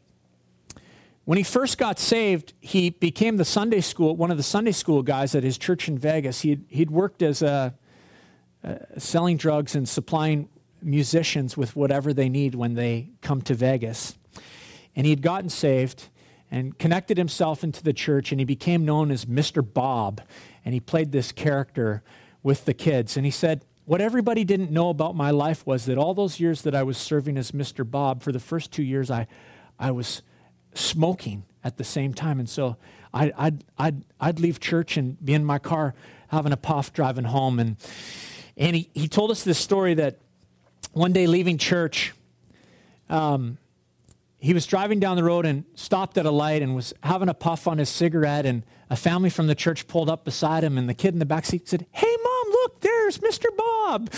when 1.27 1.37
he 1.37 1.45
first 1.45 1.77
got 1.77 1.99
saved, 1.99 2.55
he 2.63 2.89
became 2.89 3.37
the 3.37 3.45
Sunday 3.45 3.83
school, 3.83 4.17
one 4.17 4.31
of 4.31 4.39
the 4.39 4.43
Sunday 4.43 4.73
school 4.73 5.03
guys 5.03 5.35
at 5.35 5.43
his 5.43 5.59
church 5.59 5.87
in 5.87 5.99
Vegas. 5.99 6.41
He'd, 6.41 6.65
he'd 6.71 6.91
worked 6.91 7.21
as 7.21 7.43
a, 7.43 7.75
uh, 8.65 8.77
selling 8.97 9.37
drugs 9.37 9.75
and 9.75 9.87
supplying 9.87 10.49
musicians 10.85 11.57
with 11.57 11.75
whatever 11.75 12.13
they 12.13 12.29
need 12.29 12.55
when 12.55 12.75
they 12.75 13.11
come 13.21 13.43
to 13.43 13.55
Vegas. 13.55 14.17
And 14.95 15.07
he 15.07 15.11
had 15.11 15.23
gotten 15.23 15.49
saved 15.49 16.09
and 16.51 16.79
connected 16.79 17.19
himself 17.19 17.65
into 17.65 17.83
the 17.83 17.93
church, 17.93 18.31
and 18.31 18.41
he 18.41 18.45
became 18.45 18.85
known 18.85 19.11
as 19.11 19.25
Mr. 19.25 19.65
Bob. 19.65 20.21
And 20.65 20.75
he 20.75 20.81
played 20.81 21.11
this 21.11 21.33
character 21.33 22.03
with 22.43 22.65
the 22.65 22.75
kids. 22.75 23.17
And 23.17 23.25
he 23.25 23.31
said, 23.31 23.65
What 23.87 24.01
everybody 24.01 24.45
didn't 24.45 24.71
know 24.71 24.91
about 24.91 25.17
my 25.17 25.31
life 25.31 25.67
was 25.67 25.87
that 25.87 25.99
all 25.99 26.15
those 26.15 26.39
years 26.39 26.63
that 26.63 26.75
I 26.75 26.83
was 26.83 26.97
serving 26.97 27.37
as 27.37 27.51
Mr. 27.51 27.89
Bob, 27.89 28.23
for 28.23 28.31
the 28.31 28.39
first 28.39 28.71
two 28.71 28.83
years, 28.83 29.11
I, 29.11 29.27
I 29.79 29.91
was 29.91 30.23
smoking 30.75 31.45
at 31.65 31.77
the 31.77 31.85
same 31.85 32.15
time. 32.15 32.39
And 32.39 32.49
so 32.49 32.77
I, 33.13 33.33
I'd, 33.37 33.65
I'd, 33.79 34.05
I'd 34.21 34.39
leave 34.39 34.61
church 34.61 34.97
and 34.97 35.23
be 35.25 35.35
in 35.35 35.45
my 35.45 35.59
car 35.59 35.95
having 36.29 36.53
a 36.53 36.57
puff 36.57 36.93
driving 36.93 37.25
home. 37.25 37.59
And, 37.59 37.77
and 38.57 38.77
he, 38.77 38.91
he 38.95 39.09
told 39.09 39.31
us 39.31 39.43
this 39.43 39.59
story 39.59 39.95
that 39.95 40.19
one 40.95 41.13
day 41.13 41.27
leaving 41.27 41.59
church, 41.59 42.13
um, 43.11 43.59
he 44.39 44.55
was 44.55 44.67
driving 44.67 45.01
down 45.01 45.17
the 45.17 45.25
road 45.25 45.47
and 45.47 45.65
stopped 45.75 46.19
at 46.19 46.27
a 46.27 46.31
light 46.31 46.63
and 46.63 46.75
was 46.75 46.93
having 47.03 47.29
a 47.29 47.35
puff 47.35 47.67
on 47.67 47.79
his 47.79 47.89
cigarette. 47.89 48.47
And 48.47 48.63
a 48.91 48.97
family 48.97 49.31
from 49.31 49.47
the 49.47 49.55
church 49.55 49.89
pulled 49.89 50.11
up 50.11 50.25
beside 50.25 50.63
him, 50.63 50.77
and 50.79 50.89
the 50.89 50.95
kid 50.95 51.15
in 51.15 51.19
the 51.19 51.27
back 51.27 51.47
seat 51.47 51.69
said, 51.69 51.87
Hey, 51.93 52.15
mom, 52.23 52.34
there's 53.05 53.19
Mr. 53.19 53.55
Bob. 53.55 54.11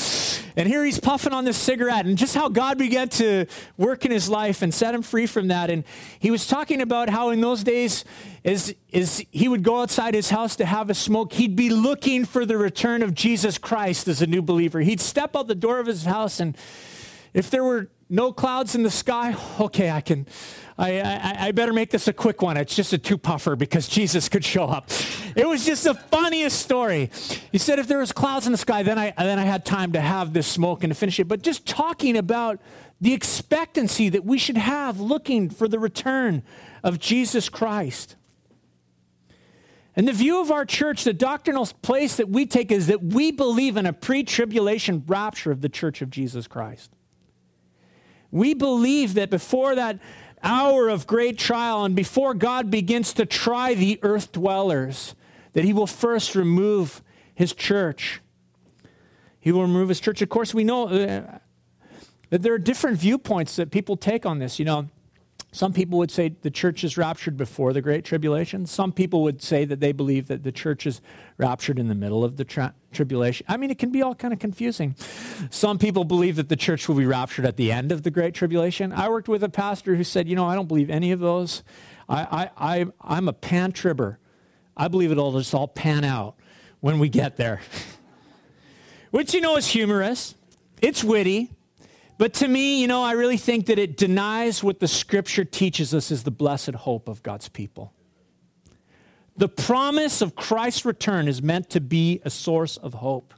And 0.57 0.68
here 0.68 0.85
he's 0.85 1.01
puffing 1.01 1.33
on 1.33 1.44
this 1.44 1.57
cigarette, 1.57 2.07
and 2.07 2.16
just 2.16 2.35
how 2.35 2.49
God 2.49 2.79
began 2.79 3.09
to 3.11 3.46
work 3.77 4.05
in 4.05 4.12
his 4.12 4.29
life 4.29 4.62
and 4.62 4.72
set 4.72 4.94
him 4.94 5.03
free 5.03 5.27
from 5.27 5.49
that. 5.49 5.70
And 5.70 5.85
he 6.18 6.31
was 6.31 6.46
talking 6.46 6.81
about 6.81 7.11
how 7.11 7.31
in 7.31 7.40
those 7.40 7.64
days, 7.64 8.05
as, 8.44 8.75
as 8.92 9.25
he 9.33 9.49
would 9.49 9.64
go 9.64 9.83
outside 9.83 10.14
his 10.14 10.31
house 10.31 10.55
to 10.57 10.64
have 10.64 10.88
a 10.88 10.94
smoke, 10.94 11.33
he'd 11.33 11.57
be 11.57 11.68
looking 11.68 12.25
for 12.25 12.46
the 12.46 12.57
return 12.57 13.03
of 13.03 13.12
Jesus 13.12 13.59
Christ 13.59 14.07
as 14.07 14.22
a 14.22 14.27
new 14.27 14.40
believer. 14.40 14.81
He'd 14.81 15.01
step 15.01 15.35
out 15.35 15.49
the 15.49 15.57
door 15.57 15.81
of 15.81 15.87
his 15.87 16.05
house, 16.05 16.38
and 16.38 16.57
if 17.35 17.51
there 17.51 17.64
were 17.64 17.88
no 18.08 18.32
clouds 18.32 18.74
in 18.74 18.82
the 18.82 18.90
sky, 18.90 19.36
okay, 19.60 19.90
I 19.90 20.00
can 20.00 20.26
I, 20.78 21.00
I, 21.00 21.36
I, 21.46 21.52
better 21.52 21.72
make 21.72 21.90
this 21.90 22.06
a 22.06 22.12
quick 22.12 22.42
one. 22.42 22.58
It's 22.58 22.76
just 22.76 22.92
a 22.92 22.98
two 22.98 23.16
puffer 23.16 23.56
because 23.56 23.88
Jesus 23.88 24.28
could 24.28 24.44
show 24.44 24.64
up. 24.64 24.90
It 25.34 25.48
was 25.48 25.64
just 25.64 25.84
the 25.84 25.94
funniest 25.94 26.60
story. 26.60 27.10
He 27.50 27.56
said 27.56 27.78
if 27.78 27.88
there 27.88 27.98
was 27.98 28.12
clouds 28.12 28.44
in 28.44 28.52
the 28.52 28.58
sky, 28.58 28.82
then 28.82 28.98
I, 28.98 29.14
then 29.16 29.38
I 29.38 29.44
had 29.44 29.64
time 29.64 29.92
to 29.92 30.00
have 30.02 30.34
this 30.34 30.46
smoke 30.46 30.84
and 30.84 30.90
to 30.90 30.94
finish 30.94 31.18
it. 31.18 31.28
But 31.28 31.42
just 31.42 31.66
talking 31.66 32.18
about 32.18 32.60
the 33.00 33.14
expectancy 33.14 34.10
that 34.10 34.24
we 34.24 34.36
should 34.36 34.58
have 34.58 35.00
looking 35.00 35.48
for 35.48 35.66
the 35.66 35.78
return 35.78 36.42
of 36.82 36.98
Jesus 36.98 37.48
Christ. 37.48 38.16
And 39.94 40.06
the 40.06 40.12
view 40.12 40.42
of 40.42 40.50
our 40.50 40.66
church, 40.66 41.04
the 41.04 41.14
doctrinal 41.14 41.66
place 41.80 42.16
that 42.16 42.28
we 42.28 42.44
take 42.44 42.70
is 42.70 42.86
that 42.88 43.02
we 43.02 43.30
believe 43.32 43.78
in 43.78 43.86
a 43.86 43.94
pre 43.94 44.24
tribulation 44.24 45.04
rapture 45.06 45.50
of 45.50 45.62
the 45.62 45.70
church 45.70 46.02
of 46.02 46.10
Jesus 46.10 46.46
Christ. 46.46 46.95
We 48.30 48.54
believe 48.54 49.14
that 49.14 49.30
before 49.30 49.74
that 49.74 49.98
hour 50.42 50.88
of 50.88 51.06
great 51.06 51.38
trial 51.38 51.84
and 51.84 51.94
before 51.94 52.34
God 52.34 52.70
begins 52.70 53.12
to 53.14 53.26
try 53.26 53.74
the 53.74 53.98
earth 54.02 54.32
dwellers, 54.32 55.14
that 55.52 55.64
he 55.64 55.72
will 55.72 55.86
first 55.86 56.34
remove 56.34 57.02
his 57.34 57.52
church. 57.52 58.20
He 59.40 59.52
will 59.52 59.62
remove 59.62 59.88
his 59.88 60.00
church. 60.00 60.22
Of 60.22 60.28
course, 60.28 60.52
we 60.52 60.64
know 60.64 60.88
uh, 60.88 61.38
that 62.30 62.42
there 62.42 62.52
are 62.52 62.58
different 62.58 62.98
viewpoints 62.98 63.56
that 63.56 63.70
people 63.70 63.96
take 63.96 64.26
on 64.26 64.38
this. 64.38 64.58
You 64.58 64.64
know, 64.64 64.88
some 65.56 65.72
people 65.72 65.96
would 65.96 66.10
say 66.10 66.34
the 66.42 66.50
church 66.50 66.84
is 66.84 66.98
raptured 66.98 67.38
before 67.38 67.72
the 67.72 67.80
Great 67.80 68.04
Tribulation. 68.04 68.66
Some 68.66 68.92
people 68.92 69.22
would 69.22 69.40
say 69.40 69.64
that 69.64 69.80
they 69.80 69.92
believe 69.92 70.28
that 70.28 70.42
the 70.42 70.52
church 70.52 70.86
is 70.86 71.00
raptured 71.38 71.78
in 71.78 71.88
the 71.88 71.94
middle 71.94 72.24
of 72.24 72.36
the 72.36 72.72
tribulation. 72.92 73.46
I 73.48 73.56
mean, 73.56 73.70
it 73.70 73.78
can 73.78 73.90
be 73.90 74.02
all 74.02 74.14
kind 74.14 74.34
of 74.34 74.38
confusing. 74.38 74.96
Some 75.48 75.78
people 75.78 76.04
believe 76.04 76.36
that 76.36 76.50
the 76.50 76.56
church 76.56 76.86
will 76.88 76.94
be 76.94 77.06
raptured 77.06 77.46
at 77.46 77.56
the 77.56 77.72
end 77.72 77.90
of 77.90 78.02
the 78.02 78.10
Great 78.10 78.34
Tribulation. 78.34 78.92
I 78.92 79.08
worked 79.08 79.30
with 79.30 79.42
a 79.42 79.48
pastor 79.48 79.94
who 79.94 80.04
said, 80.04 80.28
you 80.28 80.36
know, 80.36 80.44
I 80.44 80.54
don't 80.54 80.68
believe 80.68 80.90
any 80.90 81.10
of 81.10 81.20
those. 81.20 81.62
I, 82.06 82.50
I, 82.58 82.80
I, 82.80 82.86
I'm 83.00 83.26
a 83.26 83.32
pan 83.32 83.72
tribber. 83.72 84.18
I 84.76 84.88
believe 84.88 85.10
it'll 85.10 85.38
just 85.38 85.54
all 85.54 85.68
pan 85.68 86.04
out 86.04 86.36
when 86.80 86.98
we 86.98 87.08
get 87.08 87.38
there. 87.38 87.62
Which, 89.10 89.32
you 89.32 89.40
know, 89.40 89.56
is 89.56 89.68
humorous. 89.68 90.34
It's 90.82 91.02
witty. 91.02 91.55
But 92.18 92.33
to 92.35 92.48
me, 92.48 92.81
you 92.81 92.87
know, 92.87 93.02
I 93.02 93.12
really 93.12 93.37
think 93.37 93.66
that 93.66 93.79
it 93.79 93.96
denies 93.96 94.62
what 94.64 94.81
the 94.81 94.88
scripture 94.88 95.44
teaches 95.44 95.94
us 95.94 96.11
is 96.11 96.22
the 96.22 96.31
blessed 96.31 96.74
hope 96.74 97.09
of 97.09 97.22
God's 97.22 97.48
people. 97.48 97.92
The 99.37 99.48
promise 99.48 100.22
of 100.22 100.35
Christ's 100.35 100.87
return 100.87 101.29
is 101.29 101.42
meant 101.42 101.68
to 101.70 101.81
be 101.81 102.22
a 102.24 102.31
source 102.31 102.79
of 102.79 102.94
hope. 102.94 103.35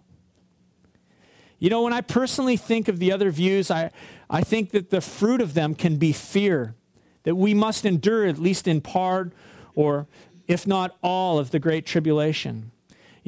You 1.59 1.71
know, 1.71 1.83
when 1.83 1.93
I 1.93 2.03
personally 2.03 2.57
think 2.57 2.87
of 2.87 3.01
the 3.01 3.11
other 3.11 3.33
views, 3.33 3.69
I, 3.69 3.91
I 4.31 4.43
think 4.43 4.71
that 4.71 4.91
the 4.91 5.01
fruit 5.01 5.41
of 5.41 5.55
them 5.55 5.75
can 5.75 5.97
be 5.97 6.13
fear, 6.13 6.77
that 7.25 7.35
we 7.35 7.53
must 7.53 7.85
endure, 7.85 8.27
at 8.27 8.39
least 8.39 8.69
in 8.69 8.81
part, 8.81 9.33
or 9.75 10.07
if 10.47 10.69
not 10.69 10.97
all, 11.03 11.41
of 11.41 11.51
the 11.51 11.59
Great 11.59 11.85
Tribulation. 11.85 12.71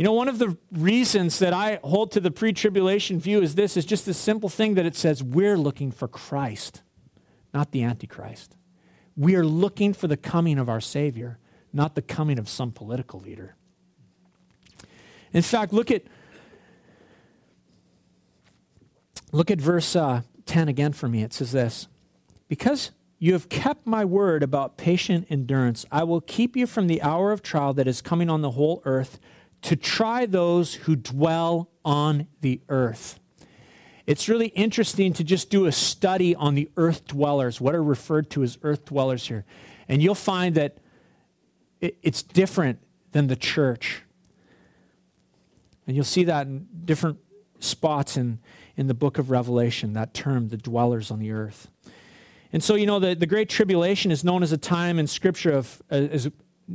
You 0.00 0.04
know, 0.04 0.14
one 0.14 0.28
of 0.28 0.38
the 0.38 0.56
reasons 0.72 1.40
that 1.40 1.52
I 1.52 1.78
hold 1.84 2.12
to 2.12 2.20
the 2.20 2.30
pre 2.30 2.54
tribulation 2.54 3.20
view 3.20 3.42
is 3.42 3.54
this 3.54 3.76
is 3.76 3.84
just 3.84 4.06
the 4.06 4.14
simple 4.14 4.48
thing 4.48 4.72
that 4.76 4.86
it 4.86 4.96
says 4.96 5.22
we're 5.22 5.58
looking 5.58 5.92
for 5.92 6.08
Christ, 6.08 6.80
not 7.52 7.72
the 7.72 7.82
Antichrist. 7.82 8.56
We 9.14 9.36
are 9.36 9.44
looking 9.44 9.92
for 9.92 10.08
the 10.08 10.16
coming 10.16 10.58
of 10.58 10.70
our 10.70 10.80
Savior, 10.80 11.38
not 11.70 11.96
the 11.96 12.00
coming 12.00 12.38
of 12.38 12.48
some 12.48 12.72
political 12.72 13.20
leader. 13.20 13.56
In 15.34 15.42
fact, 15.42 15.70
look 15.70 15.90
at 15.90 16.04
look 19.32 19.50
at 19.50 19.60
verse 19.60 19.94
uh, 19.94 20.22
10 20.46 20.68
again 20.68 20.94
for 20.94 21.10
me. 21.10 21.22
It 21.22 21.34
says 21.34 21.52
this 21.52 21.88
Because 22.48 22.90
you 23.18 23.34
have 23.34 23.50
kept 23.50 23.86
my 23.86 24.06
word 24.06 24.42
about 24.42 24.78
patient 24.78 25.26
endurance, 25.28 25.84
I 25.92 26.04
will 26.04 26.22
keep 26.22 26.56
you 26.56 26.66
from 26.66 26.86
the 26.86 27.02
hour 27.02 27.32
of 27.32 27.42
trial 27.42 27.74
that 27.74 27.86
is 27.86 28.00
coming 28.00 28.30
on 28.30 28.40
the 28.40 28.52
whole 28.52 28.80
earth 28.86 29.20
to 29.62 29.76
try 29.76 30.26
those 30.26 30.74
who 30.74 30.96
dwell 30.96 31.70
on 31.84 32.26
the 32.40 32.60
earth. 32.68 33.20
It's 34.06 34.28
really 34.28 34.48
interesting 34.48 35.12
to 35.14 35.24
just 35.24 35.50
do 35.50 35.66
a 35.66 35.72
study 35.72 36.34
on 36.34 36.54
the 36.54 36.70
earth 36.76 37.06
dwellers, 37.06 37.60
what 37.60 37.74
are 37.74 37.82
referred 37.82 38.30
to 38.30 38.42
as 38.42 38.58
earth 38.62 38.86
dwellers 38.86 39.28
here. 39.28 39.44
And 39.88 40.02
you'll 40.02 40.14
find 40.14 40.54
that 40.56 40.78
it's 41.80 42.22
different 42.22 42.78
than 43.12 43.26
the 43.26 43.36
church. 43.36 44.02
And 45.86 45.96
you'll 45.96 46.04
see 46.04 46.24
that 46.24 46.46
in 46.46 46.66
different 46.84 47.18
spots 47.58 48.16
in, 48.16 48.38
in 48.76 48.86
the 48.86 48.94
book 48.94 49.18
of 49.18 49.30
Revelation, 49.30 49.92
that 49.92 50.14
term, 50.14 50.48
the 50.48 50.56
dwellers 50.56 51.10
on 51.10 51.18
the 51.18 51.30
earth. 51.30 51.68
And 52.52 52.62
so, 52.62 52.74
you 52.74 52.86
know, 52.86 52.98
the, 52.98 53.14
the 53.14 53.26
Great 53.26 53.48
Tribulation 53.48 54.10
is 54.10 54.24
known 54.24 54.42
as 54.42 54.52
a 54.52 54.58
time 54.58 54.98
in 54.98 55.06
Scripture 55.06 55.52
of, 55.52 55.82
uh, 55.90 55.94
as, 55.94 56.30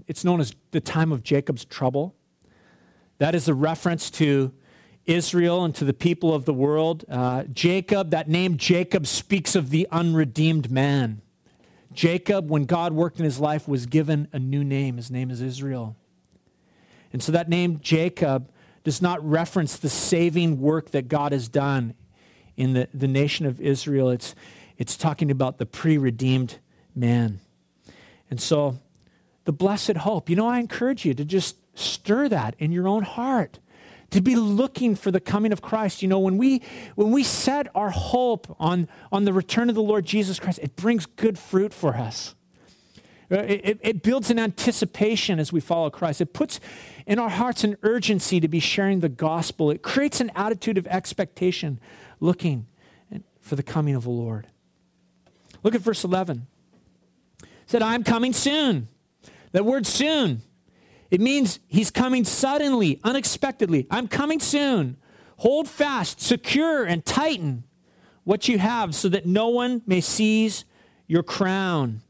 it's 0.08 0.24
known 0.24 0.40
as 0.40 0.54
the 0.72 0.80
time 0.80 1.12
of 1.12 1.24
Jacob's 1.24 1.66
trouble. 1.66 2.16
That 3.18 3.36
is 3.36 3.48
a 3.48 3.54
reference 3.54 4.10
to 4.12 4.54
Israel 5.06 5.64
and 5.64 5.74
to 5.76 5.86
the 5.86 5.94
people 5.94 6.34
of 6.34 6.46
the 6.46 6.54
world. 6.54 7.06
Uh, 7.10 7.44
Jacob, 7.44 8.12
that 8.12 8.28
name 8.28 8.58
Jacob 8.58 9.08
speaks 9.08 9.56
of 9.56 9.70
the 9.70 9.88
unredeemed 9.92 10.72
man. 10.72 11.22
Jacob, 11.94 12.50
when 12.50 12.66
God 12.66 12.94
worked 12.94 13.20
in 13.20 13.26
his 13.26 13.40
life, 13.40 13.68
was 13.68 13.86
given 13.86 14.28
a 14.34 14.40
new 14.40 14.64
name. 14.64 14.98
His 14.98 15.10
name 15.10 15.32
is 15.32 15.42
Israel. 15.42 15.96
And 17.14 17.24
so 17.24 17.32
that 17.32 17.48
name 17.48 17.80
Jacob 17.82 18.52
does 18.84 19.02
not 19.02 19.26
reference 19.28 19.78
the 19.78 19.90
saving 19.90 20.60
work 20.60 20.92
that 20.92 21.08
God 21.08 21.32
has 21.32 21.48
done 21.48 21.94
in 22.58 22.74
the, 22.74 22.90
the 22.94 23.08
nation 23.08 23.46
of 23.46 23.62
Israel. 23.62 24.10
It's, 24.10 24.36
it's 24.78 24.98
talking 24.98 25.32
about 25.32 25.58
the 25.58 25.66
pre 25.66 25.98
redeemed 25.98 26.60
man. 26.94 27.40
And 28.30 28.42
so 28.42 28.80
the 29.46 29.54
blessed 29.54 29.98
hope. 29.98 30.30
You 30.30 30.36
know, 30.36 30.48
I 30.48 30.60
encourage 30.60 31.06
you 31.06 31.14
to 31.14 31.24
just 31.24 31.56
Stir 31.76 32.30
that 32.30 32.56
in 32.58 32.72
your 32.72 32.88
own 32.88 33.04
heart. 33.04 33.60
to 34.12 34.22
be 34.22 34.36
looking 34.36 34.96
for 34.96 35.12
the 35.12 35.20
coming 35.20 35.52
of 35.52 35.62
Christ. 35.62 36.02
You 36.02 36.08
know, 36.08 36.20
when 36.20 36.38
we 36.38 36.62
when 36.96 37.12
we 37.12 37.24
set 37.24 37.68
our 37.76 37.90
hope 37.90 38.56
on, 38.60 38.88
on 39.12 39.26
the 39.26 39.34
return 39.34 39.68
of 39.68 39.76
the 39.76 39.82
Lord 39.82 40.06
Jesus 40.06 40.40
Christ, 40.40 40.60
it 40.62 40.76
brings 40.78 41.06
good 41.06 41.38
fruit 41.38 41.74
for 41.74 41.96
us. 41.96 42.34
Uh, 43.32 43.38
it, 43.38 43.80
it, 43.82 44.04
builds 44.04 44.30
an 44.30 44.38
anticipation 44.38 45.40
as 45.40 45.52
we 45.52 45.60
follow 45.60 45.90
Christ. 45.90 46.22
It 46.22 46.32
puts 46.32 46.60
in 47.08 47.18
our 47.18 47.30
hearts 47.30 47.64
an 47.64 47.76
urgency 47.82 48.40
to 48.40 48.48
be 48.48 48.60
sharing 48.60 49.00
the 49.00 49.10
gospel. 49.10 49.72
It 49.72 49.82
creates 49.82 50.22
an 50.22 50.32
attitude 50.36 50.78
of 50.78 50.86
expectation, 50.86 51.80
looking 52.20 52.68
for 53.42 53.56
the 53.56 53.64
coming 53.64 53.96
of 53.96 54.04
the 54.04 54.12
Lord. 54.12 54.48
Look 55.64 55.74
at 55.74 55.82
verse 55.82 56.04
11. 56.04 56.46
It 57.42 57.48
said, 57.66 57.82
I'm 57.82 58.04
coming 58.04 58.32
soon. 58.32 58.90
That 59.54 59.66
word 59.66 59.88
soon 59.88 60.44
it 61.16 61.22
means 61.22 61.60
he's 61.70 61.92
coming 61.92 62.26
suddenly, 62.26 63.00
unexpectedly. 63.02 63.88
I'm 63.90 64.10
coming 64.10 64.42
soon. 64.42 64.98
Hold 65.38 65.70
fast, 65.70 66.20
secure, 66.20 66.84
and 66.84 67.06
tighten 67.06 67.64
what 68.26 68.50
you 68.50 68.58
have 68.58 68.94
so 68.94 69.08
that 69.08 69.26
no 69.26 69.48
one 69.48 69.82
may 69.88 70.02
seize 70.02 70.66
your 71.08 71.24
crown. 71.24 72.02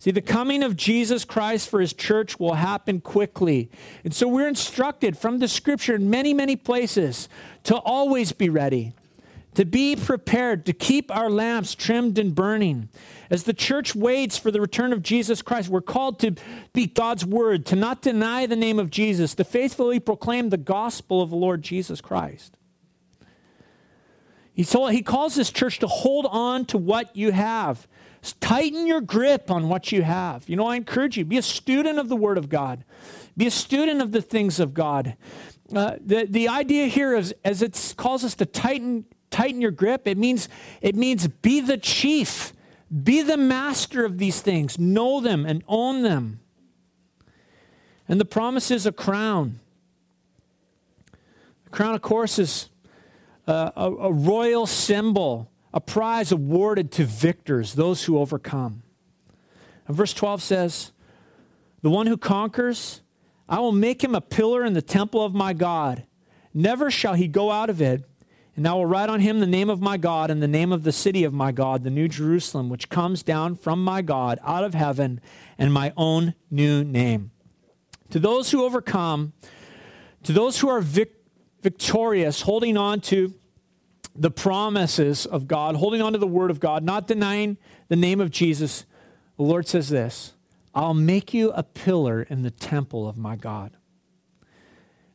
See, 0.00 0.10
the 0.10 0.20
coming 0.20 0.64
of 0.64 0.76
Jesus 0.76 1.24
Christ 1.24 1.68
for 1.68 1.80
his 1.80 1.92
church 1.92 2.40
will 2.40 2.54
happen 2.54 3.00
quickly. 3.00 3.70
And 4.02 4.12
so 4.12 4.26
we're 4.26 4.48
instructed 4.48 5.16
from 5.16 5.38
the 5.38 5.46
scripture 5.46 5.94
in 5.94 6.10
many, 6.10 6.34
many 6.34 6.56
places 6.56 7.28
to 7.62 7.76
always 7.76 8.32
be 8.32 8.48
ready 8.48 8.92
to 9.54 9.64
be 9.64 9.96
prepared, 9.96 10.66
to 10.66 10.72
keep 10.72 11.14
our 11.14 11.30
lamps 11.30 11.74
trimmed 11.74 12.18
and 12.18 12.34
burning. 12.34 12.88
As 13.30 13.42
the 13.42 13.52
church 13.52 13.94
waits 13.94 14.38
for 14.38 14.50
the 14.50 14.60
return 14.60 14.92
of 14.92 15.02
Jesus 15.02 15.42
Christ, 15.42 15.68
we're 15.68 15.80
called 15.80 16.20
to 16.20 16.34
be 16.72 16.86
God's 16.86 17.26
word, 17.26 17.66
to 17.66 17.76
not 17.76 18.02
deny 18.02 18.46
the 18.46 18.56
name 18.56 18.78
of 18.78 18.90
Jesus, 18.90 19.34
to 19.34 19.44
faithfully 19.44 20.00
proclaim 20.00 20.50
the 20.50 20.56
gospel 20.56 21.20
of 21.20 21.30
the 21.30 21.36
Lord 21.36 21.62
Jesus 21.62 22.00
Christ. 22.00 22.56
He, 24.54 24.64
told, 24.64 24.92
he 24.92 25.02
calls 25.02 25.34
this 25.34 25.50
church 25.50 25.78
to 25.80 25.86
hold 25.86 26.26
on 26.26 26.64
to 26.66 26.78
what 26.78 27.14
you 27.14 27.32
have. 27.32 27.86
Tighten 28.40 28.86
your 28.86 29.00
grip 29.00 29.50
on 29.50 29.68
what 29.68 29.92
you 29.92 30.02
have. 30.02 30.48
You 30.48 30.56
know, 30.56 30.66
I 30.66 30.76
encourage 30.76 31.16
you, 31.16 31.24
be 31.24 31.38
a 31.38 31.42
student 31.42 31.98
of 31.98 32.08
the 32.08 32.16
Word 32.16 32.38
of 32.38 32.48
God, 32.48 32.84
be 33.36 33.46
a 33.46 33.50
student 33.50 34.02
of 34.02 34.10
the 34.10 34.20
things 34.20 34.58
of 34.58 34.74
God. 34.74 35.16
Uh, 35.72 35.96
the, 36.00 36.26
the 36.28 36.48
idea 36.48 36.86
here 36.86 37.14
is, 37.14 37.32
as 37.44 37.62
it 37.62 37.94
calls 37.96 38.24
us 38.24 38.34
to 38.34 38.46
tighten 38.46 39.04
tighten 39.30 39.60
your 39.60 39.70
grip. 39.70 40.06
It 40.06 40.18
means, 40.18 40.48
it 40.80 40.94
means 40.94 41.28
be 41.28 41.60
the 41.60 41.78
chief, 41.78 42.52
be 43.02 43.22
the 43.22 43.36
master 43.36 44.04
of 44.04 44.18
these 44.18 44.40
things, 44.40 44.78
know 44.78 45.20
them 45.20 45.44
and 45.46 45.62
own 45.68 46.02
them. 46.02 46.40
And 48.08 48.18
the 48.18 48.24
promise 48.24 48.70
is 48.70 48.86
a 48.86 48.92
crown. 48.92 49.60
The 51.64 51.70
crown, 51.70 51.94
of 51.94 52.00
course, 52.00 52.38
is 52.38 52.70
a, 53.46 53.72
a, 53.76 53.90
a 53.90 54.12
royal 54.12 54.66
symbol, 54.66 55.50
a 55.74 55.80
prize 55.80 56.32
awarded 56.32 56.90
to 56.92 57.04
victors, 57.04 57.74
those 57.74 58.04
who 58.04 58.18
overcome. 58.18 58.82
And 59.86 59.96
verse 59.96 60.14
12 60.14 60.42
says, 60.42 60.92
The 61.82 61.90
one 61.90 62.06
who 62.06 62.16
conquers, 62.16 63.02
I 63.48 63.60
will 63.60 63.72
make 63.72 64.02
him 64.02 64.14
a 64.14 64.20
pillar 64.20 64.64
in 64.64 64.72
the 64.72 64.82
temple 64.82 65.22
of 65.22 65.34
my 65.34 65.52
God. 65.52 66.04
Never 66.54 66.90
shall 66.90 67.14
he 67.14 67.28
go 67.28 67.50
out 67.50 67.68
of 67.68 67.82
it. 67.82 68.04
And 68.58 68.66
I 68.66 68.72
will 68.74 68.86
write 68.86 69.08
on 69.08 69.20
him 69.20 69.38
the 69.38 69.46
name 69.46 69.70
of 69.70 69.80
my 69.80 69.96
God 69.96 70.32
and 70.32 70.42
the 70.42 70.48
name 70.48 70.72
of 70.72 70.82
the 70.82 70.90
city 70.90 71.22
of 71.22 71.32
my 71.32 71.52
God, 71.52 71.84
the 71.84 71.90
new 71.90 72.08
Jerusalem, 72.08 72.68
which 72.68 72.88
comes 72.88 73.22
down 73.22 73.54
from 73.54 73.84
my 73.84 74.02
God 74.02 74.40
out 74.42 74.64
of 74.64 74.74
heaven, 74.74 75.20
and 75.58 75.72
my 75.72 75.92
own 75.96 76.34
new 76.50 76.82
name. 76.82 77.30
To 78.10 78.18
those 78.18 78.50
who 78.50 78.64
overcome, 78.64 79.32
to 80.24 80.32
those 80.32 80.58
who 80.58 80.68
are 80.68 80.80
vic- 80.80 81.22
victorious, 81.62 82.40
holding 82.40 82.76
on 82.76 83.00
to 83.02 83.32
the 84.16 84.32
promises 84.32 85.24
of 85.24 85.46
God, 85.46 85.76
holding 85.76 86.02
on 86.02 86.14
to 86.14 86.18
the 86.18 86.26
word 86.26 86.50
of 86.50 86.58
God, 86.58 86.82
not 86.82 87.06
denying 87.06 87.58
the 87.86 87.94
name 87.94 88.20
of 88.20 88.32
Jesus, 88.32 88.86
the 89.36 89.44
Lord 89.44 89.68
says 89.68 89.88
this 89.88 90.32
I'll 90.74 90.94
make 90.94 91.32
you 91.32 91.52
a 91.52 91.62
pillar 91.62 92.22
in 92.22 92.42
the 92.42 92.50
temple 92.50 93.08
of 93.08 93.16
my 93.16 93.36
God. 93.36 93.76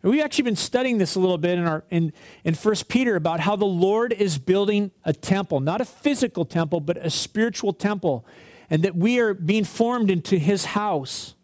And 0.03 0.11
we've 0.11 0.21
actually 0.21 0.43
been 0.43 0.57
studying 0.57 0.97
this 0.97 1.15
a 1.15 1.19
little 1.21 1.37
bit 1.37 1.57
in 1.57 1.65
our 1.65 1.85
in, 1.89 2.11
in 2.43 2.53
1 2.53 2.75
Peter 2.89 3.15
about 3.15 3.39
how 3.39 3.55
the 3.55 3.65
Lord 3.65 4.11
is 4.11 4.37
building 4.37 4.91
a 5.05 5.13
temple, 5.13 5.61
not 5.61 5.79
a 5.79 5.85
physical 5.85 6.43
temple, 6.43 6.81
but 6.81 6.97
a 6.97 7.09
spiritual 7.09 7.71
temple, 7.71 8.25
and 8.69 8.83
that 8.83 8.97
we 8.97 9.19
are 9.19 9.33
being 9.33 9.63
formed 9.63 10.11
into 10.11 10.37
his 10.37 10.65
house. 10.65 11.35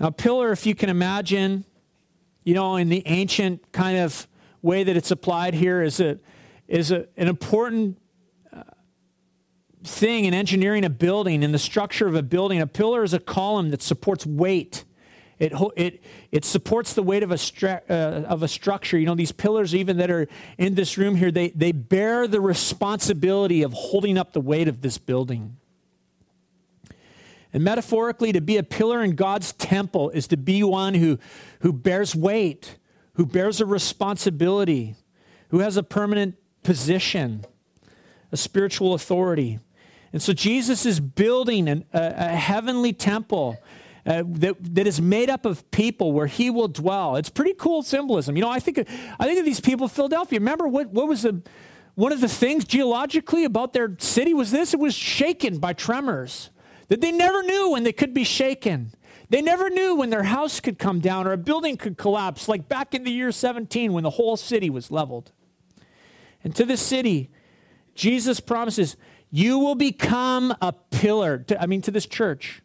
Now, 0.00 0.10
pillar, 0.10 0.50
if 0.50 0.66
you 0.66 0.74
can 0.74 0.90
imagine, 0.90 1.64
you 2.42 2.54
know, 2.54 2.74
in 2.74 2.88
the 2.88 3.04
ancient 3.06 3.70
kind 3.70 3.98
of 3.98 4.26
way 4.60 4.82
that 4.82 4.96
it's 4.96 5.12
applied 5.12 5.54
here, 5.54 5.82
is 5.82 6.00
a 6.00 6.18
is 6.66 6.90
a, 6.90 7.06
an 7.16 7.28
important 7.28 7.96
uh, 8.52 8.62
thing 9.84 10.24
in 10.24 10.34
engineering 10.34 10.84
a 10.84 10.90
building, 10.90 11.44
in 11.44 11.52
the 11.52 11.60
structure 11.60 12.08
of 12.08 12.16
a 12.16 12.24
building. 12.24 12.60
A 12.60 12.66
pillar 12.66 13.04
is 13.04 13.14
a 13.14 13.20
column 13.20 13.70
that 13.70 13.82
supports 13.82 14.26
weight 14.26 14.84
it, 15.42 15.52
it, 15.76 16.02
it 16.30 16.44
supports 16.44 16.94
the 16.94 17.02
weight 17.02 17.24
of 17.24 17.32
a, 17.32 17.36
stru- 17.36 17.82
uh, 17.90 18.26
of 18.28 18.44
a 18.44 18.48
structure. 18.48 18.96
You 18.96 19.06
know, 19.06 19.16
these 19.16 19.32
pillars, 19.32 19.74
even 19.74 19.96
that 19.96 20.08
are 20.08 20.28
in 20.56 20.76
this 20.76 20.96
room 20.96 21.16
here, 21.16 21.32
they, 21.32 21.48
they 21.50 21.72
bear 21.72 22.28
the 22.28 22.40
responsibility 22.40 23.62
of 23.62 23.72
holding 23.72 24.16
up 24.16 24.34
the 24.34 24.40
weight 24.40 24.68
of 24.68 24.82
this 24.82 24.98
building. 24.98 25.56
And 27.52 27.64
metaphorically, 27.64 28.30
to 28.32 28.40
be 28.40 28.56
a 28.56 28.62
pillar 28.62 29.02
in 29.02 29.16
God's 29.16 29.52
temple 29.52 30.10
is 30.10 30.28
to 30.28 30.36
be 30.36 30.62
one 30.62 30.94
who, 30.94 31.18
who 31.60 31.72
bears 31.72 32.14
weight, 32.14 32.78
who 33.14 33.26
bears 33.26 33.60
a 33.60 33.66
responsibility, 33.66 34.94
who 35.48 35.58
has 35.58 35.76
a 35.76 35.82
permanent 35.82 36.36
position, 36.62 37.44
a 38.30 38.36
spiritual 38.36 38.94
authority. 38.94 39.58
And 40.12 40.22
so 40.22 40.32
Jesus 40.32 40.86
is 40.86 41.00
building 41.00 41.68
an, 41.68 41.84
a, 41.92 42.14
a 42.16 42.36
heavenly 42.36 42.92
temple 42.92 43.58
uh, 44.04 44.24
that, 44.26 44.56
that 44.74 44.86
is 44.86 45.00
made 45.00 45.30
up 45.30 45.46
of 45.46 45.70
people 45.70 46.12
where 46.12 46.26
he 46.26 46.50
will 46.50 46.68
dwell. 46.68 47.16
It's 47.16 47.28
pretty 47.28 47.54
cool 47.54 47.82
symbolism. 47.82 48.36
You 48.36 48.42
know, 48.42 48.50
I 48.50 48.58
think, 48.58 48.78
I 48.78 49.26
think 49.26 49.38
of 49.38 49.44
these 49.44 49.60
people 49.60 49.86
of 49.86 49.92
Philadelphia. 49.92 50.40
Remember 50.40 50.66
what, 50.66 50.88
what 50.88 51.06
was 51.06 51.22
the, 51.22 51.42
one 51.94 52.12
of 52.12 52.20
the 52.20 52.28
things 52.28 52.64
geologically 52.64 53.44
about 53.44 53.72
their 53.72 53.94
city 53.98 54.34
was 54.34 54.50
this? 54.50 54.74
It 54.74 54.80
was 54.80 54.94
shaken 54.94 55.58
by 55.58 55.72
tremors. 55.72 56.50
That 56.88 57.00
they 57.00 57.12
never 57.12 57.42
knew 57.42 57.70
when 57.70 57.84
they 57.84 57.92
could 57.92 58.12
be 58.12 58.24
shaken. 58.24 58.92
They 59.28 59.40
never 59.40 59.70
knew 59.70 59.94
when 59.94 60.10
their 60.10 60.24
house 60.24 60.60
could 60.60 60.78
come 60.78 61.00
down 61.00 61.26
or 61.26 61.32
a 61.32 61.38
building 61.38 61.78
could 61.78 61.96
collapse, 61.96 62.48
like 62.48 62.68
back 62.68 62.94
in 62.94 63.04
the 63.04 63.10
year 63.10 63.32
17 63.32 63.92
when 63.92 64.02
the 64.02 64.10
whole 64.10 64.36
city 64.36 64.68
was 64.68 64.90
leveled. 64.90 65.32
And 66.44 66.54
to 66.56 66.66
this 66.66 66.82
city, 66.82 67.30
Jesus 67.94 68.40
promises, 68.40 68.96
You 69.30 69.58
will 69.58 69.74
become 69.74 70.54
a 70.60 70.72
pillar. 70.72 71.38
To, 71.38 71.62
I 71.62 71.66
mean, 71.66 71.80
to 71.82 71.90
this 71.90 72.04
church. 72.04 72.62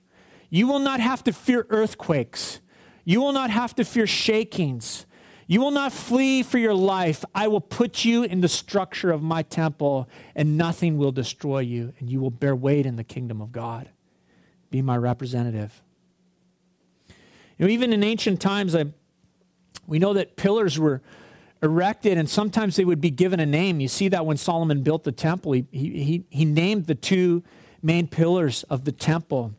You 0.50 0.68
will 0.68 0.80
not 0.80 1.00
have 1.00 1.24
to 1.26 1.34
fear 1.34 1.66
earthquakes. 1.70 2.60
You 3.04 3.22
will 3.22 3.34
not 3.34 3.50
have 3.50 3.76
to 3.76 3.84
fear 3.84 4.08
shakings. 4.08 5.06
You 5.48 5.62
will 5.62 5.72
not 5.72 5.94
flee 5.94 6.44
for 6.44 6.58
your 6.58 6.74
life. 6.74 7.24
I 7.34 7.48
will 7.48 7.62
put 7.62 8.04
you 8.04 8.24
in 8.24 8.42
the 8.42 8.50
structure 8.50 9.12
of 9.12 9.22
my 9.22 9.44
temple, 9.44 10.10
and 10.36 10.58
nothing 10.58 10.98
will 10.98 11.14
destroy 11.14 11.60
you, 11.60 11.94
and 12.00 12.10
you 12.10 12.20
will 12.20 12.32
bear 12.32 12.56
weight 12.56 12.86
in 12.86 12.98
the 12.98 13.04
kingdom 13.04 13.42
of 13.42 13.52
God. 13.54 13.90
Be 14.70 14.82
my 14.82 14.98
representative. 14.98 15.82
You 17.58 17.66
know, 17.66 17.72
even 17.72 17.94
in 17.94 18.04
ancient 18.04 18.42
times, 18.42 18.76
I, 18.76 18.86
we 19.86 20.00
know 20.00 20.14
that 20.14 20.36
pillars 20.36 20.78
were 20.78 21.02
erected, 21.64 22.18
and 22.18 22.30
sometimes 22.30 22.76
they 22.76 22.86
would 22.86 23.02
be 23.02 23.10
given 23.10 23.40
a 23.40 23.46
name. 23.46 23.80
You 23.80 23.88
see 23.88 24.10
that 24.10 24.26
when 24.26 24.36
Solomon 24.36 24.84
built 24.84 25.06
the 25.06 25.14
temple, 25.14 25.54
he, 25.54 25.66
he, 25.72 26.26
he 26.30 26.46
named 26.46 26.88
the 26.88 26.96
two 26.96 27.42
main 27.82 28.08
pillars 28.08 28.64
of 28.64 28.84
the 28.84 28.92
temple 28.92 29.54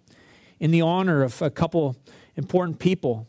in 0.60 0.70
the 0.70 0.82
honor 0.82 1.22
of 1.22 1.40
a 1.42 1.50
couple 1.50 1.96
important 2.36 2.78
people. 2.78 3.26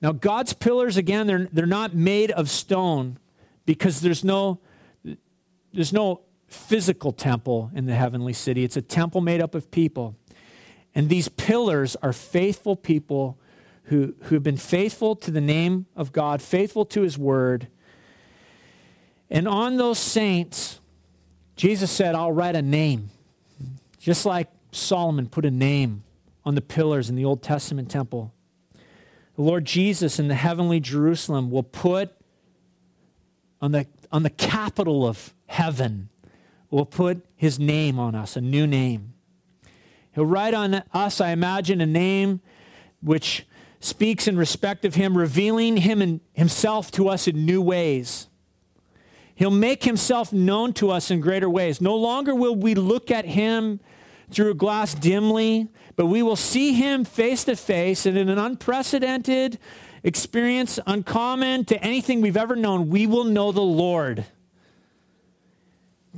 Now, 0.00 0.12
God's 0.12 0.52
pillars, 0.52 0.96
again, 0.96 1.26
they're, 1.26 1.48
they're 1.52 1.66
not 1.66 1.94
made 1.94 2.30
of 2.32 2.50
stone 2.50 3.18
because 3.64 4.00
there's 4.00 4.24
no, 4.24 4.60
there's 5.72 5.92
no 5.92 6.22
physical 6.48 7.12
temple 7.12 7.70
in 7.74 7.86
the 7.86 7.94
heavenly 7.94 8.32
city. 8.32 8.64
It's 8.64 8.76
a 8.76 8.82
temple 8.82 9.20
made 9.20 9.40
up 9.40 9.54
of 9.54 9.70
people. 9.70 10.16
And 10.94 11.08
these 11.08 11.28
pillars 11.28 11.96
are 12.02 12.12
faithful 12.12 12.76
people 12.76 13.38
who, 13.84 14.14
who 14.22 14.34
have 14.34 14.42
been 14.42 14.56
faithful 14.56 15.16
to 15.16 15.30
the 15.30 15.40
name 15.40 15.86
of 15.96 16.12
God, 16.12 16.42
faithful 16.42 16.84
to 16.86 17.02
his 17.02 17.16
word. 17.16 17.68
And 19.30 19.48
on 19.48 19.76
those 19.76 19.98
saints, 19.98 20.80
Jesus 21.56 21.90
said, 21.90 22.14
I'll 22.14 22.32
write 22.32 22.56
a 22.56 22.62
name. 22.62 23.10
Just 23.98 24.26
like 24.26 24.48
Solomon 24.72 25.28
put 25.28 25.44
a 25.44 25.50
name 25.50 26.02
on 26.44 26.54
the 26.54 26.60
pillars 26.60 27.08
in 27.08 27.16
the 27.16 27.24
Old 27.24 27.42
Testament 27.42 27.90
temple. 27.90 28.32
The 29.36 29.42
Lord 29.42 29.64
Jesus 29.64 30.18
in 30.18 30.28
the 30.28 30.34
heavenly 30.34 30.80
Jerusalem 30.80 31.50
will 31.50 31.62
put 31.62 32.10
on 33.60 33.72
the, 33.72 33.86
on 34.10 34.22
the 34.24 34.30
capital 34.30 35.06
of 35.06 35.32
heaven, 35.46 36.08
will 36.70 36.84
put 36.84 37.24
his 37.36 37.58
name 37.58 37.98
on 37.98 38.14
us, 38.14 38.36
a 38.36 38.40
new 38.40 38.66
name. 38.66 39.14
He'll 40.14 40.26
write 40.26 40.52
on 40.52 40.82
us, 40.92 41.20
I 41.20 41.30
imagine, 41.30 41.80
a 41.80 41.86
name 41.86 42.40
which 43.00 43.46
speaks 43.80 44.28
in 44.28 44.36
respect 44.36 44.84
of 44.84 44.94
him, 44.94 45.16
revealing 45.16 45.78
him 45.78 46.02
and 46.02 46.20
himself 46.32 46.90
to 46.92 47.08
us 47.08 47.26
in 47.26 47.46
new 47.46 47.62
ways. 47.62 48.28
He'll 49.34 49.50
make 49.50 49.84
himself 49.84 50.32
known 50.32 50.72
to 50.74 50.90
us 50.90 51.10
in 51.10 51.20
greater 51.20 51.48
ways. 51.48 51.80
No 51.80 51.96
longer 51.96 52.34
will 52.34 52.54
we 52.54 52.74
look 52.74 53.10
at 53.10 53.24
him 53.24 53.80
through 54.32 54.50
a 54.50 54.54
glass 54.54 54.94
dimly, 54.94 55.68
but 55.96 56.06
we 56.06 56.22
will 56.22 56.36
see 56.36 56.72
him 56.72 57.04
face 57.04 57.44
to 57.44 57.56
face 57.56 58.06
and 58.06 58.16
in 58.16 58.28
an 58.28 58.38
unprecedented 58.38 59.58
experience, 60.02 60.78
uncommon 60.86 61.64
to 61.66 61.82
anything 61.82 62.20
we've 62.20 62.36
ever 62.36 62.56
known, 62.56 62.88
we 62.88 63.06
will 63.06 63.24
know 63.24 63.52
the 63.52 63.60
Lord 63.60 64.24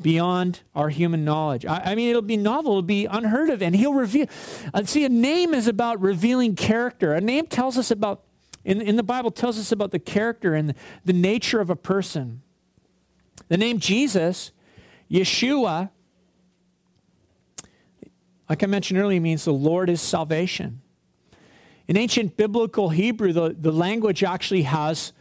beyond 0.01 0.61
our 0.75 0.89
human 0.89 1.25
knowledge. 1.25 1.65
I, 1.65 1.93
I, 1.93 1.95
mean, 1.95 2.09
it'll 2.09 2.23
be 2.23 2.37
novel, 2.37 2.73
it'll 2.73 2.83
be 2.83 3.07
unheard 3.07 3.51
of, 3.51 3.62
and 3.62 3.77
he'll 3.77 3.95
reveal. 3.95 4.27
Uh, 4.73 4.85
see, 4.85 5.05
a 5.05 5.09
name 5.09 5.55
is 5.55 5.69
about 5.69 6.01
revealing 6.01 6.57
character. 6.57 7.15
A 7.15 7.21
name 7.21 7.47
tells 7.47 7.79
us 7.79 7.91
about, 7.91 8.23
in, 8.65 8.81
in 8.81 8.97
the 8.97 9.03
Bible, 9.03 9.31
tells 9.31 9.59
us 9.59 9.71
about 9.71 9.93
the 9.93 9.99
character 9.99 10.55
and 10.55 10.71
the, 10.71 10.75
the 11.05 11.12
nature 11.12 11.61
of 11.61 11.71
a 11.71 11.77
person. 11.77 12.43
The 13.49 13.57
name 13.57 13.79
Jesus, 13.79 14.51
Yeshua, 15.11 15.91
like 18.49 18.62
I 18.62 18.66
mentioned 18.66 18.99
earlier, 18.99 19.20
means 19.20 19.45
the 19.45 19.53
Lord 19.53 19.88
is 19.88 20.01
salvation. 20.01 20.82
In 21.86 21.97
ancient 21.97 22.36
biblical 22.36 22.90
Hebrew, 22.90 23.32
the, 23.32 23.55
the 23.59 23.72
language 23.72 24.24
actually 24.24 24.62
has 24.62 25.12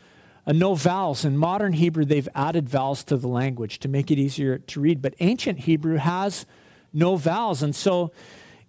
uh, 0.46 0.52
no 0.52 0.76
vowels. 0.76 1.26
In 1.26 1.38
modern 1.38 1.74
Hebrew, 1.74 2.06
they've 2.06 2.30
added 2.36 2.70
vowels 2.70 3.04
to 3.06 3.18
the 3.18 3.28
language 3.28 3.80
to 3.80 3.88
make 3.88 4.12
it 4.12 4.18
easier 4.18 4.58
to 4.58 4.80
read. 4.80 5.02
But 5.02 5.16
ancient 5.20 5.60
Hebrew 5.60 5.98
has 5.98 6.46
no 6.94 7.16
vowels. 7.16 7.64
And 7.64 7.76
so, 7.76 8.12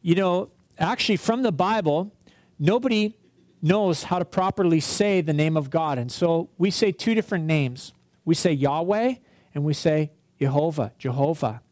you 0.02 0.14
know, 0.14 0.50
actually 0.78 1.16
from 1.16 1.42
the 1.42 1.52
Bible, 1.52 2.12
nobody 2.58 3.16
knows 3.62 4.04
how 4.04 4.18
to 4.18 4.24
properly 4.24 4.80
say 4.80 5.20
the 5.20 5.32
name 5.32 5.56
of 5.56 5.70
God. 5.70 5.98
And 5.98 6.10
so 6.12 6.50
we 6.58 6.70
say 6.70 6.92
two 6.92 7.14
different 7.14 7.44
names. 7.44 7.92
We 8.24 8.34
say 8.34 8.52
Yahweh 8.52 9.14
and 9.54 9.64
we 9.64 9.72
say 9.72 10.12
Jehovah, 10.38 10.92
Jehovah. 10.98 11.62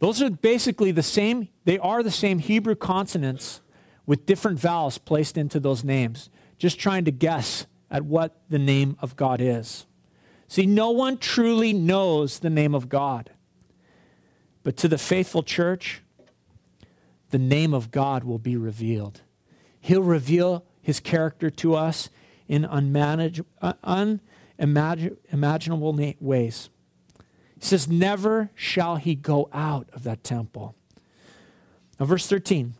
Those 0.00 0.20
are 0.22 0.30
basically 0.30 0.90
the 0.90 1.02
same, 1.02 1.48
they 1.64 1.78
are 1.78 2.02
the 2.02 2.10
same 2.10 2.40
Hebrew 2.40 2.74
consonants 2.74 3.60
with 4.06 4.26
different 4.26 4.58
vowels 4.58 4.98
placed 4.98 5.38
into 5.38 5.60
those 5.60 5.84
names, 5.84 6.30
just 6.58 6.80
trying 6.80 7.04
to 7.04 7.12
guess 7.12 7.66
at 7.90 8.04
what 8.04 8.40
the 8.48 8.58
name 8.58 8.96
of 9.00 9.14
God 9.14 9.40
is. 9.40 9.86
See, 10.48 10.66
no 10.66 10.90
one 10.90 11.18
truly 11.18 11.72
knows 11.72 12.40
the 12.40 12.50
name 12.50 12.74
of 12.74 12.88
God. 12.88 13.30
But 14.62 14.76
to 14.78 14.88
the 14.88 14.98
faithful 14.98 15.42
church, 15.42 16.02
the 17.28 17.38
name 17.38 17.72
of 17.72 17.90
God 17.90 18.24
will 18.24 18.38
be 18.38 18.56
revealed. 18.56 19.20
He'll 19.80 20.02
reveal 20.02 20.64
his 20.82 20.98
character 20.98 21.50
to 21.50 21.74
us 21.74 22.10
in 22.48 22.64
unmanage, 22.64 23.44
uh, 23.62 23.74
unimaginable 24.58 26.14
ways. 26.20 26.70
Says, 27.60 27.88
Never 27.88 28.50
shall 28.54 28.96
he 28.96 29.14
go 29.14 29.48
out 29.52 29.88
of 29.92 30.02
that 30.02 30.24
temple. 30.24 30.74
Now, 31.98 32.06
verse 32.06 32.26
13 32.26 32.74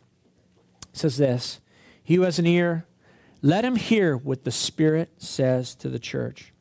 says 0.91 1.17
this 1.17 1.61
He 2.03 2.15
who 2.15 2.23
has 2.23 2.39
an 2.39 2.47
ear, 2.47 2.85
let 3.41 3.65
him 3.65 3.75
hear 3.75 4.15
what 4.17 4.43
the 4.43 4.51
Spirit 4.51 5.09
says 5.17 5.73
to 5.75 5.89
the 5.89 5.99
church. 5.99 6.53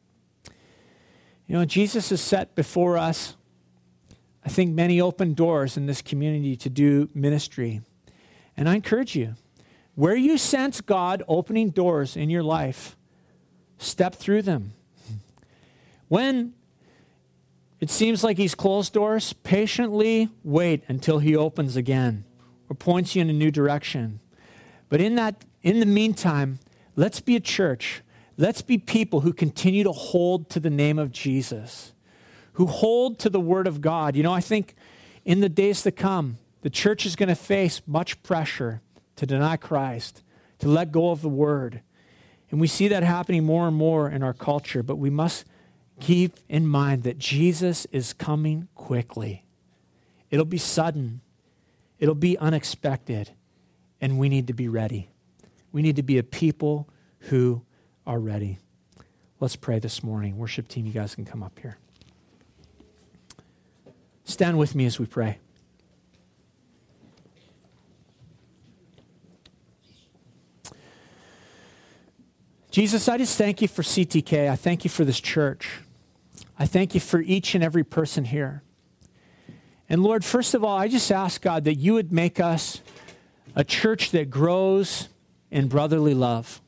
You 1.46 1.56
know, 1.56 1.64
Jesus 1.64 2.10
has 2.10 2.20
set 2.20 2.54
before 2.54 2.96
us, 2.96 3.36
I 4.44 4.48
think, 4.48 4.72
many 4.72 5.00
open 5.00 5.34
doors 5.34 5.76
in 5.76 5.86
this 5.86 6.00
community 6.00 6.56
to 6.56 6.70
do 6.70 7.10
ministry. 7.12 7.82
And 8.56 8.68
I 8.68 8.76
encourage 8.76 9.14
you, 9.14 9.34
where 9.94 10.16
you 10.16 10.38
sense 10.38 10.80
God 10.80 11.22
opening 11.28 11.70
doors 11.70 12.16
in 12.16 12.30
your 12.30 12.42
life, 12.42 12.96
step 13.78 14.14
through 14.14 14.42
them. 14.42 14.72
When 16.08 16.54
it 17.80 17.90
seems 17.90 18.22
like 18.22 18.36
he's 18.36 18.54
closed 18.54 18.92
doors. 18.92 19.32
Patiently 19.32 20.28
wait 20.44 20.84
until 20.86 21.18
he 21.18 21.34
opens 21.34 21.76
again 21.76 22.24
or 22.68 22.76
points 22.76 23.16
you 23.16 23.22
in 23.22 23.30
a 23.30 23.34
new 23.34 23.50
direction. 23.50 24.20
But 24.88 25.00
in 25.00 25.14
that, 25.14 25.44
in 25.62 25.80
the 25.80 25.86
meantime, 25.86 26.58
let's 26.94 27.20
be 27.20 27.36
a 27.36 27.40
church. 27.40 28.02
Let's 28.36 28.62
be 28.62 28.78
people 28.78 29.20
who 29.20 29.32
continue 29.32 29.84
to 29.84 29.92
hold 29.92 30.50
to 30.50 30.60
the 30.60 30.70
name 30.70 30.98
of 30.98 31.10
Jesus, 31.10 31.92
who 32.54 32.66
hold 32.66 33.18
to 33.20 33.30
the 33.30 33.40
word 33.40 33.66
of 33.66 33.80
God. 33.80 34.14
You 34.14 34.22
know, 34.22 34.32
I 34.32 34.40
think 34.40 34.74
in 35.24 35.40
the 35.40 35.48
days 35.48 35.82
to 35.82 35.90
come, 35.90 36.38
the 36.62 36.70
church 36.70 37.06
is 37.06 37.16
going 37.16 37.28
to 37.28 37.34
face 37.34 37.80
much 37.86 38.22
pressure 38.22 38.82
to 39.16 39.26
deny 39.26 39.56
Christ, 39.56 40.22
to 40.58 40.68
let 40.68 40.92
go 40.92 41.10
of 41.10 41.22
the 41.22 41.28
word. 41.28 41.82
And 42.50 42.60
we 42.60 42.66
see 42.66 42.88
that 42.88 43.02
happening 43.02 43.44
more 43.44 43.66
and 43.66 43.76
more 43.76 44.10
in 44.10 44.22
our 44.22 44.34
culture, 44.34 44.82
but 44.82 44.96
we 44.96 45.10
must 45.10 45.44
keep 46.00 46.38
in 46.48 46.66
mind 46.66 47.04
that 47.04 47.18
Jesus 47.18 47.86
is 47.92 48.12
coming 48.12 48.68
quickly. 48.74 49.44
It'll 50.30 50.44
be 50.44 50.58
sudden, 50.58 51.20
it'll 51.98 52.14
be 52.14 52.36
unexpected, 52.38 53.30
and 54.00 54.18
we 54.18 54.28
need 54.28 54.46
to 54.46 54.52
be 54.52 54.68
ready. 54.68 55.10
We 55.72 55.82
need 55.82 55.96
to 55.96 56.02
be 56.02 56.18
a 56.18 56.22
people 56.22 56.88
who 57.20 57.62
are 58.06 58.18
ready. 58.18 58.58
Let's 59.38 59.56
pray 59.56 59.78
this 59.78 60.02
morning. 60.02 60.36
Worship 60.36 60.68
team, 60.68 60.86
you 60.86 60.92
guys 60.92 61.14
can 61.14 61.24
come 61.24 61.42
up 61.42 61.58
here. 61.60 61.78
Stand 64.24 64.58
with 64.58 64.74
me 64.74 64.86
as 64.86 64.98
we 64.98 65.06
pray. 65.06 65.38
Jesus, 72.70 73.08
I 73.08 73.18
just 73.18 73.36
thank 73.36 73.60
you 73.60 73.68
for 73.68 73.82
CTK. 73.82 74.48
I 74.48 74.54
thank 74.54 74.84
you 74.84 74.90
for 74.90 75.04
this 75.04 75.20
church. 75.20 75.80
I 76.60 76.66
thank 76.66 76.94
you 76.94 77.00
for 77.00 77.22
each 77.22 77.54
and 77.54 77.64
every 77.64 77.84
person 77.84 78.26
here. 78.26 78.62
And 79.88 80.02
Lord, 80.02 80.22
first 80.26 80.52
of 80.52 80.62
all, 80.62 80.76
I 80.76 80.88
just 80.88 81.10
ask 81.10 81.40
God 81.40 81.64
that 81.64 81.76
you 81.76 81.94
would 81.94 82.12
make 82.12 82.38
us 82.38 82.82
a 83.56 83.64
church 83.64 84.10
that 84.10 84.28
grows 84.28 85.08
in 85.50 85.68
brotherly 85.68 86.12
love. 86.12 86.60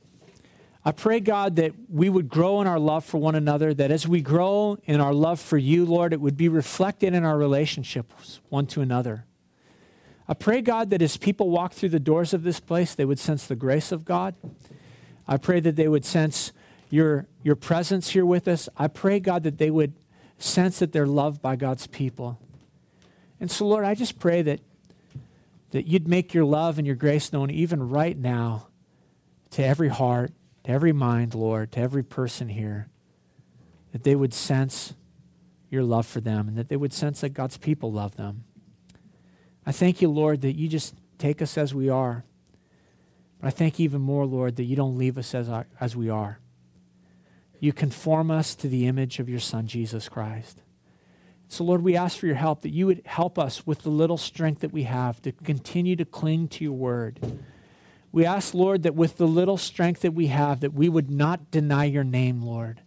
I 0.83 0.93
pray, 0.93 1.21
God, 1.21 1.57
that 1.57 1.75
we 1.91 2.09
would 2.09 2.31
grow 2.31 2.63
in 2.63 2.67
our 2.67 2.79
love 2.79 3.05
for 3.05 3.19
one 3.19 3.35
another, 3.35 3.75
that 3.75 3.91
as 3.91 4.09
we 4.09 4.23
grow 4.23 4.79
in 4.87 4.99
our 4.99 5.13
love 5.13 5.39
for 5.39 5.59
you, 5.59 5.85
Lord, 5.85 6.15
it 6.15 6.23
would 6.23 6.39
be 6.39 6.49
reflected 6.49 7.13
in 7.13 7.23
our 7.23 7.37
relationships 7.37 8.41
one 8.49 8.67
to 8.69 8.81
another. 8.81 9.27
I 10.27 10.33
pray, 10.33 10.63
God, 10.63 10.89
that 10.89 11.03
as 11.03 11.19
people 11.19 11.51
walk 11.51 11.75
through 11.75 11.91
the 11.91 12.01
doors 12.01 12.33
of 12.33 12.45
this 12.45 12.61
place, 12.61 12.95
they 12.95 13.05
would 13.05 13.19
sense 13.19 13.47
the 13.47 13.57
grace 13.57 13.93
of 13.93 14.07
God. 14.07 14.37
I 15.29 15.37
pray 15.37 15.61
that 15.61 15.77
they 15.77 15.87
would 15.87 16.07
sense 16.07 16.51
your, 16.93 17.27
your 17.43 17.57
presence 17.57 18.11
here 18.11 18.27
with 18.27 18.47
us. 18.47 18.69
I 18.77 18.87
pray, 18.87 19.19
God, 19.19 19.45
that 19.45 19.57
they 19.57 19.71
would 19.71 19.95
sense 20.37 20.79
that 20.81 20.93
they're 20.93 21.07
loved 21.07 21.41
by 21.41 21.57
God's 21.57 21.87
people. 21.87 22.39
And 23.41 23.51
so, 23.51 23.67
Lord, 23.67 23.87
I 23.87 23.95
just 23.95 24.19
pray 24.19 24.43
that, 24.43 24.61
that 25.71 25.87
you'd 25.87 26.07
make 26.07 26.35
your 26.35 26.45
love 26.45 26.77
and 26.77 26.87
your 26.87 26.95
grace 26.95 27.33
known 27.33 27.51
even 27.51 27.89
right 27.89 28.17
now 28.17 28.69
to 29.53 29.65
every 29.65 29.89
heart, 29.89 30.33
to 30.65 30.71
every 30.71 30.93
mind, 30.93 31.35
Lord, 31.35 31.73
to 31.73 31.81
every 31.81 32.03
person 32.03 32.51
here, 32.51 32.89
that 33.93 34.05
they 34.05 34.15
would 34.15 34.35
sense 34.35 34.93
your 35.71 35.85
love 35.85 36.05
for 36.07 36.21
them 36.21 36.47
and 36.47 36.59
that 36.59 36.69
they 36.69 36.77
would 36.77 36.93
sense 36.93 37.23
that 37.23 37.31
God's 37.31 37.57
people 37.57 37.91
love 37.91 38.17
them. 38.17 38.45
I 39.65 39.73
thank 39.73 40.03
you, 40.03 40.11
Lord, 40.11 40.43
that 40.43 40.57
you 40.59 40.69
just 40.69 40.95
take 41.17 41.41
us 41.41 41.57
as 41.57 41.73
we 41.73 41.89
are. 41.89 42.23
But 43.41 43.47
I 43.47 43.51
thank 43.51 43.79
you 43.79 43.85
even 43.85 44.03
more, 44.03 44.27
Lord, 44.27 44.57
that 44.57 44.65
you 44.65 44.77
don't 44.77 44.99
leave 44.99 45.17
us 45.17 45.35
as, 45.35 45.49
our, 45.49 45.67
as 45.81 45.97
we 45.97 46.11
are 46.11 46.39
you 47.63 47.73
conform 47.73 48.29
us 48.29 48.57
to 48.57 48.67
the 48.67 48.89
image 48.89 49.21
of 49.21 49.29
your 49.29 49.39
Son, 49.39 49.69
Jesus 49.69 50.09
Christ. 50.09 50.61
So, 51.47 51.63
Lord, 51.63 51.85
we 51.85 51.95
ask 51.95 52.19
for 52.19 52.27
your 52.27 52.35
help, 52.35 52.63
that 52.63 52.73
you 52.73 52.87
would 52.87 53.03
help 53.05 53.39
us 53.39 53.65
with 53.65 53.83
the 53.83 53.89
little 53.89 54.17
strength 54.17 54.63
that 54.63 54.73
we 54.73 54.83
have 54.83 55.23
to 55.23 55.31
continue 55.31 55.95
to 55.95 56.05
cling 56.05 56.49
to 56.49 56.65
your 56.65 56.73
word. 56.73 57.21
We 58.11 58.27
ask, 58.27 58.53
Lord, 58.53 58.83
that 58.83 58.97
with 58.97 59.17
the 59.17 59.29
little 59.29 59.57
strength 59.57 60.01
that 60.01 60.13
we 60.13 60.27
have, 60.27 60.59
that 60.59 60.75
we 60.75 60.89
would 60.89 61.09
not 61.09 61.53
deny 61.53 61.85
your 61.85 62.03
name, 62.03 62.43
Lord, 62.43 62.81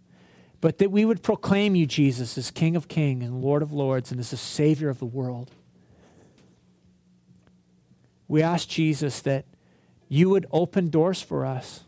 but 0.60 0.78
that 0.80 0.92
we 0.92 1.06
would 1.06 1.24
proclaim 1.24 1.74
you, 1.78 1.86
Jesus, 1.86 2.38
as 2.38 2.52
King 2.52 2.76
of 2.76 2.90
kings 2.90 3.24
and 3.24 3.42
Lord 3.42 3.62
of 3.62 3.72
lords 3.72 4.12
and 4.12 4.20
as 4.20 4.32
the 4.32 4.38
Savior 4.38 4.90
of 4.90 5.00
the 5.00 5.06
world. 5.06 5.52
We 8.28 8.42
ask, 8.42 8.68
Jesus, 8.68 9.22
that 9.22 9.46
you 10.10 10.30
would 10.32 10.48
open 10.52 10.90
doors 10.90 11.22
for 11.22 11.46
us 11.46 11.85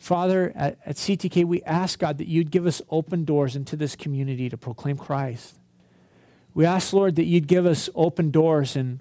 Father, 0.00 0.50
at, 0.54 0.78
at, 0.86 0.96
CTK, 0.96 1.44
we 1.44 1.62
ask, 1.64 1.98
God, 1.98 2.16
that 2.18 2.26
you'd 2.26 2.50
give 2.50 2.66
us 2.66 2.80
open 2.88 3.26
doors 3.26 3.54
into 3.54 3.76
this 3.76 3.94
community 3.94 4.48
to 4.48 4.56
proclaim 4.56 4.96
Christ. 4.96 5.58
We 6.54 6.64
ask, 6.64 6.94
Lord, 6.94 7.16
that 7.16 7.26
you'd 7.26 7.46
give 7.46 7.66
us 7.66 7.90
open 7.94 8.30
doors 8.30 8.76
in 8.76 9.00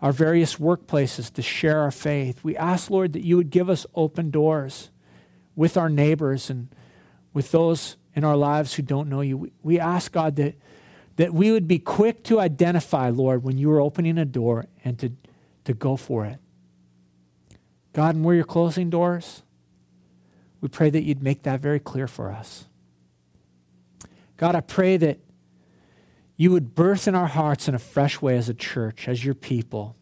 our 0.00 0.12
various 0.12 0.56
workplaces 0.56 1.30
to 1.34 1.42
share 1.42 1.80
our 1.80 1.90
faith. 1.90 2.42
We 2.42 2.56
ask, 2.56 2.88
Lord, 2.88 3.12
that 3.12 3.22
you 3.22 3.36
would 3.36 3.50
give 3.50 3.68
us 3.68 3.84
open 3.94 4.30
doors 4.30 4.88
with 5.56 5.76
our 5.76 5.90
neighbors 5.90 6.48
and 6.48 6.74
with 7.34 7.50
those 7.50 7.98
in 8.14 8.24
our 8.24 8.36
lives 8.36 8.72
who 8.72 8.82
don't 8.82 9.10
know 9.10 9.20
you. 9.20 9.36
We, 9.36 9.52
we 9.62 9.78
ask, 9.78 10.10
God, 10.10 10.36
that, 10.36 10.54
that 11.16 11.34
we 11.34 11.52
would 11.52 11.68
be 11.68 11.78
quick 11.78 12.24
to 12.24 12.40
identify, 12.40 13.10
Lord, 13.10 13.44
when 13.44 13.58
you 13.58 13.70
are 13.72 13.80
opening 13.80 14.16
a 14.16 14.24
door 14.24 14.64
and 14.86 14.98
to, 15.00 15.12
to 15.64 15.74
go 15.74 15.96
for 15.96 16.24
it. 16.24 16.38
God, 17.92 18.14
and 18.14 18.24
where 18.24 18.34
you're 18.34 18.44
closing 18.44 18.88
doors, 18.88 19.42
We 20.60 20.68
pray 20.68 20.90
that 20.90 21.02
you'd 21.02 21.22
make 21.22 21.42
that 21.44 21.60
very 21.60 21.80
clear 21.80 22.06
for 22.06 22.30
us. 22.30 22.66
God, 24.36 24.54
I 24.54 24.60
pray 24.60 24.96
that 24.96 25.18
you 26.36 26.50
would 26.52 26.74
birth 26.74 27.06
in 27.06 27.14
our 27.14 27.26
hearts 27.26 27.68
in 27.68 27.74
a 27.74 27.78
fresh 27.78 28.22
way 28.22 28.36
as 28.36 28.48
a 28.48 28.54
church, 28.54 29.08
as 29.08 29.24
your 29.24 29.34
people, 29.34 29.96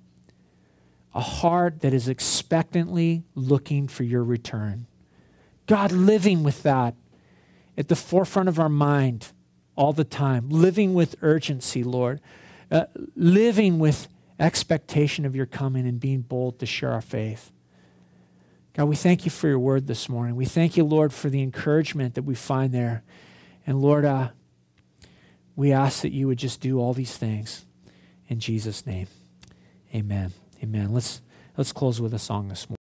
a 1.14 1.20
heart 1.20 1.80
that 1.80 1.92
is 1.92 2.08
expectantly 2.08 3.24
looking 3.34 3.88
for 3.88 4.04
your 4.04 4.22
return. 4.22 4.86
God, 5.66 5.90
living 5.90 6.44
with 6.44 6.62
that 6.62 6.94
at 7.76 7.88
the 7.88 7.96
forefront 7.96 8.48
of 8.48 8.60
our 8.60 8.68
mind 8.68 9.32
all 9.76 9.92
the 9.92 10.04
time, 10.04 10.48
living 10.48 10.94
with 10.94 11.16
urgency, 11.22 11.82
Lord, 11.82 12.20
uh, 12.70 12.86
living 13.16 13.78
with 13.78 14.08
expectation 14.38 15.24
of 15.24 15.34
your 15.34 15.46
coming 15.46 15.86
and 15.86 15.98
being 15.98 16.20
bold 16.20 16.58
to 16.60 16.66
share 16.66 16.92
our 16.92 17.00
faith. 17.00 17.52
God, 18.78 18.84
we 18.84 18.94
thank 18.94 19.24
you 19.24 19.30
for 19.32 19.48
your 19.48 19.58
word 19.58 19.88
this 19.88 20.08
morning. 20.08 20.36
We 20.36 20.44
thank 20.44 20.76
you, 20.76 20.84
Lord, 20.84 21.12
for 21.12 21.28
the 21.28 21.42
encouragement 21.42 22.14
that 22.14 22.22
we 22.22 22.36
find 22.36 22.72
there. 22.72 23.02
And 23.66 23.82
Lord, 23.82 24.04
uh, 24.04 24.28
we 25.56 25.72
ask 25.72 26.02
that 26.02 26.12
you 26.12 26.28
would 26.28 26.38
just 26.38 26.60
do 26.60 26.78
all 26.78 26.94
these 26.94 27.16
things 27.16 27.66
in 28.28 28.38
Jesus' 28.38 28.86
name. 28.86 29.08
Amen. 29.92 30.32
Amen. 30.62 30.94
Let's 30.94 31.22
let's 31.56 31.72
close 31.72 32.00
with 32.00 32.14
a 32.14 32.20
song 32.20 32.46
this 32.46 32.70
morning. 32.70 32.76